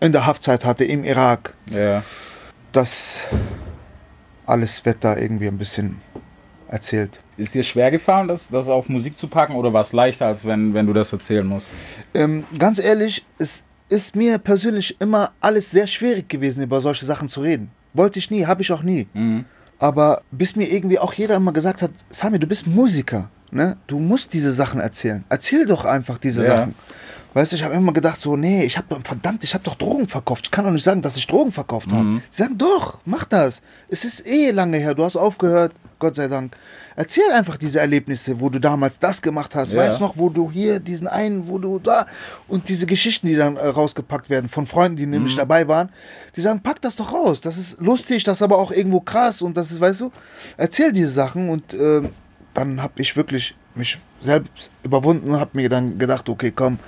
in 0.00 0.12
der 0.12 0.24
Haftzeit 0.24 0.64
hatte, 0.64 0.86
im 0.86 1.04
Irak. 1.04 1.52
Ja. 1.68 2.02
Das 2.72 3.28
alles 4.46 4.82
wird 4.86 5.04
da 5.04 5.14
irgendwie 5.14 5.48
ein 5.48 5.58
bisschen 5.58 6.00
erzählt. 6.68 7.20
Ist 7.36 7.54
dir 7.54 7.64
schwer 7.64 7.90
gefallen, 7.90 8.28
das, 8.28 8.48
das 8.48 8.70
auf 8.70 8.88
Musik 8.88 9.18
zu 9.18 9.28
packen 9.28 9.56
oder 9.56 9.74
war 9.74 9.82
es 9.82 9.92
leichter, 9.92 10.28
als 10.28 10.46
wenn, 10.46 10.72
wenn 10.72 10.86
du 10.86 10.94
das 10.94 11.12
erzählen 11.12 11.46
musst? 11.46 11.74
Ähm, 12.14 12.44
ganz 12.58 12.78
ehrlich, 12.78 13.26
es 13.36 13.62
ist 13.90 14.16
mir 14.16 14.38
persönlich 14.38 14.98
immer 15.02 15.32
alles 15.42 15.70
sehr 15.70 15.86
schwierig 15.86 16.30
gewesen, 16.30 16.62
über 16.62 16.80
solche 16.80 17.04
Sachen 17.04 17.28
zu 17.28 17.42
reden. 17.42 17.75
Wollte 17.96 18.18
ich 18.18 18.30
nie, 18.30 18.46
habe 18.46 18.62
ich 18.62 18.72
auch 18.72 18.82
nie. 18.82 19.06
Aber 19.78 20.22
bis 20.30 20.56
mir 20.56 20.70
irgendwie 20.72 20.98
auch 20.98 21.12
jeder 21.14 21.36
immer 21.36 21.52
gesagt 21.52 21.82
hat, 21.82 21.90
Sami, 22.08 22.38
du 22.38 22.46
bist 22.46 22.66
Musiker, 22.66 23.28
ne? 23.50 23.76
Du 23.86 23.98
musst 23.98 24.32
diese 24.32 24.54
Sachen 24.54 24.80
erzählen. 24.80 25.24
Erzähl 25.28 25.66
doch 25.66 25.84
einfach 25.84 26.18
diese 26.18 26.44
Ja. 26.44 26.56
Sachen. 26.58 26.74
Weißt 27.34 27.52
du, 27.52 27.56
ich 27.56 27.62
habe 27.64 27.74
immer 27.74 27.92
gedacht 27.92 28.18
so, 28.18 28.34
nee, 28.36 28.64
ich 28.64 28.78
habe 28.78 28.98
verdammt, 29.04 29.44
ich 29.44 29.52
habe 29.52 29.62
doch 29.62 29.74
Drogen 29.74 30.08
verkauft. 30.08 30.46
Ich 30.46 30.50
kann 30.50 30.64
doch 30.64 30.70
nicht 30.72 30.84
sagen, 30.84 31.02
dass 31.02 31.18
ich 31.18 31.26
Drogen 31.26 31.52
verkauft 31.52 31.92
habe. 31.92 32.22
Sie 32.30 32.42
sagen, 32.42 32.56
doch, 32.56 33.00
mach 33.04 33.24
das. 33.26 33.60
Es 33.90 34.06
ist 34.06 34.26
eh 34.26 34.50
lange 34.52 34.78
her, 34.78 34.94
du 34.94 35.04
hast 35.04 35.16
aufgehört, 35.16 35.72
Gott 35.98 36.16
sei 36.16 36.28
Dank. 36.28 36.56
Erzähl 36.94 37.30
einfach 37.32 37.56
diese 37.56 37.80
Erlebnisse, 37.80 38.38
wo 38.40 38.50
du 38.50 38.58
damals 38.58 38.98
das 38.98 39.22
gemacht 39.22 39.54
hast. 39.54 39.72
Ja. 39.72 39.78
Weißt 39.78 39.98
du 40.00 40.04
noch, 40.04 40.16
wo 40.16 40.28
du 40.28 40.50
hier 40.50 40.78
diesen 40.80 41.06
einen, 41.08 41.48
wo 41.48 41.58
du 41.58 41.78
da 41.78 42.06
und 42.48 42.68
diese 42.68 42.86
Geschichten, 42.86 43.26
die 43.26 43.34
dann 43.36 43.56
äh, 43.56 43.66
rausgepackt 43.66 44.28
werden 44.30 44.48
von 44.48 44.66
Freunden, 44.66 44.96
die 44.96 45.06
nämlich 45.06 45.34
Mhm. 45.34 45.38
dabei 45.38 45.68
waren, 45.68 45.88
die 46.36 46.40
sagen, 46.42 46.60
pack 46.60 46.80
das 46.82 46.96
doch 46.96 47.12
raus. 47.12 47.40
Das 47.40 47.56
ist 47.58 47.80
lustig, 47.80 48.24
das 48.24 48.38
ist 48.38 48.42
aber 48.42 48.58
auch 48.58 48.72
irgendwo 48.72 49.00
krass 49.00 49.40
und 49.42 49.56
das 49.56 49.70
ist, 49.70 49.80
weißt 49.80 50.00
du, 50.02 50.12
erzähl 50.56 50.92
diese 50.92 51.08
Sachen 51.10 51.48
und 51.48 51.72
ähm, 51.74 52.10
dann 52.54 52.82
habe 52.82 52.94
ich 53.00 53.16
wirklich 53.16 53.54
mich 53.74 53.98
selbst 54.20 54.70
überwunden 54.82 55.30
und 55.30 55.40
habe 55.40 55.50
mir 55.54 55.68
dann 55.68 55.98
gedacht, 55.98 56.28
okay, 56.28 56.50
komm, 56.50 56.78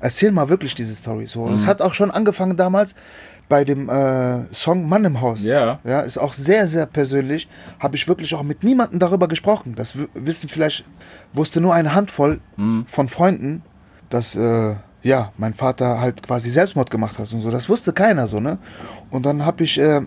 erzähl 0.00 0.30
mal 0.32 0.48
wirklich 0.50 0.74
diese 0.74 0.94
Story. 0.94 1.26
So, 1.26 1.46
Mhm. 1.46 1.54
es 1.54 1.66
hat 1.66 1.80
auch 1.80 1.94
schon 1.94 2.10
angefangen 2.10 2.56
damals 2.56 2.94
bei 3.48 3.64
dem 3.64 3.88
äh, 3.88 4.52
Song 4.54 4.88
Mann 4.88 5.04
im 5.04 5.20
Haus. 5.20 5.44
Ja. 5.44 5.78
Ja, 5.84 6.00
ist 6.00 6.18
auch 6.18 6.32
sehr, 6.32 6.66
sehr 6.66 6.86
persönlich. 6.86 7.48
Habe 7.78 7.96
ich 7.96 8.08
wirklich 8.08 8.34
auch 8.34 8.42
mit 8.42 8.64
niemandem 8.64 8.98
darüber 8.98 9.28
gesprochen. 9.28 9.74
Das 9.74 9.94
wissen 10.14 10.48
vielleicht, 10.48 10.84
wusste 11.32 11.60
nur 11.60 11.74
eine 11.74 11.94
Handvoll 11.94 12.40
von 12.86 13.08
Freunden, 13.08 13.62
dass, 14.08 14.34
äh, 14.34 14.74
ja, 15.02 15.32
mein 15.36 15.52
Vater 15.54 16.00
halt 16.00 16.22
quasi 16.22 16.50
Selbstmord 16.50 16.90
gemacht 16.90 17.18
hat 17.18 17.32
und 17.32 17.40
so. 17.40 17.50
Das 17.50 17.68
wusste 17.68 17.92
keiner 17.92 18.26
so, 18.26 18.40
ne? 18.40 18.58
Und 19.10 19.26
dann 19.26 19.44
habe 19.44 19.64
ich 19.64 19.78
äh, 19.78 20.00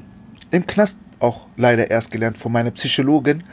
im 0.49 0.65
Knast 0.65 0.97
auch 1.19 1.47
leider 1.55 1.89
erst 1.91 2.11
gelernt 2.11 2.37
von 2.37 2.51
meiner 2.51 2.71
Psychologin, 2.71 3.43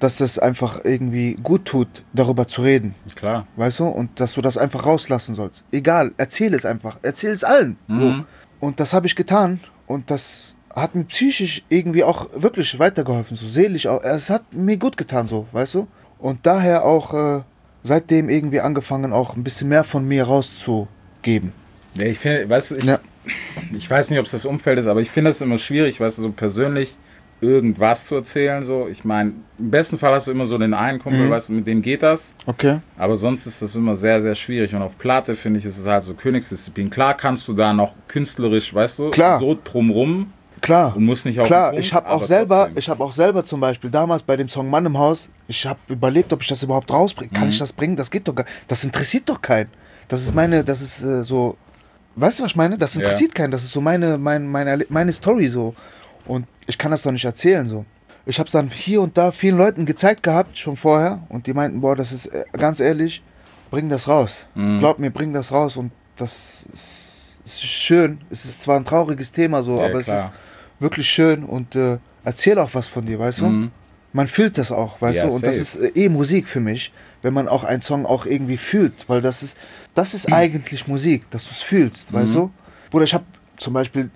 dass 0.00 0.20
es 0.20 0.38
einfach 0.38 0.80
irgendwie 0.84 1.34
gut 1.42 1.64
tut, 1.64 2.02
darüber 2.12 2.48
zu 2.48 2.62
reden. 2.62 2.94
Klar. 3.14 3.46
Weißt 3.56 3.78
du? 3.80 3.84
Und 3.84 4.18
dass 4.20 4.34
du 4.34 4.40
das 4.40 4.58
einfach 4.58 4.84
rauslassen 4.84 5.34
sollst. 5.34 5.64
Egal, 5.70 6.12
erzähl 6.16 6.54
es 6.54 6.64
einfach. 6.64 6.98
Erzähl 7.02 7.30
es 7.30 7.44
allen. 7.44 7.76
So. 7.88 8.24
Und 8.62 8.78
das 8.78 8.92
habe 8.94 9.08
ich 9.08 9.16
getan. 9.16 9.58
Und 9.88 10.08
das 10.12 10.54
hat 10.72 10.94
mir 10.94 11.02
psychisch 11.04 11.64
irgendwie 11.68 12.04
auch 12.04 12.28
wirklich 12.32 12.78
weitergeholfen. 12.78 13.36
So 13.36 13.48
seelisch 13.48 13.88
auch. 13.88 14.00
Es 14.04 14.30
hat 14.30 14.54
mir 14.54 14.76
gut 14.76 14.96
getan, 14.96 15.26
so, 15.26 15.48
weißt 15.50 15.74
du? 15.74 15.88
Und 16.20 16.46
daher 16.46 16.84
auch 16.84 17.12
äh, 17.12 17.42
seitdem 17.82 18.28
irgendwie 18.28 18.60
angefangen, 18.60 19.12
auch 19.12 19.34
ein 19.36 19.42
bisschen 19.42 19.68
mehr 19.68 19.82
von 19.82 20.06
mir 20.06 20.22
rauszugeben. 20.24 21.52
Ja, 21.94 22.06
ich 22.06 22.20
finde, 22.20 22.48
weißt 22.48 22.70
du, 22.70 22.76
ich, 22.76 22.84
Ja. 22.84 23.00
ich 23.76 23.90
weiß 23.90 24.10
nicht, 24.10 24.20
ob 24.20 24.26
es 24.26 24.32
das 24.32 24.46
Umfeld 24.46 24.78
ist, 24.78 24.86
aber 24.86 25.00
ich 25.00 25.10
finde 25.10 25.30
es 25.30 25.40
immer 25.40 25.58
schwierig, 25.58 25.98
weißt 25.98 26.18
du, 26.18 26.22
so 26.22 26.30
persönlich 26.30 26.96
irgendwas 27.42 28.04
zu 28.06 28.14
erzählen. 28.14 28.64
So, 28.64 28.88
ich 28.88 29.04
meine, 29.04 29.32
im 29.58 29.70
besten 29.70 29.98
Fall 29.98 30.14
hast 30.14 30.28
du 30.28 30.30
immer 30.30 30.46
so 30.46 30.56
den 30.56 30.72
einen 30.72 30.98
Kumpel, 30.98 31.28
weißt 31.28 31.48
du, 31.50 31.52
mit 31.54 31.66
dem 31.66 31.82
geht 31.82 32.02
das. 32.02 32.34
Okay. 32.46 32.78
Aber 32.96 33.16
sonst 33.16 33.44
ist 33.46 33.60
das 33.60 33.74
immer 33.74 33.94
sehr, 33.96 34.22
sehr 34.22 34.34
schwierig. 34.34 34.74
Und 34.74 34.80
auf 34.82 34.96
Platte, 34.96 35.34
finde 35.34 35.58
ich, 35.58 35.66
ist 35.66 35.76
es 35.78 35.86
halt 35.86 36.04
so 36.04 36.14
Königsdisziplin. 36.14 36.88
Klar 36.88 37.14
kannst 37.14 37.46
du 37.48 37.52
da 37.52 37.72
noch 37.72 37.92
künstlerisch, 38.08 38.72
weißt 38.72 38.98
du, 39.00 39.10
Klar. 39.10 39.40
so 39.40 39.58
drumrum 39.62 40.32
Klar. 40.60 40.96
und 40.96 41.04
musst 41.04 41.26
nicht 41.26 41.40
auf 41.40 41.46
den 41.48 41.52
Klar, 41.52 41.70
Punkt, 41.70 41.84
ich 41.84 41.92
habe 41.92 42.08
auch 42.08 42.22
selber, 42.24 42.56
trotzdem. 42.60 42.78
ich 42.78 42.88
habe 42.88 43.02
auch 43.04 43.12
selber 43.12 43.44
zum 43.44 43.58
Beispiel 43.60 43.90
damals 43.90 44.22
bei 44.22 44.36
dem 44.36 44.48
Song 44.48 44.70
Mann 44.70 44.86
im 44.86 44.96
Haus, 44.96 45.28
ich 45.48 45.66
habe 45.66 45.80
überlegt, 45.88 46.32
ob 46.32 46.40
ich 46.42 46.48
das 46.48 46.62
überhaupt 46.62 46.92
rausbringe. 46.92 47.30
Mhm. 47.32 47.36
Kann 47.36 47.48
ich 47.48 47.58
das 47.58 47.72
bringen? 47.72 47.96
Das 47.96 48.10
geht 48.10 48.28
doch 48.28 48.34
gar 48.36 48.46
Das 48.68 48.84
interessiert 48.84 49.28
doch 49.28 49.42
keinen. 49.42 49.68
Das 50.06 50.22
ist 50.22 50.34
meine, 50.34 50.62
das 50.62 50.80
ist 50.80 51.02
äh, 51.02 51.24
so, 51.24 51.56
weißt 52.14 52.38
du, 52.38 52.44
was 52.44 52.52
ich 52.52 52.56
meine? 52.56 52.78
Das 52.78 52.94
interessiert 52.94 53.34
keinen. 53.34 53.50
Das 53.50 53.64
ist 53.64 53.72
so 53.72 53.80
meine, 53.80 54.18
mein, 54.18 54.46
meine, 54.46 54.70
Erle- 54.76 54.86
meine 54.88 55.10
Story 55.10 55.48
so. 55.48 55.74
Und 56.26 56.46
ich 56.66 56.78
kann 56.78 56.90
das 56.90 57.02
doch 57.02 57.12
nicht 57.12 57.24
erzählen 57.24 57.68
so. 57.68 57.84
Ich 58.24 58.38
habe 58.38 58.46
es 58.46 58.52
dann 58.52 58.68
hier 58.70 59.02
und 59.02 59.18
da 59.18 59.32
vielen 59.32 59.56
Leuten 59.58 59.84
gezeigt 59.84 60.22
gehabt, 60.22 60.56
schon 60.56 60.76
vorher. 60.76 61.20
Und 61.28 61.46
die 61.48 61.52
meinten, 61.54 61.80
boah, 61.80 61.96
das 61.96 62.12
ist 62.12 62.26
äh, 62.26 62.44
ganz 62.52 62.78
ehrlich, 62.78 63.22
bring 63.70 63.88
das 63.88 64.06
raus. 64.06 64.46
Mhm. 64.54 64.78
Glaub 64.78 64.98
mir, 65.00 65.10
bring 65.10 65.32
das 65.32 65.50
raus. 65.50 65.76
Und 65.76 65.90
das 66.16 66.64
ist, 66.72 67.36
ist 67.44 67.62
schön. 67.62 68.20
Es 68.30 68.44
ist 68.44 68.62
zwar 68.62 68.76
ein 68.76 68.84
trauriges 68.84 69.32
Thema 69.32 69.62
so, 69.62 69.76
Ja, 69.76 69.86
aber 69.86 69.94
es 69.94 70.06
ist 70.06 70.14
klar. 70.14 70.32
wirklich 70.78 71.08
schön 71.08 71.42
und 71.44 71.74
äh, 71.74 71.98
erzähl 72.24 72.58
auch 72.60 72.72
was 72.74 72.86
von 72.86 73.04
dir, 73.04 73.18
weißt 73.18 73.40
du? 73.40 73.46
Mhm. 73.46 73.70
man 74.12 74.28
fühlt 74.28 74.56
das 74.58 74.70
auch, 74.70 75.00
weißt 75.00 75.16
Ja, 75.18 75.26
du? 75.26 75.32
Und 75.34 75.44
das 75.44 75.56
safe. 75.72 75.86
ist 75.86 75.96
äh, 75.96 76.04
eh 76.04 76.08
Musik 76.08 76.46
für 76.46 76.60
mich, 76.60 76.92
wenn 77.22 77.34
man 77.34 77.48
auch 77.48 77.64
einen 77.64 77.82
Song 77.82 78.06
auch 78.06 78.24
irgendwie 78.26 78.56
fühlt, 78.58 79.08
weil 79.08 79.20
das 79.20 79.42
ist, 79.42 79.56
das 79.96 80.14
ist 80.14 80.32
eigentlich 80.32 80.86
Musik, 80.86 81.28
dass 81.30 81.44
du 81.46 81.50
es 81.50 81.62
fühlst, 81.62 82.12
weißt 82.12 82.34
du? 82.36 82.50
Bruder, 82.90 83.04
ich 83.04 83.14
habe 83.14 83.24
zum 83.56 83.72
Beispiel 83.72 84.10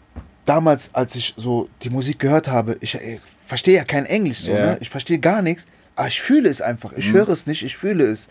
damals, 0.47 0.91
als 0.95 1.15
ich 1.17 1.35
so 1.37 1.69
die 1.83 1.91
Musik 1.91 2.19
gehört 2.19 2.49
habe, 2.49 2.77
ich, 2.81 2.95
ich 2.95 3.21
verstehe 3.47 3.77
ja 3.77 3.85
kein 3.85 4.07
Englisch 4.07 4.41
so, 4.41 4.51
Ja. 4.53 4.59
ne? 4.73 4.79
Ich 4.81 4.89
verstehe 4.91 5.19
gar 5.19 5.43
nichts, 5.43 5.67
aber 5.95 6.09
ich 6.09 6.21
fühle 6.21 6.49
es 6.49 6.63
einfach. 6.63 6.93
Ich 6.97 7.13
höre 7.13 7.29
es 7.29 7.47
nicht, 7.47 7.63
ich 7.63 7.77
fühle 7.77 8.05
es. 8.05 8.29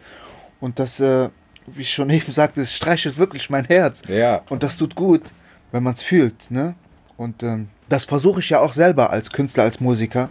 Und 0.60 0.80
das, 0.80 1.00
äh, 1.00 1.30
wie 1.68 1.82
ich 1.82 1.94
schon 1.94 2.10
eben 2.18 2.32
sagte, 2.34 2.62
es 2.62 2.74
streichelt 2.74 3.18
wirklich 3.18 3.50
mein 3.50 3.66
Herz. 3.66 4.02
Ja. 4.08 4.42
Und 4.50 4.64
das 4.64 4.78
tut 4.78 4.96
gut, 4.96 5.22
wenn 5.72 5.84
man 5.84 5.94
es 5.94 6.02
fühlt, 6.02 6.50
ne? 6.50 6.76
Und 7.18 7.44
ähm, 7.44 7.70
das 7.88 8.06
versuche 8.06 8.40
ich 8.42 8.50
ja 8.50 8.60
auch 8.60 8.74
selber 8.74 9.12
als 9.12 9.32
Künstler, 9.32 9.64
als 9.64 9.80
Musiker, 9.80 10.30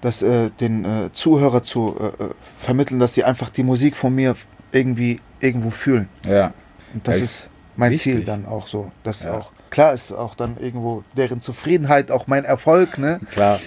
das 0.00 0.22
äh, 0.22 0.50
den 0.58 0.84
äh, 0.84 1.12
Zuhörer 1.12 1.62
zu 1.62 1.96
äh, 2.00 2.24
äh, 2.24 2.28
vermitteln, 2.58 2.98
dass 2.98 3.14
sie 3.14 3.22
einfach 3.24 3.50
die 3.50 3.62
Musik 3.62 3.94
von 3.96 4.14
mir 4.14 4.34
irgendwie 4.72 5.20
irgendwo 5.40 5.70
fühlen. 5.70 6.08
Ja. 6.26 6.52
Und 6.94 7.06
das 7.06 7.18
Ja, 7.18 7.24
ist 7.24 7.50
mein 7.76 7.92
wichtig. 7.92 8.14
Ziel 8.14 8.24
dann 8.24 8.46
auch 8.46 8.66
so. 8.66 8.90
Das 9.04 9.22
Ja. 9.24 9.34
auch 9.34 9.52
klar 9.70 9.92
ist 9.92 10.12
auch 10.12 10.34
dann 10.34 10.56
irgendwo 10.58 11.04
deren 11.16 11.40
Zufriedenheit, 11.40 12.10
auch 12.10 12.26
mein 12.26 12.44
Erfolg, 12.44 12.98
ne? 12.98 13.20
Klar. 13.32 13.60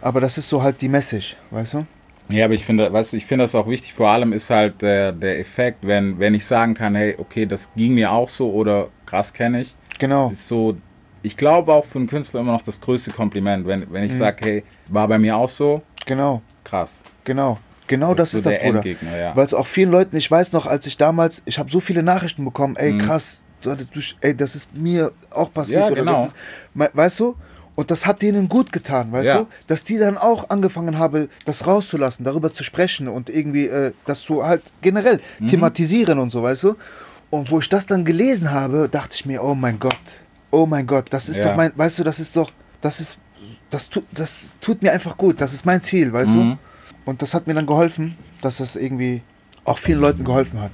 Aber 0.00 0.20
das 0.20 0.38
ist 0.38 0.48
so 0.48 0.62
halt 0.62 0.80
die 0.80 0.88
Message, 0.88 1.36
weißt 1.50 1.74
du? 1.74 1.86
Ja, 2.30 2.46
aber 2.46 2.54
ich 2.54 2.64
finde, 2.64 2.90
weißt 2.92 3.12
du, 3.12 3.16
ich 3.18 3.26
finde 3.26 3.44
das 3.44 3.54
auch 3.54 3.68
wichtig. 3.68 3.92
Vor 3.92 4.08
allem 4.08 4.32
ist 4.32 4.48
halt 4.50 4.80
der, 4.82 5.12
der 5.12 5.38
Effekt, 5.38 5.78
wenn, 5.86 6.18
wenn 6.18 6.34
ich 6.34 6.44
sagen 6.46 6.74
kann, 6.74 6.94
hey, 6.94 7.14
okay, 7.18 7.44
das 7.46 7.68
ging 7.76 7.94
mir 7.94 8.10
auch 8.12 8.28
so 8.28 8.50
oder 8.50 8.88
krass 9.06 9.32
kenne 9.32 9.60
ich, 9.60 9.74
Genau. 9.98 10.30
ist 10.30 10.48
so, 10.48 10.76
ich 11.22 11.36
glaube 11.36 11.72
auch 11.72 11.84
für 11.84 11.98
einen 11.98 12.06
Künstler 12.08 12.40
immer 12.40 12.52
noch 12.52 12.62
das 12.62 12.80
größte 12.80 13.10
Kompliment, 13.10 13.66
wenn, 13.66 13.90
wenn 13.92 14.04
ich 14.04 14.12
Mhm. 14.12 14.16
sage, 14.18 14.36
hey, 14.44 14.64
war 14.88 15.06
bei 15.08 15.18
mir 15.18 15.36
auch 15.36 15.48
so, 15.50 15.82
Genau. 16.06 16.40
krass. 16.64 17.02
Genau. 17.24 17.58
Genau 17.86 18.14
das, 18.14 18.30
so 18.30 18.38
ist 18.38 18.46
das, 18.46 18.54
der 18.58 18.72
Bruder. 18.72 18.82
Ja. 19.18 19.36
Weil 19.36 19.44
es 19.44 19.52
auch 19.52 19.66
vielen 19.66 19.90
Leuten, 19.90 20.16
ich 20.16 20.30
weiß 20.30 20.52
noch, 20.52 20.64
als 20.64 20.86
ich 20.86 20.96
damals, 20.96 21.42
ich 21.44 21.58
habe 21.58 21.70
so 21.70 21.80
viele 21.80 22.02
Nachrichten 22.02 22.42
bekommen, 22.44 22.72
Mhm. 22.72 22.78
ey, 22.80 22.98
krass, 22.98 23.04
hattest- 23.06 23.40
du, 23.40 23.43
ey, 24.20 24.36
das 24.36 24.54
ist 24.54 24.74
mir 24.74 25.12
auch 25.30 25.52
passiert. 25.52 25.80
Ja, 25.80 25.90
genau. 25.90 26.24
ist, 26.24 26.34
weißt 26.74 27.20
du? 27.20 27.36
Und 27.76 27.90
das 27.90 28.06
hat 28.06 28.22
denen 28.22 28.48
gut 28.48 28.70
getan, 28.72 29.10
weißt 29.10 29.26
Ja. 29.28 29.38
du? 29.38 29.46
Dass 29.66 29.82
die 29.82 29.98
dann 29.98 30.16
auch 30.16 30.48
angefangen 30.50 30.96
haben, 30.98 31.28
das 31.44 31.66
rauszulassen, 31.66 32.24
darüber 32.24 32.52
zu 32.52 32.62
sprechen 32.62 33.08
und 33.08 33.28
irgendwie 33.28 33.66
äh, 33.66 33.92
das 34.06 34.20
zu 34.20 34.44
halt 34.44 34.62
generell 34.80 35.20
Mhm. 35.40 35.48
thematisieren 35.48 36.18
und 36.20 36.30
so, 36.30 36.42
weißt 36.42 36.62
du? 36.64 36.76
Und 37.30 37.50
wo 37.50 37.58
ich 37.58 37.68
das 37.68 37.86
dann 37.86 38.04
gelesen 38.04 38.52
habe, 38.52 38.88
dachte 38.88 39.14
ich 39.14 39.26
mir, 39.26 39.42
oh 39.42 39.56
mein 39.56 39.80
Gott, 39.80 39.96
oh 40.52 40.66
mein 40.66 40.86
Gott, 40.86 41.06
das 41.10 41.28
ist 41.28 41.38
Ja. 41.38 41.48
doch 41.48 41.56
mein, 41.56 41.72
weißt 41.74 41.98
du, 41.98 42.04
das 42.04 42.20
ist 42.20 42.36
doch, 42.36 42.52
das 42.80 43.00
ist, 43.00 43.18
das 43.70 43.88
tut, 43.90 44.04
das 44.12 44.56
tut 44.60 44.80
mir 44.80 44.92
einfach 44.92 45.16
gut, 45.16 45.40
das 45.40 45.52
ist 45.52 45.66
mein 45.66 45.82
Ziel, 45.82 46.12
weißt 46.12 46.30
Mhm. 46.30 46.58
du? 47.04 47.10
Und 47.10 47.22
das 47.22 47.34
hat 47.34 47.48
mir 47.48 47.54
dann 47.54 47.66
geholfen, 47.66 48.16
dass 48.40 48.58
das 48.58 48.76
irgendwie 48.76 49.20
auch 49.64 49.78
vielen 49.78 49.98
Leuten 50.00 50.22
geholfen 50.22 50.60
hat. 50.60 50.70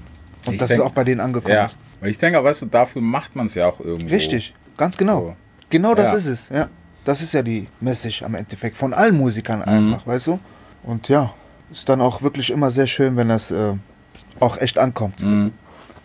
Und 0.47 0.55
Ich 0.55 0.59
dass 0.59 0.70
es 0.70 0.80
auch 0.80 0.93
bei 0.93 1.05
denen 1.05 1.20
angekommen 1.20 1.55
Ja. 1.55 1.64
ist. 1.66 1.78
Weil 2.01 2.11
ich 2.11 2.18
denke, 2.18 2.42
weißt 2.42 2.62
du, 2.62 2.66
dafür 2.66 3.03
macht 3.03 3.36
man 3.36 3.46
es 3.46 3.55
ja 3.55 3.66
auch 3.66 3.80
irgendwo. 3.80 4.14
Richtig, 4.14 4.55
ganz 4.76 4.96
genau. 4.96 5.20
So. 5.20 5.36
Genau 5.68 5.94
das 5.94 6.12
Ja. 6.12 6.18
ist 6.18 6.26
es, 6.26 6.48
ja. 6.48 6.68
Das 7.05 7.22
ist 7.22 7.32
ja 7.32 7.42
die 7.42 7.66
Message 7.80 8.22
am 8.22 8.34
Endeffekt 8.34 8.76
von 8.76 8.92
allen 8.92 9.14
Mhm. 9.14 9.20
Musikern 9.20 9.62
einfach, 9.62 10.07
weißt 10.07 10.26
du? 10.28 10.38
Und 10.82 11.09
ja, 11.09 11.32
ist 11.70 11.88
dann 11.88 12.01
auch 12.01 12.22
wirklich 12.22 12.51
immer 12.51 12.70
sehr 12.70 12.86
schön, 12.86 13.16
wenn 13.16 13.28
das 13.28 13.51
äh, 13.51 13.74
auch 14.38 14.57
echt 14.59 14.78
ankommt. 14.78 15.22
Mhm. 15.22 15.53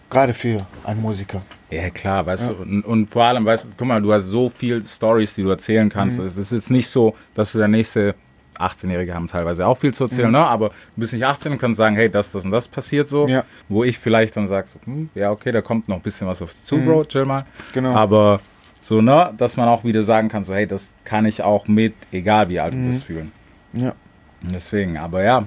Gerade 0.10 0.34
für 0.34 0.66
einen 0.84 1.02
Musiker. 1.02 1.42
Ja, 1.72 1.90
klar, 1.90 2.26
weißt 2.26 2.50
du, 2.50 2.54
und, 2.56 2.84
und 2.86 3.08
vor 3.10 3.24
allem, 3.24 3.44
weißt 3.44 3.66
du, 3.66 3.70
guck 3.76 3.88
mal, 3.88 4.02
du 4.02 4.14
hast 4.14 4.26
so 4.26 4.50
viel 4.50 4.84
Stories, 4.88 5.34
die 5.34 5.42
du 5.42 5.50
erzählen 5.50 5.90
kannst. 5.90 6.20
Mhm. 6.20 6.26
Es 6.26 6.38
ist 6.38 6.52
jetzt 6.52 6.70
nicht 6.72 6.88
so, 6.88 7.16
dass 7.34 7.52
du 7.52 7.58
der 7.58 7.68
nächste 7.68 8.16
18-Jährige 8.60 9.14
haben 9.14 9.28
teilweise 9.28 9.66
auch 9.68 9.78
viel 9.78 9.94
zu 9.94 10.06
erzählen, 10.06 10.32
ne? 10.32 10.40
aber 10.46 10.70
du 10.70 10.74
bist 10.98 11.14
nicht 11.14 11.26
18 11.26 11.52
und 11.54 11.58
kannst 11.58 11.78
sagen, 11.78 11.96
hey, 11.96 12.10
das, 12.10 12.32
das 12.32 12.46
und 12.46 12.52
das 12.52 12.68
passiert 12.68 13.08
so, 13.10 13.24
Mhm. 13.26 13.30
Ja. 13.34 13.44
wo 13.70 13.84
ich 13.84 13.98
vielleicht 14.00 14.36
dann 14.38 14.48
sag, 14.48 14.68
so, 14.68 14.80
hm, 14.86 15.10
ja, 15.16 15.32
okay, 15.32 15.52
da 15.52 15.62
kommt 15.62 15.88
noch 15.90 15.96
ein 15.98 16.02
bisschen 16.02 16.28
was 16.28 16.42
auf 16.42 16.54
zu, 16.54 16.78
Bro, 16.80 17.06
chill 17.06 17.26
mal. 17.26 17.42
Mhm. 17.42 17.46
Genau. 17.74 17.94
Aber 17.96 18.40
so, 18.82 19.02
ne, 19.02 19.34
dass 19.38 19.58
man 19.58 19.68
auch 19.68 19.84
wieder 19.84 20.04
sagen 20.04 20.28
kann, 20.28 20.44
so, 20.44 20.54
hey, 20.54 20.68
das 20.68 20.94
kann 21.04 21.26
ich 21.26 21.42
auch 21.44 21.68
mit, 21.68 21.94
egal 22.12 22.50
wie 22.50 22.60
alt 22.60 22.74
Mhm. 22.74 22.82
du 22.82 22.86
bist, 22.88 23.04
fühlen. 23.06 23.32
Ja. 23.74 23.94
Deswegen, 24.42 24.98
aber 24.98 25.24
ja. 25.24 25.44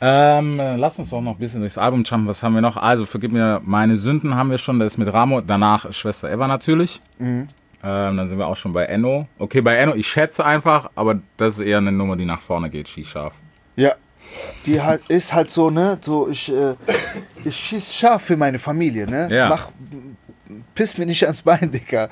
Ähm, 0.00 0.60
äh, 0.60 0.76
lass 0.76 0.98
uns 1.00 1.10
doch 1.10 1.20
noch 1.20 1.32
ein 1.32 1.38
bisschen 1.38 1.60
durchs 1.60 1.76
Album 1.76 2.04
jumpen. 2.04 2.28
Was 2.28 2.42
haben 2.44 2.54
wir 2.54 2.60
noch? 2.60 2.76
Also, 2.76 3.04
vergib 3.04 3.32
mir 3.32 3.60
meine 3.64 3.96
Sünden 3.96 4.36
haben 4.36 4.48
wir 4.50 4.58
schon. 4.58 4.78
Das 4.78 4.92
ist 4.92 4.98
mit 4.98 5.12
Ramo. 5.12 5.40
Danach 5.40 5.92
Schwester 5.92 6.30
Eva 6.30 6.46
natürlich. 6.46 7.00
Mhm. 7.18 7.48
Ähm, 7.82 8.16
dann 8.16 8.28
sind 8.28 8.38
wir 8.38 8.46
auch 8.46 8.56
schon 8.56 8.72
bei 8.72 8.84
Enno. 8.86 9.28
Okay, 9.38 9.60
bei 9.60 9.76
Enno, 9.76 9.94
ich 9.94 10.08
schätze 10.08 10.44
einfach, 10.44 10.90
aber 10.96 11.20
das 11.36 11.58
ist 11.58 11.64
eher 11.66 11.78
eine 11.78 11.92
Nummer, 11.92 12.16
die 12.16 12.24
nach 12.24 12.40
vorne 12.40 12.68
geht, 12.70 12.88
schießscharf. 12.88 13.34
Ja. 13.76 13.94
Die 14.66 14.80
halt 14.80 15.00
ist 15.08 15.32
halt 15.32 15.50
so, 15.50 15.70
ne? 15.70 15.98
So, 16.00 16.28
ich, 16.28 16.52
äh, 16.52 16.74
ich 17.44 17.56
schieß 17.56 17.94
scharf 17.94 18.22
für 18.22 18.36
meine 18.36 18.58
Familie, 18.58 19.06
ne? 19.06 19.28
Ja. 19.30 19.48
Mach, 19.48 19.68
piss 20.74 20.98
mir 20.98 21.06
nicht 21.06 21.22
ans 21.24 21.42
Bein, 21.42 21.70
Dicker. 21.70 22.08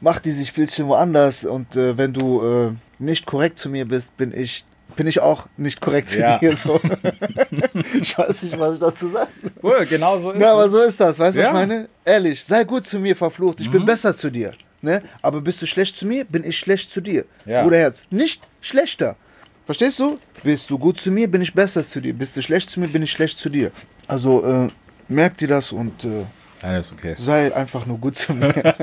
Mach 0.00 0.18
dieses 0.18 0.48
Spielchen 0.48 0.86
woanders 0.88 1.44
und 1.44 1.76
äh, 1.76 1.96
wenn 1.96 2.12
du 2.12 2.42
äh, 2.44 2.72
nicht 2.98 3.26
korrekt 3.26 3.58
zu 3.58 3.68
mir 3.70 3.86
bist, 3.86 4.16
bin 4.16 4.32
ich 4.34 4.64
bin 4.94 5.06
ich 5.06 5.20
auch 5.20 5.46
nicht 5.58 5.80
korrekt 5.80 6.08
zu 6.10 6.20
Ja. 6.20 6.38
dir. 6.38 6.56
So. 6.56 6.80
ich 8.00 8.16
weiß 8.16 8.44
nicht, 8.44 8.58
was 8.58 8.74
ich 8.74 8.80
dazu 8.80 9.08
sagen 9.08 9.30
soll. 9.42 9.52
Cool, 9.62 9.86
genau 9.86 10.18
so 10.18 10.30
ist 10.30 10.40
Ja, 10.40 10.52
aber 10.52 10.68
so 10.70 10.80
ist 10.80 10.98
das, 10.98 11.18
weißt 11.18 11.36
du, 11.36 11.40
Ja. 11.42 11.52
was 11.52 11.62
ich 11.62 11.68
meine? 11.68 11.88
Ehrlich, 12.04 12.42
sei 12.44 12.64
gut 12.64 12.86
zu 12.86 12.98
mir, 12.98 13.14
verflucht. 13.14 13.60
Ich 13.60 13.70
bin 13.70 13.84
besser 13.84 14.14
zu 14.14 14.30
dir. 14.30 14.52
Ne? 14.86 15.02
Aber 15.20 15.40
bist 15.40 15.60
du 15.60 15.66
schlecht 15.66 15.96
zu 15.96 16.06
mir, 16.06 16.24
bin 16.24 16.44
ich 16.44 16.56
schlecht 16.58 16.90
zu 16.90 17.00
dir. 17.00 17.24
Ja. 17.44 17.62
Bruder 17.62 17.78
Herz, 17.78 18.04
nicht 18.10 18.40
schlechter. 18.60 19.16
Verstehst 19.64 19.98
du? 19.98 20.16
Bist 20.44 20.70
du 20.70 20.78
gut 20.78 20.98
zu 20.98 21.10
mir, 21.10 21.28
bin 21.28 21.42
ich 21.42 21.52
besser 21.52 21.84
zu 21.84 22.00
dir. 22.00 22.14
Bist 22.14 22.36
du 22.36 22.42
schlecht 22.42 22.70
zu 22.70 22.78
mir, 22.78 22.86
bin 22.86 23.02
ich 23.02 23.10
schlecht 23.10 23.36
zu 23.36 23.48
dir. 23.48 23.72
Also 24.06 24.44
äh, 24.44 24.68
merk 25.08 25.36
dir 25.38 25.48
das 25.48 25.72
und 25.72 26.04
äh, 26.04 26.78
ist 26.78 26.92
okay. 26.92 27.16
sei 27.18 27.54
einfach 27.54 27.84
nur 27.84 27.98
gut 27.98 28.14
zu 28.14 28.32
mir. 28.32 28.54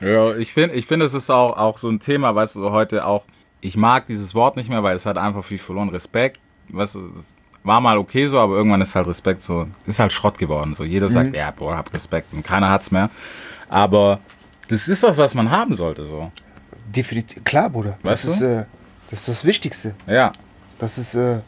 Ja, 0.00 0.36
ich 0.36 0.52
finde, 0.52 0.74
ich 0.74 0.86
finde, 0.86 1.06
es 1.06 1.14
ist 1.14 1.30
auch, 1.30 1.56
auch 1.56 1.78
so 1.78 1.88
ein 1.88 1.98
Thema, 1.98 2.34
weißt 2.34 2.56
du, 2.56 2.70
heute 2.70 3.06
auch, 3.06 3.24
ich 3.62 3.74
mag 3.76 4.06
dieses 4.06 4.34
Wort 4.34 4.56
nicht 4.56 4.68
mehr, 4.68 4.82
weil 4.82 4.96
es 4.96 5.06
hat 5.06 5.16
einfach 5.16 5.42
viel 5.42 5.56
verloren. 5.56 5.88
Respekt, 5.88 6.40
weißt 6.68 6.96
du, 6.96 7.10
war 7.62 7.80
mal 7.80 7.96
okay 7.96 8.26
so, 8.26 8.38
aber 8.38 8.56
irgendwann 8.56 8.82
ist 8.82 8.94
halt 8.94 9.06
Respekt 9.06 9.40
so, 9.40 9.66
ist 9.86 9.98
halt 9.98 10.12
Schrott 10.12 10.36
geworden. 10.36 10.74
So, 10.74 10.84
jeder 10.84 11.08
sagt, 11.08 11.34
ja, 11.34 11.50
boah, 11.50 11.76
hab 11.76 11.92
Respekt 11.94 12.34
und 12.34 12.44
keiner 12.44 12.68
hat's 12.68 12.90
mehr. 12.90 13.08
Aber 13.74 14.20
das 14.68 14.86
ist 14.86 15.02
was, 15.02 15.18
was 15.18 15.34
man 15.34 15.50
haben 15.50 15.74
sollte, 15.74 16.04
so. 16.04 16.30
Definitiv. 16.94 17.42
Klar, 17.42 17.68
Bruder. 17.70 17.98
Weißt 18.04 18.24
das, 18.24 18.38
du? 18.38 18.44
ist, 18.44 18.50
äh, 18.52 18.64
das 19.10 19.18
ist 19.20 19.28
das 19.28 19.44
Wichtigste. 19.44 19.94
Ja, 20.06 20.30
Das 20.78 20.96
ist 20.96 21.16
äh, 21.16 21.40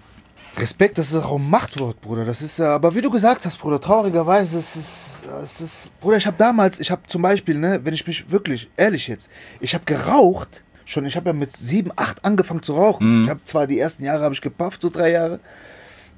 Respekt, 0.57 0.99
das 0.99 1.11
ist 1.11 1.14
auch 1.14 1.37
ein 1.37 1.49
Machtwort, 1.49 2.01
Bruder. 2.01 2.24
Das 2.24 2.43
ist, 2.43 2.59
äh, 2.59 2.64
aber 2.64 2.93
wie 2.97 3.01
du 3.01 3.11
gesagt 3.11 3.47
hast, 3.47 3.59
Bruder, 3.59 3.81
traurigerweise, 3.81 4.59
es 4.59 4.74
ist, 4.74 5.24
es 5.41 5.61
ist, 5.61 6.01
Bruder, 6.01 6.16
ich 6.16 6.27
habe 6.27 6.37
damals, 6.37 6.81
ich 6.81 6.91
habe 6.91 7.03
zum 7.07 7.22
Beispiel, 7.22 7.57
ne, 7.59 7.79
wenn 7.85 7.95
ich 7.95 8.05
mich 8.09 8.29
wirklich, 8.29 8.68
ehrlich 8.77 9.07
jetzt, 9.07 9.31
ich 9.61 9.72
habe 9.74 9.85
geraucht, 9.85 10.64
schon, 10.85 11.07
ich 11.07 11.14
habe 11.14 11.29
ja 11.29 11.33
mit 11.33 11.57
sieben, 11.57 11.93
acht 11.95 12.24
angefangen 12.24 12.62
zu 12.62 12.74
rauchen. 12.74 13.24
Ich 13.24 13.31
habe 13.31 13.45
zwar 13.45 13.68
die 13.68 13.79
ersten 13.79 14.03
Jahre 14.03 14.24
habe 14.24 14.35
ich 14.35 14.41
gepafft, 14.41 14.83
so 14.83 14.89
drei 14.91 15.12
Jahre, 15.12 15.39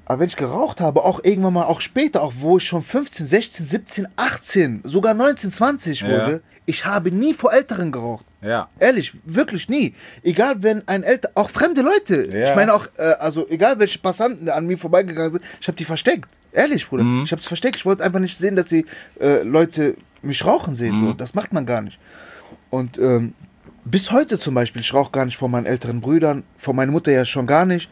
aber 0.09 0.21
wenn 0.21 0.27
ich 0.27 0.35
geraucht 0.35 0.81
habe, 0.81 1.03
auch 1.05 1.23
irgendwann 1.23 1.53
mal, 1.53 1.65
auch 1.65 1.81
später, 1.81 2.23
auch 2.23 2.33
wo 2.39 2.57
ich 2.57 2.63
schon 2.65 2.81
15, 2.81 3.27
16, 3.27 3.65
17, 3.65 4.07
18, 4.17 4.81
sogar 4.83 5.13
19, 5.13 5.51
20 5.51 6.01
Ja. 6.01 6.09
wurde, 6.09 6.41
ich 6.65 6.85
habe 6.85 7.11
nie 7.11 7.33
vor 7.33 7.53
Älteren 7.53 7.91
geraucht. 7.91 8.25
ja. 8.41 8.69
Ehrlich, 8.79 9.13
wirklich 9.23 9.69
nie. 9.69 9.93
Egal, 10.23 10.61
wenn 10.63 10.87
ein 10.87 11.03
älter, 11.03 11.29
auch 11.35 11.49
fremde 11.51 11.81
Leute. 11.83 12.29
Ja. 12.35 12.49
Ich 12.49 12.55
meine 12.55 12.73
auch, 12.73 12.87
äh, 12.97 13.03
also 13.19 13.47
egal 13.49 13.79
welche 13.79 13.99
Passanten 13.99 14.49
an 14.49 14.65
mir 14.65 14.77
vorbeigegangen 14.77 15.33
sind, 15.33 15.43
ich 15.61 15.67
habe 15.67 15.77
die 15.77 15.85
versteckt. 15.85 16.27
Ehrlich, 16.51 16.87
Bruder. 16.89 17.03
Mhm. 17.03 17.23
Ich 17.23 17.31
habe 17.31 17.39
es 17.41 17.47
versteckt. 17.47 17.75
Ich 17.77 17.85
wollte 17.85 18.03
einfach 18.03 18.19
nicht 18.19 18.37
sehen, 18.37 18.55
dass 18.55 18.65
die 18.65 18.85
äh, 19.21 19.43
Leute 19.43 19.95
mich 20.23 20.43
rauchen 20.43 20.73
sehen. 20.73 20.95
Mhm. 20.95 20.99
So. 21.07 21.13
Das 21.13 21.35
macht 21.35 21.53
man 21.53 21.65
gar 21.67 21.81
nicht. 21.81 21.99
Und 22.71 22.97
ähm, 22.97 23.33
bis 23.85 24.11
heute 24.11 24.39
zum 24.39 24.53
Beispiel, 24.55 24.81
ich 24.81 24.93
rauche 24.93 25.11
gar 25.11 25.25
nicht 25.25 25.37
vor 25.37 25.49
meinen 25.49 25.65
älteren 25.67 26.01
Brüdern, 26.01 26.43
vor 26.57 26.73
meiner 26.73 26.91
Mutter 26.91 27.11
ja 27.11 27.25
schon 27.25 27.45
gar 27.45 27.65
nicht. 27.67 27.89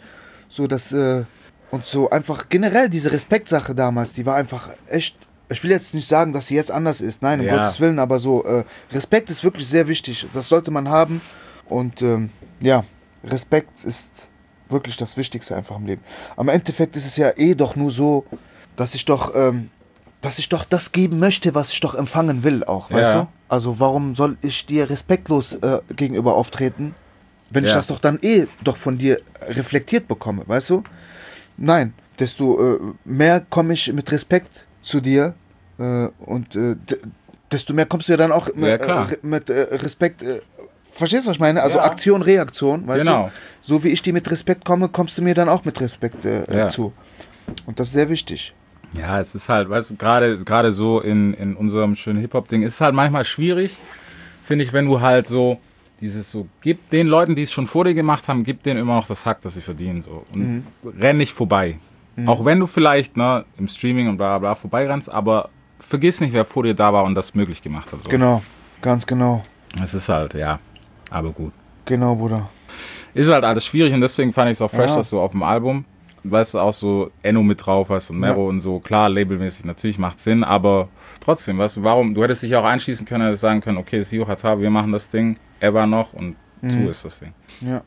So, 0.50 0.66
dass, 0.68 0.92
äh, 0.92 1.24
und 1.72 1.86
so 1.86 2.10
einfach 2.10 2.50
generell 2.50 2.90
diese 2.90 3.12
Respektsache 3.12 3.76
damals, 3.76 4.14
die 4.14 4.26
war 4.26 4.36
einfach 4.36 4.70
echt. 4.88 5.18
Ich 5.50 5.64
will 5.64 5.72
jetzt 5.72 5.94
nicht 5.94 6.08
sagen, 6.08 6.34
dass 6.34 6.48
sie 6.48 6.56
jetzt 6.56 6.72
anders 6.72 7.00
ist. 7.00 7.22
Nein, 7.22 7.40
um 7.40 7.46
Ja. 7.46 7.56
Gottes 7.58 7.80
Willen, 7.80 8.00
aber 8.00 8.20
so, 8.20 8.44
äh, 8.44 8.66
Respekt 8.92 9.30
ist 9.30 9.44
wirklich 9.46 9.66
sehr 9.68 9.88
wichtig. 9.88 10.28
Das 10.34 10.50
sollte 10.50 10.72
man 10.72 10.90
haben. 10.90 11.22
Und 11.70 12.02
ähm, 12.02 12.30
ja, 12.60 12.84
Respekt 13.24 13.84
ist 13.86 14.30
wirklich 14.70 14.98
das 14.98 15.16
Wichtigste 15.16 15.56
einfach 15.56 15.78
im 15.78 15.86
Leben. 15.86 16.02
Am 16.36 16.50
Endeffekt 16.50 16.98
ist 16.98 17.06
es 17.06 17.16
ja 17.16 17.32
eh 17.38 17.56
doch 17.56 17.78
nur 17.78 17.92
so, 17.92 18.26
dass 18.76 18.94
ich 18.96 19.06
doch, 19.06 19.34
ähm, 19.36 19.70
dass 20.22 20.38
ich 20.40 20.50
doch 20.50 20.66
das 20.66 20.92
geben 20.92 21.20
möchte, 21.20 21.56
was 21.56 21.72
ich 21.72 21.80
doch 21.80 21.96
empfangen 21.96 22.44
will 22.44 22.66
auch, 22.66 22.92
weißt 22.92 23.14
Ja. 23.14 23.22
du? 23.22 23.28
Also 23.48 23.80
warum 23.80 24.14
soll 24.16 24.38
ich 24.42 24.66
dir 24.66 24.90
respektlos 24.90 25.56
äh, 25.56 25.80
gegenüber 25.96 26.36
auftreten, 26.36 26.94
wenn 27.50 27.64
ich 27.64 27.70
Ja. 27.70 27.78
das 27.78 27.88
doch 27.88 28.00
dann 28.00 28.20
eh 28.22 28.48
doch 28.66 28.76
von 28.76 28.98
dir 28.98 29.18
reflektiert 29.48 30.10
bekomme, 30.10 30.44
weißt 30.46 30.70
du? 30.72 30.84
Nein, 31.58 31.94
desto 32.20 32.76
äh, 32.76 32.80
mehr 33.06 33.42
komme 33.50 33.74
ich 33.74 33.92
mit 33.94 34.12
Respekt 34.12 34.66
zu 34.82 35.02
dir 35.02 35.34
äh, 35.80 36.08
und 36.20 36.56
äh, 36.56 36.76
desto 37.52 37.74
mehr 37.74 37.86
kommst 37.86 38.08
du 38.08 38.14
ja 38.14 38.18
dann 38.18 38.32
auch 38.32 38.50
Ja, 38.56 38.78
klar. 38.78 39.12
äh, 39.12 39.18
mit 39.22 39.50
äh, 39.50 39.62
Respekt 39.76 40.22
äh, 40.22 40.42
verstehst 40.92 41.26
du, 41.26 41.30
was 41.30 41.36
ich 41.38 41.42
meine? 41.42 41.62
Also 41.64 41.78
Ja. 41.78 41.84
Aktion, 41.86 42.22
Reaktion, 42.22 42.88
weißt 42.88 43.06
Genau. 43.06 43.26
du? 43.28 43.32
So 43.62 43.84
wie 43.84 43.90
ich 43.90 44.02
dir 44.02 44.14
mit 44.14 44.30
Respekt 44.30 44.66
komme, 44.66 44.90
kommst 44.90 45.18
du 45.18 45.22
mir 45.22 45.34
dann 45.36 45.50
auch 45.50 45.66
mit 45.66 45.80
Respekt 45.82 46.18
Ja. 46.24 46.68
zu. 46.68 46.94
Und 47.66 47.80
das 47.80 47.90
ist 47.90 47.94
sehr 47.94 48.10
wichtig. 48.10 48.54
Ja, 48.98 49.20
es 49.20 49.36
ist 49.36 49.50
halt, 49.50 49.70
weißt 49.70 49.92
du, 49.92 49.96
gerade 49.98 50.38
gerade 50.44 50.72
so 50.72 51.02
in, 51.02 51.34
in 51.34 51.56
unserem 51.56 51.96
schönen 51.96 52.20
Hip-Hop-Ding, 52.22 52.62
ist 52.64 52.76
es 52.76 52.82
halt 52.82 52.96
manchmal 52.96 53.26
schwierig, 53.26 53.76
finde 54.44 54.64
ich, 54.64 54.72
wenn 54.74 54.86
du 54.86 55.02
halt 55.02 55.28
so 55.28 55.60
dieses 56.02 56.32
so, 56.32 56.48
gib 56.62 56.90
den 56.92 57.08
Leuten, 57.08 57.36
die 57.36 57.44
es 57.44 57.52
schon 57.52 57.68
vor 57.68 57.86
dir 57.86 57.94
gemacht 57.94 58.28
haben, 58.28 58.44
gib 58.44 58.64
denen 58.64 58.80
immer 58.80 58.96
noch 58.96 59.08
das 59.08 59.26
Hack, 59.26 59.42
das 59.42 59.56
sie 59.56 59.62
verdienen. 59.62 60.02
So. 60.02 60.24
Und 60.34 60.64
renn 61.00 61.18
nicht 61.18 61.34
vorbei. 61.34 61.80
Auch 62.26 62.46
wenn 62.46 62.60
du 62.60 62.66
vielleicht 62.66 63.16
ne, 63.16 63.46
im 63.60 63.68
Streaming 63.68 64.10
und 64.10 64.18
bla 64.18 64.30
bla 64.30 64.40
bla 64.40 64.56
vorbeirennst, 64.56 65.10
aber 65.10 65.50
vergiss 65.80 66.20
nicht, 66.20 66.34
wer 66.34 66.46
vor 66.46 66.64
dir 66.64 66.74
da 66.74 66.92
war 66.92 67.04
und 67.04 67.14
das 67.14 67.36
möglich 67.36 67.62
gemacht 67.62 67.92
hat. 67.94 68.02
So. 68.02 68.10
Genau, 68.10 68.42
ganz 68.82 69.06
genau. 69.06 69.44
Es 69.84 69.94
ist 69.94 70.10
halt, 70.10 70.34
ja, 70.34 70.60
aber 71.12 71.30
gut. 71.30 71.52
Genau, 71.86 72.16
Bruder. 72.16 72.50
Ist 73.14 73.30
halt 73.30 73.44
alles 73.44 73.66
schwierig 73.66 73.94
und 73.94 74.02
deswegen 74.02 74.34
fand 74.34 74.48
ich 74.50 74.54
es 74.58 74.62
auch 74.62 74.72
fresh, 74.72 74.90
Ja. 74.90 74.98
dass 74.98 75.12
du 75.12 75.20
auf 75.20 75.32
dem 75.32 75.44
Album, 75.44 75.86
weißt 76.24 76.56
du, 76.56 76.60
auch 76.60 76.74
so 76.74 77.12
Enno 77.22 77.44
mit 77.44 77.64
drauf 77.64 77.90
hast 77.90 78.10
und 78.10 78.20
Mero 78.20 78.48
und 78.50 78.60
so. 78.62 78.80
Klar, 78.80 79.10
labelmäßig 79.10 79.66
natürlich 79.66 80.00
macht 80.00 80.20
Sinn, 80.20 80.44
aber 80.44 80.88
trotzdem, 81.24 81.58
weißt 81.60 81.78
du, 81.78 81.84
warum? 81.84 82.14
Du 82.16 82.24
hättest 82.24 82.42
dich 82.44 82.56
auch 82.56 82.66
einschließen 82.66 83.06
können, 83.06 83.26
hättest 83.26 83.42
sagen 83.42 83.62
können, 83.62 83.78
okay, 83.78 84.02
Sio 84.02 84.28
Hatar, 84.28 84.60
wir 84.60 84.70
machen 84.72 84.92
das 84.92 85.10
Ding, 85.10 85.38
er 85.60 85.74
war 85.74 85.88
noch 85.88 86.14
und 86.14 86.36
Mhm. 86.62 86.70
zu 86.72 86.78
ist 86.90 87.06
das 87.06 87.20
Ding. 87.20 87.34
Ja. 87.62 87.84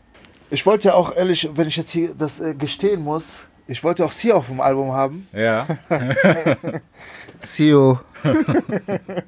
Ich 0.48 0.64
wollte 0.64 0.88
ja 0.88 0.94
auch 0.94 1.14
ehrlich, 1.16 1.48
wenn 1.54 1.66
ich 1.66 1.76
jetzt 1.76 1.90
hier 1.90 2.14
das 2.14 2.38
äh, 2.40 2.54
gestehen 2.54 3.02
muss, 3.02 3.40
ich 3.66 3.82
wollte 3.82 4.04
auch 4.04 4.12
Sie 4.12 4.32
auf 4.32 4.46
dem 4.46 4.60
Album 4.60 4.92
haben. 4.92 5.28
Ja, 5.32 5.66
Sio. 7.40 8.00
nein, 8.24 9.24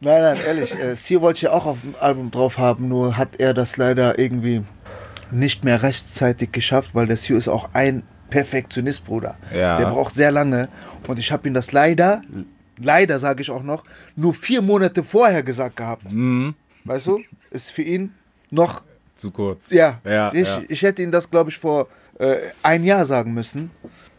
nein, 0.00 0.36
ehrlich. 0.46 0.74
Äh, 0.78 0.94
Sio 0.96 1.20
wollte 1.20 1.36
ich 1.38 1.42
ja 1.42 1.52
auch 1.52 1.66
auf 1.66 1.80
dem 1.80 1.94
Album 2.00 2.30
drauf 2.30 2.58
haben, 2.58 2.88
nur 2.88 3.16
hat 3.16 3.36
er 3.38 3.54
das 3.54 3.76
leider 3.76 4.18
irgendwie 4.18 4.62
nicht 5.30 5.64
mehr 5.64 5.82
rechtzeitig 5.82 6.52
geschafft, 6.52 6.90
weil 6.94 7.06
der 7.06 7.16
Sio 7.16 7.36
ist 7.36 7.48
auch 7.48 7.70
ein 7.72 8.02
Perfektionist, 8.30 9.04
Bruder. 9.04 9.36
Ja. 9.54 9.76
Der 9.78 9.86
braucht 9.86 10.14
sehr 10.14 10.30
lange. 10.30 10.68
Und 11.06 11.18
ich 11.18 11.30
habe 11.32 11.46
ihm 11.48 11.54
das 11.54 11.72
leider, 11.72 12.22
leider 12.80 13.18
sage 13.18 13.42
ich 13.42 13.50
auch 13.50 13.62
noch, 13.62 13.84
nur 14.16 14.34
vier 14.34 14.62
Monate 14.62 15.02
vorher 15.04 15.42
gesagt 15.42 15.76
gehabt. 15.76 16.12
Mhm. 16.12 16.54
Weißt 16.84 17.06
du? 17.08 17.20
Ist 17.56 17.70
für 17.70 17.82
ihn 17.82 18.14
noch 18.50 18.82
zu 19.14 19.30
kurz. 19.30 19.70
ja, 19.70 19.98
Ja, 20.04 20.30
ich, 20.34 20.46
ja. 20.46 20.62
ich 20.68 20.82
hätte 20.82 21.02
ihm 21.02 21.10
das, 21.10 21.30
glaube 21.30 21.48
ich, 21.50 21.56
vor 21.58 21.88
äh, 22.18 22.36
ein 22.62 22.84
Jahr 22.84 23.06
sagen 23.06 23.32
müssen, 23.32 23.70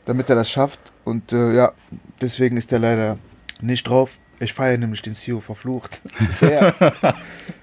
damit 0.06 0.28
er 0.30 0.36
das 0.36 0.50
schafft. 0.50 0.80
Und 1.04 1.32
äh, 1.34 1.54
ja, 1.54 1.72
deswegen 2.20 2.58
ist 2.58 2.72
er 2.74 2.80
leider 2.80 3.18
nicht 3.62 3.88
drauf. 3.88 4.18
Ich 4.40 4.54
feiere 4.54 4.78
nämlich 4.80 5.02
den 5.04 5.14
CEO 5.14 5.40
verflucht. 5.40 6.02
Sehr. 6.30 6.74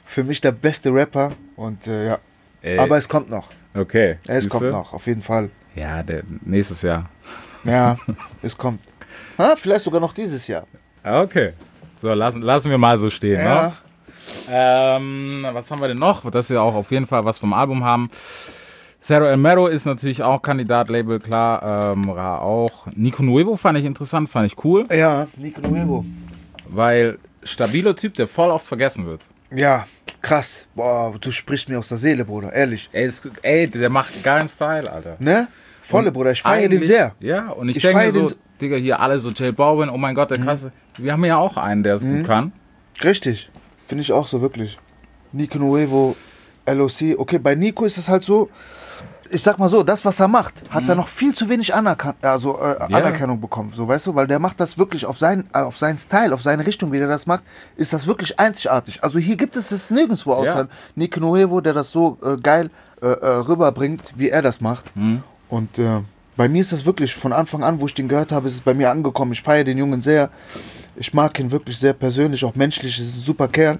Für 0.05 0.22
mich 0.22 0.41
der 0.41 0.53
beste 0.53 0.93
Rapper. 0.95 1.33
Und 1.57 1.87
äh, 1.89 2.07
ja, 2.07 2.18
Ey, 2.62 2.79
aber 2.79 2.99
es 2.99 3.09
kommt 3.09 3.29
noch. 3.29 3.49
okay. 3.75 4.18
Es 4.29 4.45
siehste? 4.45 4.49
kommt 4.59 4.70
noch, 4.70 4.93
auf 4.93 5.07
jeden 5.09 5.22
Fall. 5.22 5.51
Ja, 5.75 6.03
der, 6.05 6.22
nächstes 6.45 6.83
Jahr. 6.83 7.11
Ja, 7.64 7.97
es 8.43 8.57
kommt. 8.57 8.81
Ha, 9.39 9.55
vielleicht 9.57 9.85
sogar 9.85 10.01
noch 10.01 10.12
dieses 10.14 10.47
Jahr. 10.47 10.66
Ah, 11.03 11.22
Okay. 11.22 11.53
So, 11.97 12.12
lassen, 12.12 12.43
lassen 12.43 12.70
wir 12.70 12.79
mal 12.79 12.97
so 12.99 13.09
stehen. 13.09 13.43
Ne? 13.43 13.72
Ähm, 14.51 15.47
was 15.53 15.70
haben 15.70 15.81
wir 15.81 15.89
denn 15.89 15.99
noch? 15.99 16.29
Dass 16.31 16.51
wir 16.51 16.62
auch 16.62 16.75
auf 16.75 16.91
jeden 16.91 17.07
Fall 17.07 17.25
was 17.25 17.39
vom 17.39 17.53
Album 17.53 17.85
haben. 17.85 18.11
Zero 18.99 19.27
El 19.27 19.37
Mero 19.37 19.66
ist 19.66 19.85
natürlich 19.85 20.22
auch 20.22 20.41
Kandidat, 20.41 20.89
Label, 20.89 21.18
klar. 21.18 21.93
Ähm, 21.93 22.09
Ra 22.09 22.39
auch. 22.39 22.87
Nico 22.95 23.22
Nuevo 23.22 23.57
fand 23.57 23.79
ich 23.79 23.85
interessant, 23.85 24.29
fand 24.31 24.47
ich 24.47 24.64
cool, 24.64 24.87
ja 24.91 25.27
Nico 25.37 25.61
Nuevo. 25.61 26.05
weil 26.68 27.18
stabiler 27.43 27.95
Typ, 27.95 28.14
der 28.14 28.27
voll 28.27 28.51
oft 28.51 28.66
vergessen 28.66 29.05
wird. 29.07 29.20
Ja, 29.55 29.87
krass. 30.22 30.66
Boah, 30.75 31.14
du 31.20 31.31
sprichst 31.31 31.68
mir 31.68 31.79
aus 31.79 31.89
der 31.91 31.99
Seele, 31.99 32.25
Bruder, 32.25 32.51
ehrlich. 32.53 32.89
Ey, 32.93 33.05
ist, 33.07 33.31
ey 33.43 33.68
der 33.68 33.91
macht 33.91 34.22
geilen 34.25 34.49
Style, 34.49 34.91
Alter. 34.91 35.16
Ne? 35.18 35.49
Volle, 35.83 36.11
Bruder, 36.11 36.33
ich 36.33 36.41
feiere 36.41 36.70
den 36.70 36.83
sehr. 36.83 37.14
Ja, 37.20 37.51
und 37.51 37.68
ich, 37.68 37.77
Ich 37.77 37.83
denke 37.83 38.11
so, 38.11 38.27
so- 38.29 38.35
Digga, 38.59 38.77
hier 38.77 39.01
alle 39.01 39.18
so 39.18 39.29
J 39.31 39.55
Balvin, 39.55 39.91
oh 39.91 39.99
mein 39.99 40.14
Gott, 40.14 40.31
der 40.31 40.39
krasse. 40.39 40.72
Wir 40.97 41.12
haben 41.12 41.25
ja 41.27 41.37
auch 41.37 41.59
einen, 41.59 41.83
der 41.83 41.97
es 41.97 42.03
gut 42.05 42.25
kann. 42.25 42.53
Richtig. 43.03 43.51
Finde 43.87 44.03
ich 44.03 44.12
auch 44.12 44.26
so, 44.26 44.41
wirklich. 44.41 44.78
Nico 45.32 45.59
Nuevo, 45.59 46.16
LOC. 46.66 47.18
Okay, 47.18 47.39
bei 47.39 47.55
Nico 47.55 47.85
ist 47.85 47.99
es 47.99 48.09
halt 48.09 48.22
so, 48.22 48.49
ich 49.30 49.43
sag 49.43 49.59
mal 49.59 49.68
so, 49.68 49.82
das, 49.82 50.05
was 50.05 50.20
er 50.20 50.28
macht, 50.28 50.55
hat 50.70 50.89
er 50.89 50.95
noch 50.95 51.09
viel 51.09 51.35
zu 51.35 51.49
wenig 51.49 51.74
Anerkan 51.74 52.14
also, 52.22 52.59
äh, 52.61 52.76
Ja. 52.89 52.99
Anerkennung 52.99 53.41
bekommen. 53.41 53.72
So, 53.74 53.87
weißt 53.89 54.07
du, 54.07 54.14
weil 54.14 54.26
der 54.26 54.39
macht 54.39 54.61
das 54.61 54.78
wirklich 54.78 55.07
auf, 55.07 55.18
sein, 55.18 55.45
äh, 55.53 55.59
auf 55.59 55.76
seinen 55.78 55.99
Style, 55.99 56.32
auf 56.35 56.43
seine 56.43 56.66
Richtung, 56.66 56.93
wie 56.93 56.99
der 56.99 57.09
das 57.09 57.26
macht, 57.26 57.43
ist 57.76 57.93
das 57.93 58.07
wirklich 58.07 58.39
einzigartig. 58.39 59.03
Also 59.03 59.18
hier 59.18 59.37
gibt 59.37 59.57
es 59.57 59.72
es 59.72 59.91
nirgendwo 59.91 60.32
außer 60.35 60.59
Ja. 60.61 60.68
Nico 60.95 61.20
Nuevo, 61.20 61.61
der 61.61 61.72
das 61.72 61.91
so 61.91 62.18
äh, 62.22 62.37
geil 62.37 62.70
äh, 63.03 63.07
äh, 63.07 63.26
rüberbringt, 63.49 64.12
wie 64.16 64.28
er 64.30 64.43
das 64.43 64.61
macht. 64.61 64.87
Und 65.49 65.78
äh, 65.78 66.01
bei 66.37 66.49
mir 66.49 66.61
ist 66.61 66.72
das 66.72 66.85
wirklich 66.85 67.14
von 67.14 67.32
Anfang 67.32 67.62
an, 67.64 67.80
wo 67.80 67.87
ich 67.87 67.95
den 67.95 68.09
gehört 68.09 68.32
habe, 68.32 68.47
ist 68.47 68.55
es 68.55 68.61
bei 68.61 68.74
mir 68.74 68.91
angekommen. 68.91 69.32
Ich 69.32 69.43
feiere 69.43 69.64
den 69.64 69.78
Jungen 69.78 70.03
sehr. 70.03 70.30
Ich 70.97 71.12
mag 71.12 71.38
ihn 71.38 71.51
wirklich 71.51 71.78
sehr 71.78 71.92
persönlich, 71.92 72.45
auch 72.45 72.55
menschlich. 72.55 72.99
Es 72.99 73.09
ist 73.09 73.18
ein 73.18 73.22
super 73.22 73.49
Kerl. 73.49 73.78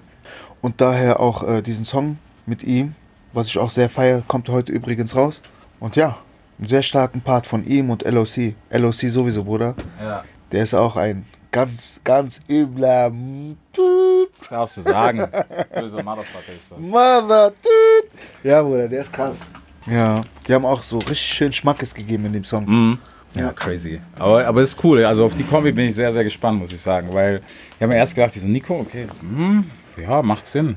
Und 0.61 0.81
daher 0.81 1.19
auch 1.19 1.43
äh, 1.43 1.61
diesen 1.61 1.85
Song 1.85 2.17
mit 2.45 2.63
ihm, 2.63 2.95
was 3.33 3.47
ich 3.47 3.57
auch 3.57 3.69
sehr 3.69 3.89
feiere, 3.89 4.23
kommt 4.27 4.49
heute 4.49 4.71
übrigens 4.71 5.15
raus. 5.15 5.41
Und 5.79 5.95
ja, 5.95 6.17
einen 6.57 6.67
sehr 6.67 6.83
starken 6.83 7.21
Part 7.21 7.47
von 7.47 7.65
ihm 7.65 7.89
und 7.89 8.03
LOC. 8.03 8.53
LOC 8.69 8.93
sowieso, 8.93 9.43
Bruder. 9.43 9.75
Ja. 10.01 10.23
Der 10.51 10.63
ist 10.63 10.73
auch 10.73 10.95
ein 10.95 11.25
ganz, 11.51 12.01
ganz 12.03 12.41
übler 12.49 13.11
Tüt, 13.71 14.29
Darfst 14.49 14.77
du 14.77 14.81
sagen. 14.81 15.19
Böser 15.73 16.03
Motherfucker 16.03 16.53
ist 16.55 16.71
das. 16.71 16.79
Mother. 16.79 17.51
Tüt. 17.61 18.11
Ja, 18.43 18.61
Bruder, 18.61 18.87
der 18.87 19.01
ist 19.01 19.13
krass. 19.13 19.39
Ja, 19.85 20.21
die 20.47 20.53
haben 20.53 20.65
auch 20.65 20.81
so 20.81 20.97
richtig 20.97 21.21
schön 21.21 21.53
Schmackes 21.53 21.93
gegeben 21.93 22.25
in 22.25 22.33
dem 22.33 22.43
Song. 22.43 22.65
Mhm. 22.65 22.99
Ja, 23.35 23.51
crazy. 23.51 23.99
Aber, 24.17 24.45
aber 24.47 24.61
ist 24.61 24.81
cool. 24.83 25.03
Also 25.05 25.25
auf 25.25 25.33
die 25.35 25.43
Kombi 25.43 25.71
bin 25.71 25.87
ich 25.89 25.95
sehr, 25.95 26.11
sehr 26.13 26.23
gespannt, 26.23 26.59
muss 26.59 26.71
ich 26.73 26.79
sagen. 26.81 27.09
Weil 27.13 27.41
ich 27.75 27.81
habe 27.81 27.91
mir 27.93 27.97
erst 27.99 28.15
gedacht, 28.15 28.35
ich 28.35 28.41
so, 28.41 28.47
Nico, 28.47 28.79
okay, 28.79 29.05
das- 29.07 29.19
hm, 29.19 29.65
ja, 29.97 30.21
macht 30.21 30.47
Sinn. 30.47 30.75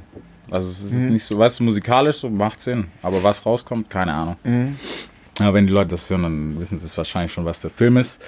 Also 0.51 0.69
es 0.69 0.83
ist 0.83 0.93
nicht 0.93 1.25
so, 1.25 1.39
weißt 1.39 1.61
du, 1.61 1.65
musikalisch 1.65 2.17
so 2.19 2.31
macht 2.31 2.61
Sinn. 2.61 2.87
Aber 3.03 3.23
was 3.23 3.45
rauskommt, 3.45 3.91
keine 3.91 4.15
Ahnung. 4.15 4.37
Aber 5.41 5.55
wenn 5.55 5.67
die 5.67 5.73
Leute 5.73 5.89
das 5.89 6.09
hören, 6.11 6.23
dann 6.25 6.59
wissen 6.59 6.79
sie 6.79 6.87
es 6.87 6.97
wahrscheinlich 6.97 7.33
schon, 7.33 7.45
was 7.45 7.61
der 7.61 7.71
Film 7.71 7.97
ist. 7.99 8.21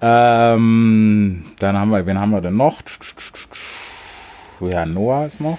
Ähm, 0.00 1.44
dann 1.58 1.76
haben 1.76 1.90
wir, 1.90 2.06
wen 2.06 2.18
haben 2.18 2.30
wir 2.30 2.40
denn 2.40 2.56
noch? 2.56 2.78
Ja, 4.60 4.86
Noah 4.86 5.26
ist 5.26 5.40
noch. 5.40 5.58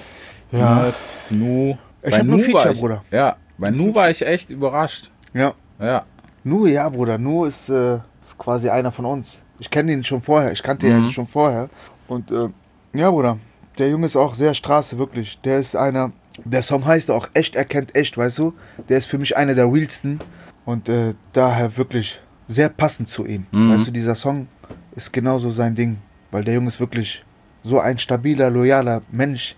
Ja. 0.52 0.76
Noah 0.76 0.88
ist 0.88 1.32
Nu. 1.34 1.78
Ich 2.02 2.12
Bei 2.12 2.20
hab 2.20 2.26
nur 2.26 2.40
Feature, 2.40 2.72
ich- 2.72 2.80
Bruder. 2.80 3.04
Ja, 3.12 3.36
bei 3.58 3.70
Nu 3.72 3.94
war 3.94 4.10
ich 4.10 4.26
echt 4.26 4.50
überrascht. 4.50 5.10
Ja. 5.34 5.54
Ja. 5.80 6.06
Nu, 6.48 6.66
ja, 6.66 6.88
Bruder, 6.88 7.18
Nu 7.18 7.46
ist, 7.46 7.70
äh, 7.70 7.96
ist 8.22 8.38
quasi 8.38 8.70
einer 8.70 8.92
von 8.92 9.06
uns. 9.06 9.42
Ich 9.60 9.70
kenne 9.70 9.92
ihn 9.92 10.04
schon 10.04 10.22
vorher, 10.22 10.52
ich 10.52 10.64
kannte 10.64 10.88
ihn 10.88 11.10
schon 11.10 11.28
vorher. 11.28 11.70
Und 12.08 12.32
äh, 12.32 12.50
ja, 12.94 13.12
Bruder, 13.12 13.38
der 13.78 13.90
Junge 13.90 14.06
ist 14.06 14.16
auch 14.16 14.34
sehr 14.34 14.54
Straße, 14.54 14.98
wirklich. 14.98 15.40
Der 15.42 15.60
ist 15.60 15.76
einer, 15.76 16.12
der 16.46 16.62
Song 16.62 16.86
heißt 16.86 17.12
auch 17.12 17.28
Echt 17.34 17.56
erkennt 17.56 17.96
echt, 17.96 18.18
weißt 18.18 18.38
du? 18.38 18.54
Der 18.88 18.98
ist 18.98 19.06
für 19.06 19.18
mich 19.18 19.36
einer 19.36 19.56
der 19.56 19.66
realsten 19.66 20.20
und 20.66 20.88
äh, 20.90 21.16
daher 21.34 21.76
wirklich 21.76 22.22
sehr 22.48 22.70
passend 22.70 23.10
zu 23.10 23.26
ihm. 23.26 23.46
Weißt 23.52 23.88
du, 23.88 23.92
dieser 23.92 24.16
Song 24.16 24.48
ist 24.96 25.12
genauso 25.12 25.52
sein 25.52 25.76
Ding, 25.76 25.98
weil 26.32 26.44
der 26.44 26.54
Junge 26.54 26.70
ist 26.70 26.80
wirklich 26.80 27.26
so 27.64 27.80
ein 27.80 27.98
stabiler, 27.98 28.50
loyaler 28.50 29.02
Mensch 29.12 29.56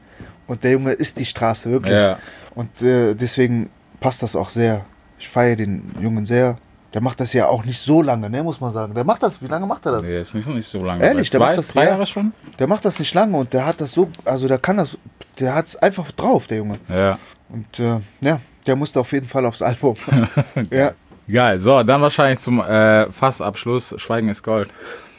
und 0.48 0.64
der 0.64 0.72
Junge 0.72 0.94
ist 0.94 1.20
die 1.20 1.26
Straße, 1.26 1.70
wirklich. 1.70 1.94
Ja. 1.94 2.18
Und 2.56 2.82
äh, 2.82 3.14
deswegen 3.14 3.70
passt 4.00 4.24
das 4.24 4.36
auch 4.36 4.50
sehr. 4.50 4.86
Ich 5.20 5.28
feiere 5.28 5.58
den 5.58 5.92
Jungen 6.02 6.26
sehr. 6.26 6.58
Der 6.94 7.02
macht 7.02 7.20
das 7.20 7.34
ja 7.34 7.48
auch 7.48 7.66
nicht 7.66 7.80
so 7.80 8.02
lange, 8.02 8.30
ne, 8.30 8.42
muss 8.42 8.60
man 8.60 8.72
sagen. 8.72 8.96
Der 8.96 9.04
macht 9.04 9.22
das, 9.22 9.42
wie 9.42 9.48
lange 9.48 9.68
macht 9.68 9.86
er 9.86 9.94
das? 9.94 10.04
Nee, 10.04 10.20
ist 10.20 10.34
nicht, 10.34 10.48
nicht 10.48 10.68
so 10.68 10.84
lange. 10.84 11.04
Ehrlich, 11.04 11.30
der 11.30 11.40
zwei, 11.40 11.46
macht 11.46 11.58
das 11.60 11.68
drei 11.68 11.84
ja. 11.84 11.90
Jahre 11.92 12.06
schon? 12.06 12.34
Der 12.58 12.68
macht 12.68 12.86
das 12.86 12.98
nicht 12.98 13.14
lange 13.14 13.38
und 13.38 13.54
der 13.54 13.66
hat 13.66 13.80
das 13.80 13.92
so, 13.92 14.10
also 14.26 14.48
der 14.48 14.58
kann 14.58 14.78
das, 14.78 14.98
der 15.40 15.54
hat 15.54 15.68
es 15.68 15.76
einfach 15.76 16.12
drauf, 16.12 16.48
der 16.48 16.58
Junge. 16.58 16.80
Ja. 16.88 17.20
Und 17.50 17.80
äh, 17.80 18.00
ja, 18.22 18.40
der 18.66 18.76
musste 18.76 19.00
auf 19.00 19.12
jeden 19.12 19.28
Fall 19.28 19.46
aufs 19.46 19.62
Album. 19.62 19.96
ja. 20.72 20.94
Geil. 21.32 21.60
So, 21.60 21.84
dann 21.84 22.02
wahrscheinlich 22.02 22.40
zum 22.40 22.60
äh, 22.60 23.12
Fassabschluss 23.12 23.94
Schweigen 23.98 24.30
ist 24.30 24.42
Gold. 24.42 24.70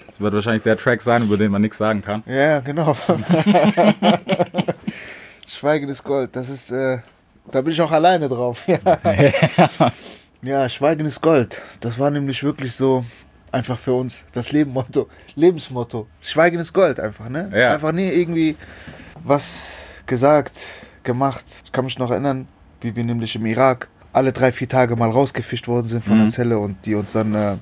Das 0.07 0.21
wird 0.21 0.35
wahrscheinlich 0.35 0.65
der 0.65 0.77
Track 0.77 1.01
sein, 1.01 1.23
über 1.23 1.37
den 1.37 1.53
man 1.53 1.63
nichts 1.63 1.79
sagen 1.79 2.03
kann. 2.03 2.25
Ja, 2.27 2.59
genau. 2.59 2.97
Schweigen 5.47 5.89
ist 5.89 6.03
Gold. 6.03 6.35
Das 6.35 6.49
ist, 6.49 6.73
äh, 6.73 6.99
da 7.53 7.61
bin 7.61 7.73
ich 7.73 7.81
auch 7.81 7.93
alleine 7.93 8.29
drauf. 8.29 8.65
Ja. 8.67 8.79
Ja, 10.43 10.69
Schweigen 10.69 11.07
ist 11.07 11.21
Gold. 11.21 11.61
Das 11.81 11.99
war 11.99 12.11
nämlich 12.11 12.43
wirklich 12.43 12.75
so 12.75 13.05
einfach 13.53 13.79
für 13.79 13.95
uns 13.95 14.25
das 14.33 14.53
Lebenmotto, 14.53 15.09
Lebensmotto. 15.35 16.07
Schweigen 16.21 16.59
ist 16.61 16.73
Gold 16.73 17.01
einfach, 17.01 17.29
ne? 17.29 17.51
Ja. 17.55 17.73
Einfach 17.75 17.93
nie 17.93 18.09
irgendwie 18.09 18.57
was 19.25 19.73
gesagt, 20.07 20.53
gemacht. 21.03 21.45
Ich 21.65 21.73
kann 21.73 21.85
mich 21.85 21.99
noch 21.99 22.11
erinnern, 22.11 22.47
wie 22.81 22.95
wir 22.95 23.05
nämlich 23.05 23.35
im 23.37 23.47
Irak 23.47 23.89
alle 24.13 24.33
drei, 24.33 24.51
vier 24.53 24.69
Tage 24.69 24.97
mal 24.97 25.11
rausgefischt 25.11 25.69
worden 25.69 25.87
sind 25.87 26.03
von 26.05 26.19
der 26.19 26.29
Zelle 26.29 26.59
und 26.59 26.85
die 26.85 26.95
uns 26.95 27.13
dann 27.13 27.35
äh, 27.35 27.57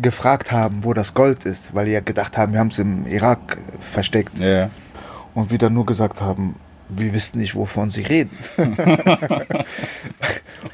gefragt 0.00 0.50
haben, 0.50 0.82
wo 0.84 0.94
das 0.94 1.14
Gold 1.14 1.44
ist, 1.44 1.74
weil 1.74 1.86
die 1.86 1.92
ja 1.92 2.00
gedacht 2.00 2.36
haben, 2.36 2.52
wir 2.52 2.60
haben 2.60 2.68
es 2.68 2.78
im 2.78 3.06
Irak 3.06 3.58
äh, 3.58 3.78
versteckt 3.82 4.38
Ja. 4.38 4.70
und 5.34 5.50
wir 5.50 5.58
dann 5.58 5.74
nur 5.74 5.86
gesagt 5.86 6.20
haben, 6.20 6.56
wir 6.88 7.12
wissen 7.14 7.38
nicht, 7.38 7.54
wovon 7.54 7.90
sie 7.90 8.02
reden. 8.02 8.36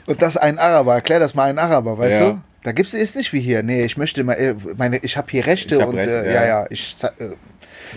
und 0.08 0.20
das 0.22 0.36
ein 0.36 0.58
Araber, 0.58 0.94
erklär 0.94 1.20
das 1.20 1.34
mal 1.34 1.48
ein 1.50 1.58
Araber, 1.58 1.96
weißt 1.98 2.20
Ja. 2.20 2.30
du? 2.30 2.40
Da 2.64 2.72
gibt 2.72 2.88
es 2.88 2.94
ist 2.94 3.16
nicht 3.16 3.32
wie 3.32 3.40
hier. 3.40 3.62
Nee, 3.62 3.84
ich 3.84 3.96
möchte 3.96 4.24
mal, 4.24 4.34
äh, 4.34 4.54
meine, 4.76 4.98
ich 4.98 5.16
habe 5.16 5.28
hier 5.30 5.46
Rechte 5.46 5.80
hab 5.80 5.88
und 5.90 5.94
Rechte, 5.96 6.26
äh, 6.26 6.34
ja. 6.34 6.40
ja, 6.42 6.46
ja, 6.62 6.66
ich 6.70 6.96
äh, 7.02 7.28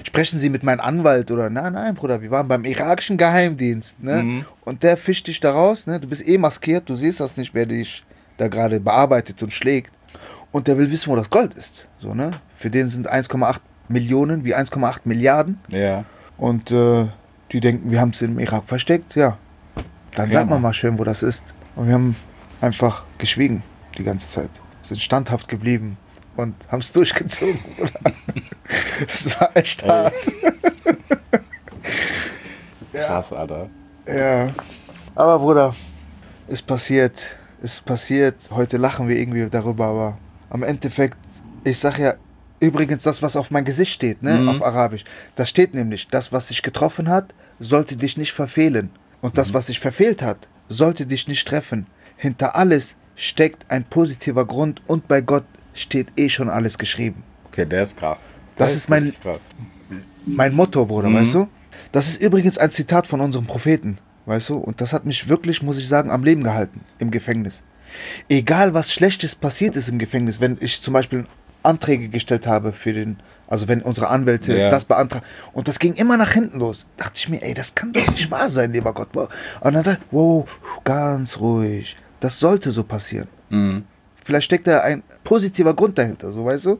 sprechen 0.03 0.37
Sie 0.39 0.49
mit 0.49 0.63
meinem 0.63 0.79
Anwalt 0.81 1.31
oder 1.31 1.49
nein, 1.49 1.73
nein, 1.73 1.95
Bruder, 1.95 2.21
wir 2.21 2.29
waren 2.31 2.47
beim 2.47 2.63
irakischen 2.63 3.17
Geheimdienst, 3.17 4.01
ne? 4.03 4.23
Mhm. 4.23 4.45
Und 4.63 4.83
der 4.83 4.97
fischt 4.97 5.27
dich 5.27 5.39
da 5.39 5.51
raus, 5.51 5.87
ne? 5.87 5.99
Du 5.99 6.07
bist 6.07 6.25
eh 6.27 6.37
maskiert, 6.37 6.87
du 6.89 6.95
siehst 6.95 7.19
das 7.19 7.37
nicht, 7.37 7.53
wer 7.55 7.65
dich 7.65 8.03
da 8.37 8.47
gerade 8.47 8.79
bearbeitet 8.79 9.41
und 9.41 9.51
schlägt. 9.51 9.91
Und 10.51 10.67
der 10.67 10.77
will 10.77 10.91
wissen, 10.91 11.11
wo 11.11 11.15
das 11.15 11.29
Gold 11.29 11.53
ist, 11.55 11.87
so, 11.99 12.13
ne? 12.13 12.31
Für 12.55 12.69
den 12.69 12.87
sind 12.87 13.11
1,8 13.11 13.59
Millionen 13.87 14.45
wie 14.45 14.55
1,8 14.55 14.99
Milliarden 15.05 15.59
Ja. 15.69 16.05
und 16.37 16.71
äh, 16.71 17.07
die 17.51 17.59
denken, 17.59 17.91
wir 17.91 17.99
haben 17.99 18.11
es 18.11 18.21
im 18.21 18.37
Irak 18.39 18.63
versteckt, 18.65 19.15
ja. 19.15 19.37
Dann 20.15 20.25
Okay, 20.25 20.33
sag 20.33 20.49
mal 20.49 20.59
mal 20.59 20.73
schön, 20.73 20.99
wo 20.99 21.03
das 21.03 21.23
ist. 21.23 21.53
Und 21.75 21.87
wir 21.87 21.93
haben 21.93 22.15
einfach 22.59 23.03
geschwiegen 23.17 23.63
die 23.97 24.03
ganze 24.03 24.27
Zeit. 24.27 24.49
Sind 24.81 25.01
standhaft 25.01 25.47
geblieben 25.47 25.97
und 26.35 26.55
haben 26.69 26.79
es 26.79 26.91
durchgezogen. 26.93 27.59
Es 29.07 29.39
war 29.39 29.55
echt 29.55 29.83
hart. 29.83 30.13
Krass, 32.93 33.33
Alter. 33.33 33.69
Ja. 34.07 34.49
Aber 35.15 35.39
Bruder, 35.39 35.73
ist 36.47 36.65
passiert. 36.65 37.37
Ist 37.61 37.85
passiert. 37.85 38.35
Heute 38.49 38.77
lachen 38.77 39.07
wir 39.07 39.15
irgendwie 39.17 39.49
darüber, 39.49 39.85
aber 39.85 40.17
am 40.49 40.63
Endeffekt, 40.63 41.17
ich 41.63 41.79
sag 41.79 41.99
ja, 41.99 42.15
übrigens 42.59 43.03
das, 43.03 43.21
was 43.21 43.35
auf 43.35 43.51
mein 43.51 43.65
Gesicht 43.65 43.93
steht, 43.93 44.23
ne, 44.23 44.49
auf 44.49 44.63
Arabisch, 44.63 45.03
das 45.35 45.49
steht 45.49 45.73
nämlich, 45.73 46.07
das, 46.09 46.31
was 46.31 46.47
dich 46.47 46.61
getroffen 46.61 47.09
hat, 47.09 47.33
sollte 47.59 47.95
dich 47.95 48.17
nicht 48.17 48.33
verfehlen. 48.33 48.89
Und 49.21 49.37
das, 49.37 49.53
was 49.53 49.67
dich 49.67 49.79
verfehlt 49.79 50.21
hat, 50.21 50.47
sollte 50.71 51.05
dich 51.05 51.27
nicht 51.27 51.47
treffen. 51.47 51.87
Hinter 52.17 52.55
alles 52.55 52.95
steckt 53.15 53.69
ein 53.69 53.83
positiver 53.83 54.45
Grund 54.45 54.81
und 54.87 55.07
bei 55.07 55.21
Gott 55.21 55.45
steht 55.73 56.07
eh 56.17 56.29
schon 56.29 56.49
alles 56.49 56.77
geschrieben. 56.77 57.23
Okay, 57.47 57.65
der 57.65 57.83
ist 57.83 57.97
krass. 57.97 58.29
Das 58.55 58.71
Der 58.71 58.77
ist 58.77 58.89
mein- 58.89 59.13
krass. 59.21 59.49
mein 60.25 60.53
Motto, 60.53 60.85
Bruder, 60.85 61.13
weißt 61.13 61.33
du? 61.35 61.47
Das 61.91 62.07
ist 62.07 62.21
übrigens 62.21 62.57
ein 62.57 62.71
Zitat 62.71 63.07
von 63.07 63.19
unserem 63.21 63.45
Propheten, 63.45 63.97
weißt 64.25 64.49
du? 64.49 64.57
Und 64.57 64.79
das 64.81 64.93
hat 64.93 65.05
mich 65.05 65.27
wirklich, 65.27 65.61
muss 65.61 65.77
ich 65.77 65.87
sagen, 65.87 66.09
am 66.11 66.23
Leben 66.23 66.43
gehalten 66.43 66.81
im 66.99 67.11
Gefängnis. 67.11 67.63
Egal, 68.29 68.73
was 68.73 68.93
Schlechtes 68.93 69.35
passiert 69.35 69.75
ist 69.75 69.89
im 69.89 69.99
Gefängnis, 69.99 70.39
wenn 70.39 70.57
ich 70.61 70.81
zum 70.81 70.93
Beispiel 70.93 71.25
Anträge 71.63 72.07
gestellt 72.09 72.47
habe 72.47 72.71
für 72.71 72.93
den, 72.93 73.17
also 73.51 73.67
wenn 73.67 73.81
unsere 73.81 74.07
Anwälte 74.07 74.57
Ja. 74.57 74.69
das 74.69 74.85
beantragen, 74.85 75.25
und 75.53 75.67
das 75.67 75.77
ging 75.77 75.93
immer 75.93 76.17
nach 76.17 76.31
hinten 76.31 76.57
los, 76.59 76.85
dachte 76.97 77.13
ich 77.17 77.29
mir, 77.29 77.43
ey, 77.43 77.53
das 77.53 77.75
kann 77.75 77.91
doch 77.93 78.09
nicht 78.09 78.31
wahr 78.31 78.49
sein, 78.49 78.71
lieber 78.71 78.93
Gott. 78.93 79.15
Und 79.15 79.29
dann 79.61 79.73
dachte 79.83 79.99
ich, 80.01 80.07
wow, 80.11 80.59
ganz 80.83 81.37
ruhig. 81.39 81.95
Das 82.21 82.39
sollte 82.39 82.71
so 82.71 82.83
passieren. 82.83 83.27
Vielleicht 84.23 84.45
steckt 84.45 84.67
da 84.67 84.79
ein 84.81 85.03
positiver 85.23 85.73
Grund 85.73 85.97
dahinter, 85.97 86.31
so 86.31 86.45
weißt 86.45 86.65
du? 86.65 86.79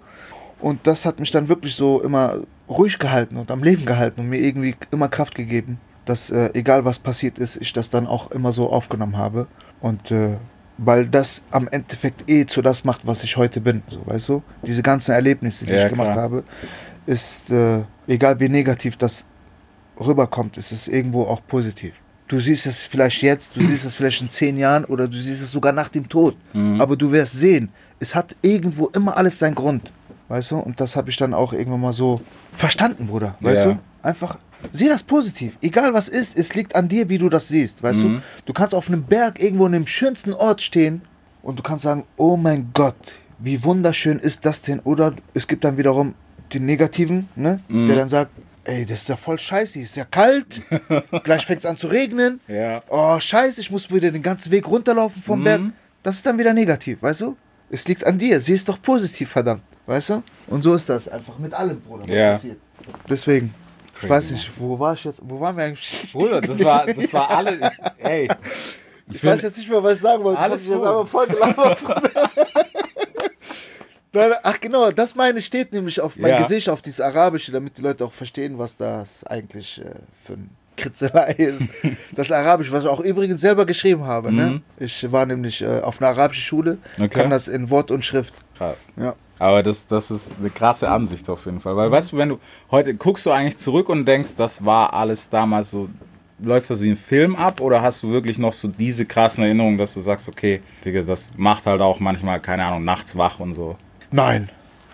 Und 0.59 0.85
das 0.87 1.05
hat 1.05 1.19
mich 1.19 1.31
dann 1.31 1.47
wirklich 1.49 1.75
so 1.75 2.01
immer 2.01 2.37
ruhig 2.69 2.97
gehalten 2.99 3.35
und 3.35 3.51
am 3.51 3.63
Leben 3.63 3.85
gehalten 3.85 4.21
und 4.21 4.29
mir 4.29 4.39
irgendwie 4.39 4.75
immer 4.91 5.09
Kraft 5.09 5.35
gegeben, 5.35 5.79
dass 6.05 6.29
äh, 6.29 6.51
egal 6.53 6.85
was 6.85 6.99
passiert 6.99 7.37
ist, 7.39 7.57
ich 7.57 7.73
das 7.73 7.89
dann 7.89 8.07
auch 8.07 8.31
immer 8.31 8.53
so 8.53 8.69
aufgenommen 8.69 9.17
habe. 9.17 9.47
Und 9.81 10.11
äh, 10.11 10.37
weil 10.83 11.05
das 11.05 11.43
am 11.51 11.67
Endeffekt 11.67 12.29
eh 12.29 12.45
zu 12.45 12.61
das 12.61 12.83
macht, 12.83 13.05
was 13.05 13.23
ich 13.23 13.37
heute 13.37 13.61
bin, 13.61 13.83
so 13.87 14.01
weißt 14.05 14.29
du? 14.29 14.41
Diese 14.65 14.81
ganzen 14.81 15.11
Erlebnisse, 15.11 15.65
die 15.65 15.73
Ja, 15.73 15.83
ich 15.83 15.89
gemacht 15.89 16.11
klar. 16.13 16.23
habe, 16.23 16.43
ist, 17.05 17.49
äh, 17.51 17.83
egal 18.07 18.39
wie 18.39 18.49
negativ 18.49 18.97
das 18.97 19.25
rüberkommt, 19.99 20.57
ist 20.57 20.71
es 20.71 20.87
irgendwo 20.87 21.23
auch 21.23 21.41
positiv. 21.47 21.93
Du 22.27 22.39
siehst 22.39 22.65
es 22.65 22.85
vielleicht 22.85 23.21
jetzt, 23.21 23.55
du 23.55 23.61
siehst 23.61 23.83
es 23.85 23.93
vielleicht 23.93 24.21
in 24.21 24.29
zehn 24.29 24.57
Jahren 24.57 24.85
oder 24.85 25.07
du 25.07 25.17
siehst 25.17 25.41
es 25.43 25.51
sogar 25.51 25.73
nach 25.73 25.89
dem 25.89 26.07
Tod. 26.07 26.35
Aber 26.79 26.95
du 26.95 27.11
wirst 27.11 27.33
sehen, 27.33 27.69
es 27.99 28.15
hat 28.15 28.35
irgendwo 28.41 28.87
immer 28.87 29.17
alles 29.17 29.37
seinen 29.37 29.53
Grund. 29.55 29.91
Weißt 30.29 30.51
du? 30.51 30.57
Und 30.57 30.79
das 30.79 30.95
habe 30.95 31.09
ich 31.09 31.17
dann 31.17 31.33
auch 31.33 31.51
irgendwann 31.51 31.81
mal 31.81 31.91
so 31.93 32.21
verstanden, 32.53 33.07
Bruder. 33.07 33.35
Weißt 33.41 33.65
Ja. 33.65 33.71
du? 33.73 33.79
Einfach, 34.01 34.39
sieh 34.71 34.87
das 34.87 35.03
positiv. 35.03 35.57
Egal 35.61 35.93
was 35.93 36.09
ist, 36.09 36.37
es 36.37 36.55
liegt 36.55 36.75
an 36.75 36.87
dir, 36.87 37.09
wie 37.09 37.17
du 37.17 37.29
das 37.29 37.47
siehst. 37.47 37.83
Weißt 37.83 38.03
du? 38.03 38.21
Du 38.45 38.53
kannst 38.53 38.73
auf 38.75 38.87
einem 38.87 39.03
Berg 39.03 39.39
irgendwo 39.41 39.65
in 39.65 39.71
dem 39.73 39.87
schönsten 39.87 40.33
Ort 40.33 40.61
stehen 40.61 41.01
und 41.41 41.59
du 41.59 41.63
kannst 41.63 41.83
sagen, 41.83 42.03
oh 42.17 42.37
mein 42.37 42.69
Gott, 42.73 43.17
wie 43.39 43.63
wunderschön 43.63 44.19
ist 44.19 44.45
das 44.45 44.61
denn? 44.61 44.79
Oder 44.81 45.13
es 45.33 45.47
gibt 45.47 45.63
dann 45.63 45.77
wiederum 45.77 46.13
den 46.53 46.65
Negativen, 46.65 47.29
ne? 47.35 47.59
der 47.69 47.95
dann 47.95 48.09
sagt, 48.09 48.31
ey, 48.65 48.85
das 48.85 49.01
ist 49.03 49.09
ja 49.09 49.15
voll 49.15 49.39
scheiße, 49.39 49.79
ist 49.79 49.95
ja 49.97 50.05
kalt, 50.05 50.61
gleich 51.23 51.45
fängt 51.45 51.59
es 51.61 51.65
an 51.65 51.77
zu 51.77 51.87
regnen. 51.87 52.39
Ja. 52.47 52.83
Oh, 52.89 53.19
scheiße, 53.19 53.61
ich 53.61 53.71
muss 53.71 53.91
wieder 53.91 54.11
den 54.11 54.21
ganzen 54.21 54.51
Weg 54.51 54.67
runterlaufen 54.67 55.21
vom 55.21 55.43
Berg. 55.43 55.61
Das 56.03 56.15
ist 56.17 56.25
dann 56.25 56.37
wieder 56.37 56.53
negativ, 56.53 57.01
weißt 57.01 57.21
du? 57.21 57.37
Es 57.69 57.87
liegt 57.87 58.05
an 58.05 58.17
dir, 58.19 58.39
sieh 58.41 58.53
es 58.53 58.65
doch 58.65 58.81
positiv, 58.81 59.29
verdammt, 59.29 59.61
weißt 59.85 60.09
du? 60.09 60.23
Und 60.47 60.61
so 60.61 60.73
ist 60.73 60.89
das 60.89 61.07
einfach 61.07 61.39
mit 61.39 61.53
allem, 61.53 61.79
Bruder, 61.79 62.03
was 62.03 62.09
Ja. 62.11 62.31
passiert. 62.33 62.57
Deswegen, 63.09 63.53
ich 64.03 64.09
weiß 64.09 64.31
nicht, 64.31 64.51
wo 64.57 64.77
war 64.79 64.93
ich 64.93 65.03
jetzt, 65.03 65.21
wo 65.23 65.39
waren 65.39 65.55
wir 65.57 65.63
eigentlich? 65.65 66.09
Bruder, 66.13 66.41
das 66.41 66.63
war, 66.63 66.85
das 66.85 67.13
war 67.13 67.29
alles. 67.29 67.59
Ey. 67.99 68.27
Ich 69.13 69.23
weiß 69.23 69.41
jetzt 69.41 69.57
nicht 69.57 69.69
mehr, 69.69 69.83
was 69.83 69.95
ich 69.95 70.01
sagen 70.01 70.23
wollte. 70.23 70.39
Alles 70.39 70.65
ich 70.65 70.71
aber 70.73 71.05
voll 71.05 71.27
gelabert. 71.27 71.79
Ach 74.43 74.59
genau, 74.59 74.91
das 74.91 75.15
meine 75.15 75.41
steht 75.41 75.71
nämlich 75.71 76.01
auf 76.01 76.17
mein 76.17 76.31
Ja. 76.31 76.37
Gesicht, 76.39 76.67
auf 76.69 76.81
dieses 76.81 76.99
Arabische, 76.99 77.51
damit 77.51 77.77
die 77.77 77.81
Leute 77.81 78.03
auch 78.05 78.11
verstehen, 78.11 78.57
was 78.57 78.75
das 78.75 79.23
eigentlich 79.25 79.79
äh, 79.79 79.95
für 80.25 80.33
ein 80.33 80.49
Kritzelei 80.75 81.31
ist. 81.33 81.63
Das 82.15 82.31
Arabisch, 82.31 82.71
was 82.71 82.83
ich 82.83 82.89
auch 82.89 82.99
übrigens 82.99 83.39
selber 83.39 83.65
geschrieben 83.65 84.03
habe. 84.05 84.33
Ne? 84.33 84.61
Ich 84.79 85.09
war 85.11 85.25
nämlich 85.25 85.61
äh, 85.61 85.79
auf 85.79 86.01
einer 86.01 86.09
arabischen 86.11 86.43
Schule, 86.43 86.77
Mhm. 86.97 87.03
Okay. 87.05 87.07
kann 87.21 87.29
das 87.29 87.47
in 87.47 87.69
Wort 87.69 87.89
und 87.89 88.03
Schrift. 88.03 88.33
Krass. 88.57 88.87
Ja. 88.97 89.15
Aber 89.41 89.63
das, 89.63 89.87
das 89.87 90.11
ist 90.11 90.35
eine 90.39 90.51
krasse 90.51 90.87
Ansicht 90.87 91.27
auf 91.27 91.45
jeden 91.45 91.59
Fall. 91.59 91.75
Weil, 91.75 91.89
weißt 91.89 92.11
du, 92.11 92.17
wenn 92.17 92.29
du 92.29 92.39
heute 92.69 92.93
guckst 92.93 93.25
du 93.25 93.31
eigentlich 93.31 93.57
zurück 93.57 93.89
und 93.89 94.05
denkst, 94.05 94.35
das 94.37 94.63
war 94.63 94.93
alles 94.93 95.29
damals 95.29 95.71
so, 95.71 95.89
läuft 96.37 96.69
das 96.69 96.83
wie 96.83 96.91
ein 96.91 96.95
Film 96.95 97.35
ab 97.35 97.59
oder 97.59 97.81
hast 97.81 98.03
du 98.03 98.11
wirklich 98.11 98.37
noch 98.37 98.53
so 98.53 98.67
diese 98.67 99.03
krassen 99.07 99.43
Erinnerungen, 99.43 99.79
dass 99.79 99.95
du 99.95 99.99
sagst, 99.99 100.29
okay, 100.29 100.61
Digga, 100.85 101.01
das 101.01 101.31
macht 101.37 101.65
halt 101.65 101.81
auch 101.81 101.99
manchmal, 101.99 102.39
keine 102.39 102.65
Ahnung, 102.65 102.83
nachts 102.85 103.17
wach 103.17 103.39
und 103.39 103.55
so. 103.55 103.77
Nein, 104.11 104.47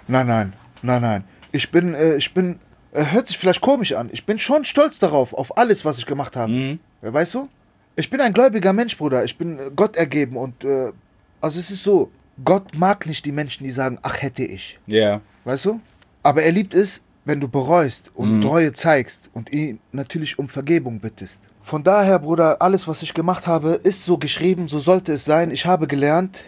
nein, 0.08 0.28
nein, 0.28 0.54
nein, 0.82 1.02
nein. 1.02 1.24
Ich 1.52 1.70
bin, 1.70 1.94
äh, 1.94 2.16
ich 2.16 2.34
bin, 2.34 2.58
äh, 2.94 3.04
hört 3.04 3.28
sich 3.28 3.38
vielleicht 3.38 3.60
komisch 3.60 3.92
an. 3.92 4.08
Ich 4.14 4.26
bin 4.26 4.40
schon 4.40 4.64
stolz 4.64 4.98
darauf, 4.98 5.34
auf 5.34 5.58
alles, 5.58 5.84
was 5.84 5.98
ich 5.98 6.06
gemacht 6.06 6.38
habe. 6.38 6.54
Mhm. 6.54 6.80
Weißt 7.02 7.34
du? 7.34 7.50
Ich 7.98 8.10
bin 8.10 8.22
ein 8.22 8.32
gläubiger 8.32 8.72
Mensch, 8.72 8.98
Bruder. 8.98 9.26
Ich 9.26 9.38
bin 9.38 9.60
äh, 9.60 9.72
Gott 9.76 9.98
ergeben 9.98 10.38
und, 10.38 10.64
äh, 10.64 10.94
also 11.42 11.60
es 11.60 11.70
ist 11.70 11.84
so, 11.84 12.12
Gott 12.44 12.76
mag 12.78 13.06
nicht 13.06 13.26
die 13.26 13.32
Menschen, 13.32 13.64
die 13.64 13.72
sagen, 13.72 13.98
ach 14.02 14.22
hätte 14.22 14.44
ich. 14.44 14.80
Ja. 14.88 15.22
Weißt 15.44 15.66
du? 15.66 15.80
Aber 16.24 16.44
er 16.44 16.52
liebt 16.52 16.76
es, 16.76 17.02
wenn 17.26 17.40
du 17.40 17.48
bereust 17.48 18.12
und 18.16 18.42
Treue 18.42 18.74
zeigst 18.74 19.30
und 19.34 19.52
ihn 19.52 19.80
natürlich 19.92 20.40
um 20.40 20.48
Vergebung 20.48 21.00
bittest. 21.00 21.42
Von 21.62 21.84
daher, 21.84 22.20
Bruder, 22.20 22.62
alles, 22.62 22.88
was 22.88 23.02
ich 23.04 23.14
gemacht 23.14 23.48
habe, 23.48 23.72
ist 23.72 24.04
so 24.04 24.18
geschrieben, 24.18 24.68
so 24.68 24.80
sollte 24.80 25.12
es 25.14 25.26
sein. 25.26 25.52
Ich 25.52 25.66
habe 25.66 25.88
gelernt 25.88 26.44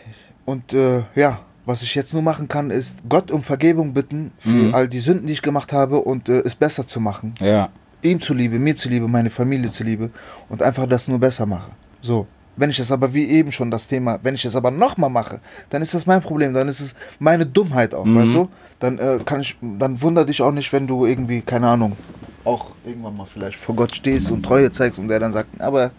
und 0.46 0.72
äh, 0.74 1.04
ja, 1.16 1.42
was 1.66 1.84
ich 1.84 1.94
jetzt 1.96 2.14
nur 2.14 2.22
machen 2.22 2.48
kann, 2.48 2.72
ist 2.72 3.00
Gott 3.10 3.30
um 3.30 3.44
Vergebung 3.44 3.94
bitten 3.94 4.32
für 4.40 4.50
Mhm. 4.50 4.74
all 4.76 4.88
die 4.88 5.00
Sünden, 5.02 5.28
die 5.28 5.34
ich 5.34 5.42
gemacht 5.42 5.74
habe 5.74 6.00
und 6.00 6.30
äh, 6.30 6.40
es 6.46 6.56
besser 6.56 6.88
zu 6.88 7.00
machen. 7.02 7.34
Ja. 7.42 7.70
Ihm 8.02 8.22
zuliebe, 8.22 8.58
mir 8.60 8.76
zuliebe, 8.78 9.08
meine 9.10 9.30
Familie 9.30 9.70
zuliebe 9.70 10.10
und 10.48 10.64
einfach 10.64 10.88
das 10.88 11.08
nur 11.10 11.20
besser 11.20 11.46
mache. 11.46 11.72
So. 12.02 12.26
Wenn 12.60 12.70
ich 12.70 12.80
es 12.80 12.92
aber, 12.92 13.14
wie 13.14 13.26
eben 13.26 13.52
schon 13.52 13.72
das 13.72 13.88
Thema, 13.88 14.20
wenn 14.22 14.36
ich 14.36 14.44
es 14.44 14.56
aber 14.56 14.70
nochmal 14.70 15.10
mache, 15.10 15.40
dann 15.70 15.82
ist 15.82 15.94
das 15.94 16.06
mein 16.06 16.22
Problem, 16.22 16.54
dann 16.54 16.68
ist 16.68 16.82
es 16.82 16.94
meine 17.20 17.46
Dummheit 17.46 17.94
auch, 17.96 18.06
weißt 18.06 18.34
du? 18.34 18.50
Dann 18.80 19.00
äh, 19.00 19.20
kann 19.26 19.42
ich, 19.42 19.56
dann 19.62 20.02
wundert 20.02 20.28
dich 20.28 20.42
auch 20.42 20.52
nicht, 20.52 20.72
wenn 20.74 20.86
du 20.86 21.06
irgendwie, 21.06 21.42
keine 21.42 21.70
Ahnung, 21.70 21.96
auch 22.44 22.68
irgendwann 22.86 23.16
mal 23.16 23.26
vielleicht 23.26 23.58
vor 23.58 23.76
Gott 23.76 23.96
stehst 23.96 24.30
und 24.32 24.44
Treue 24.44 24.72
zeigst 24.72 25.00
und 25.00 25.08
der 25.08 25.20
dann 25.20 25.32
sagt, 25.34 25.50
aber 25.62 25.92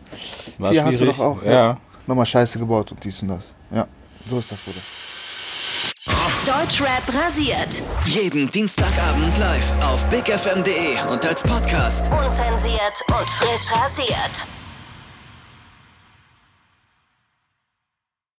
War 0.59 0.71
hier 0.73 0.85
hast 0.85 0.93
du 0.95 0.99
schwierig. 0.99 1.17
doch 1.17 1.25
auch 1.25 1.43
Ja. 1.45 1.79
nochmal 2.07 2.27
Scheiße 2.27 2.59
gebaut 2.59 2.91
und 2.93 3.03
dies 3.05 3.23
und 3.23 3.29
das. 3.29 3.45
Ja, 3.71 3.87
so 4.29 4.39
ist 4.39 4.53
das, 4.53 4.59
Bruder. 4.59 4.81
Deutschrap 6.47 7.03
rasiert. 7.15 7.83
Jeden 8.07 8.51
Dienstagabend 8.51 9.39
live 9.39 9.73
auf 9.83 10.07
bigfm.de 10.09 11.13
und 11.13 11.25
als 11.25 11.43
Podcast. 11.43 12.11
Unzensiert 12.11 13.05
und 13.09 13.29
frisch 13.29 13.73
rasiert. 13.79 14.47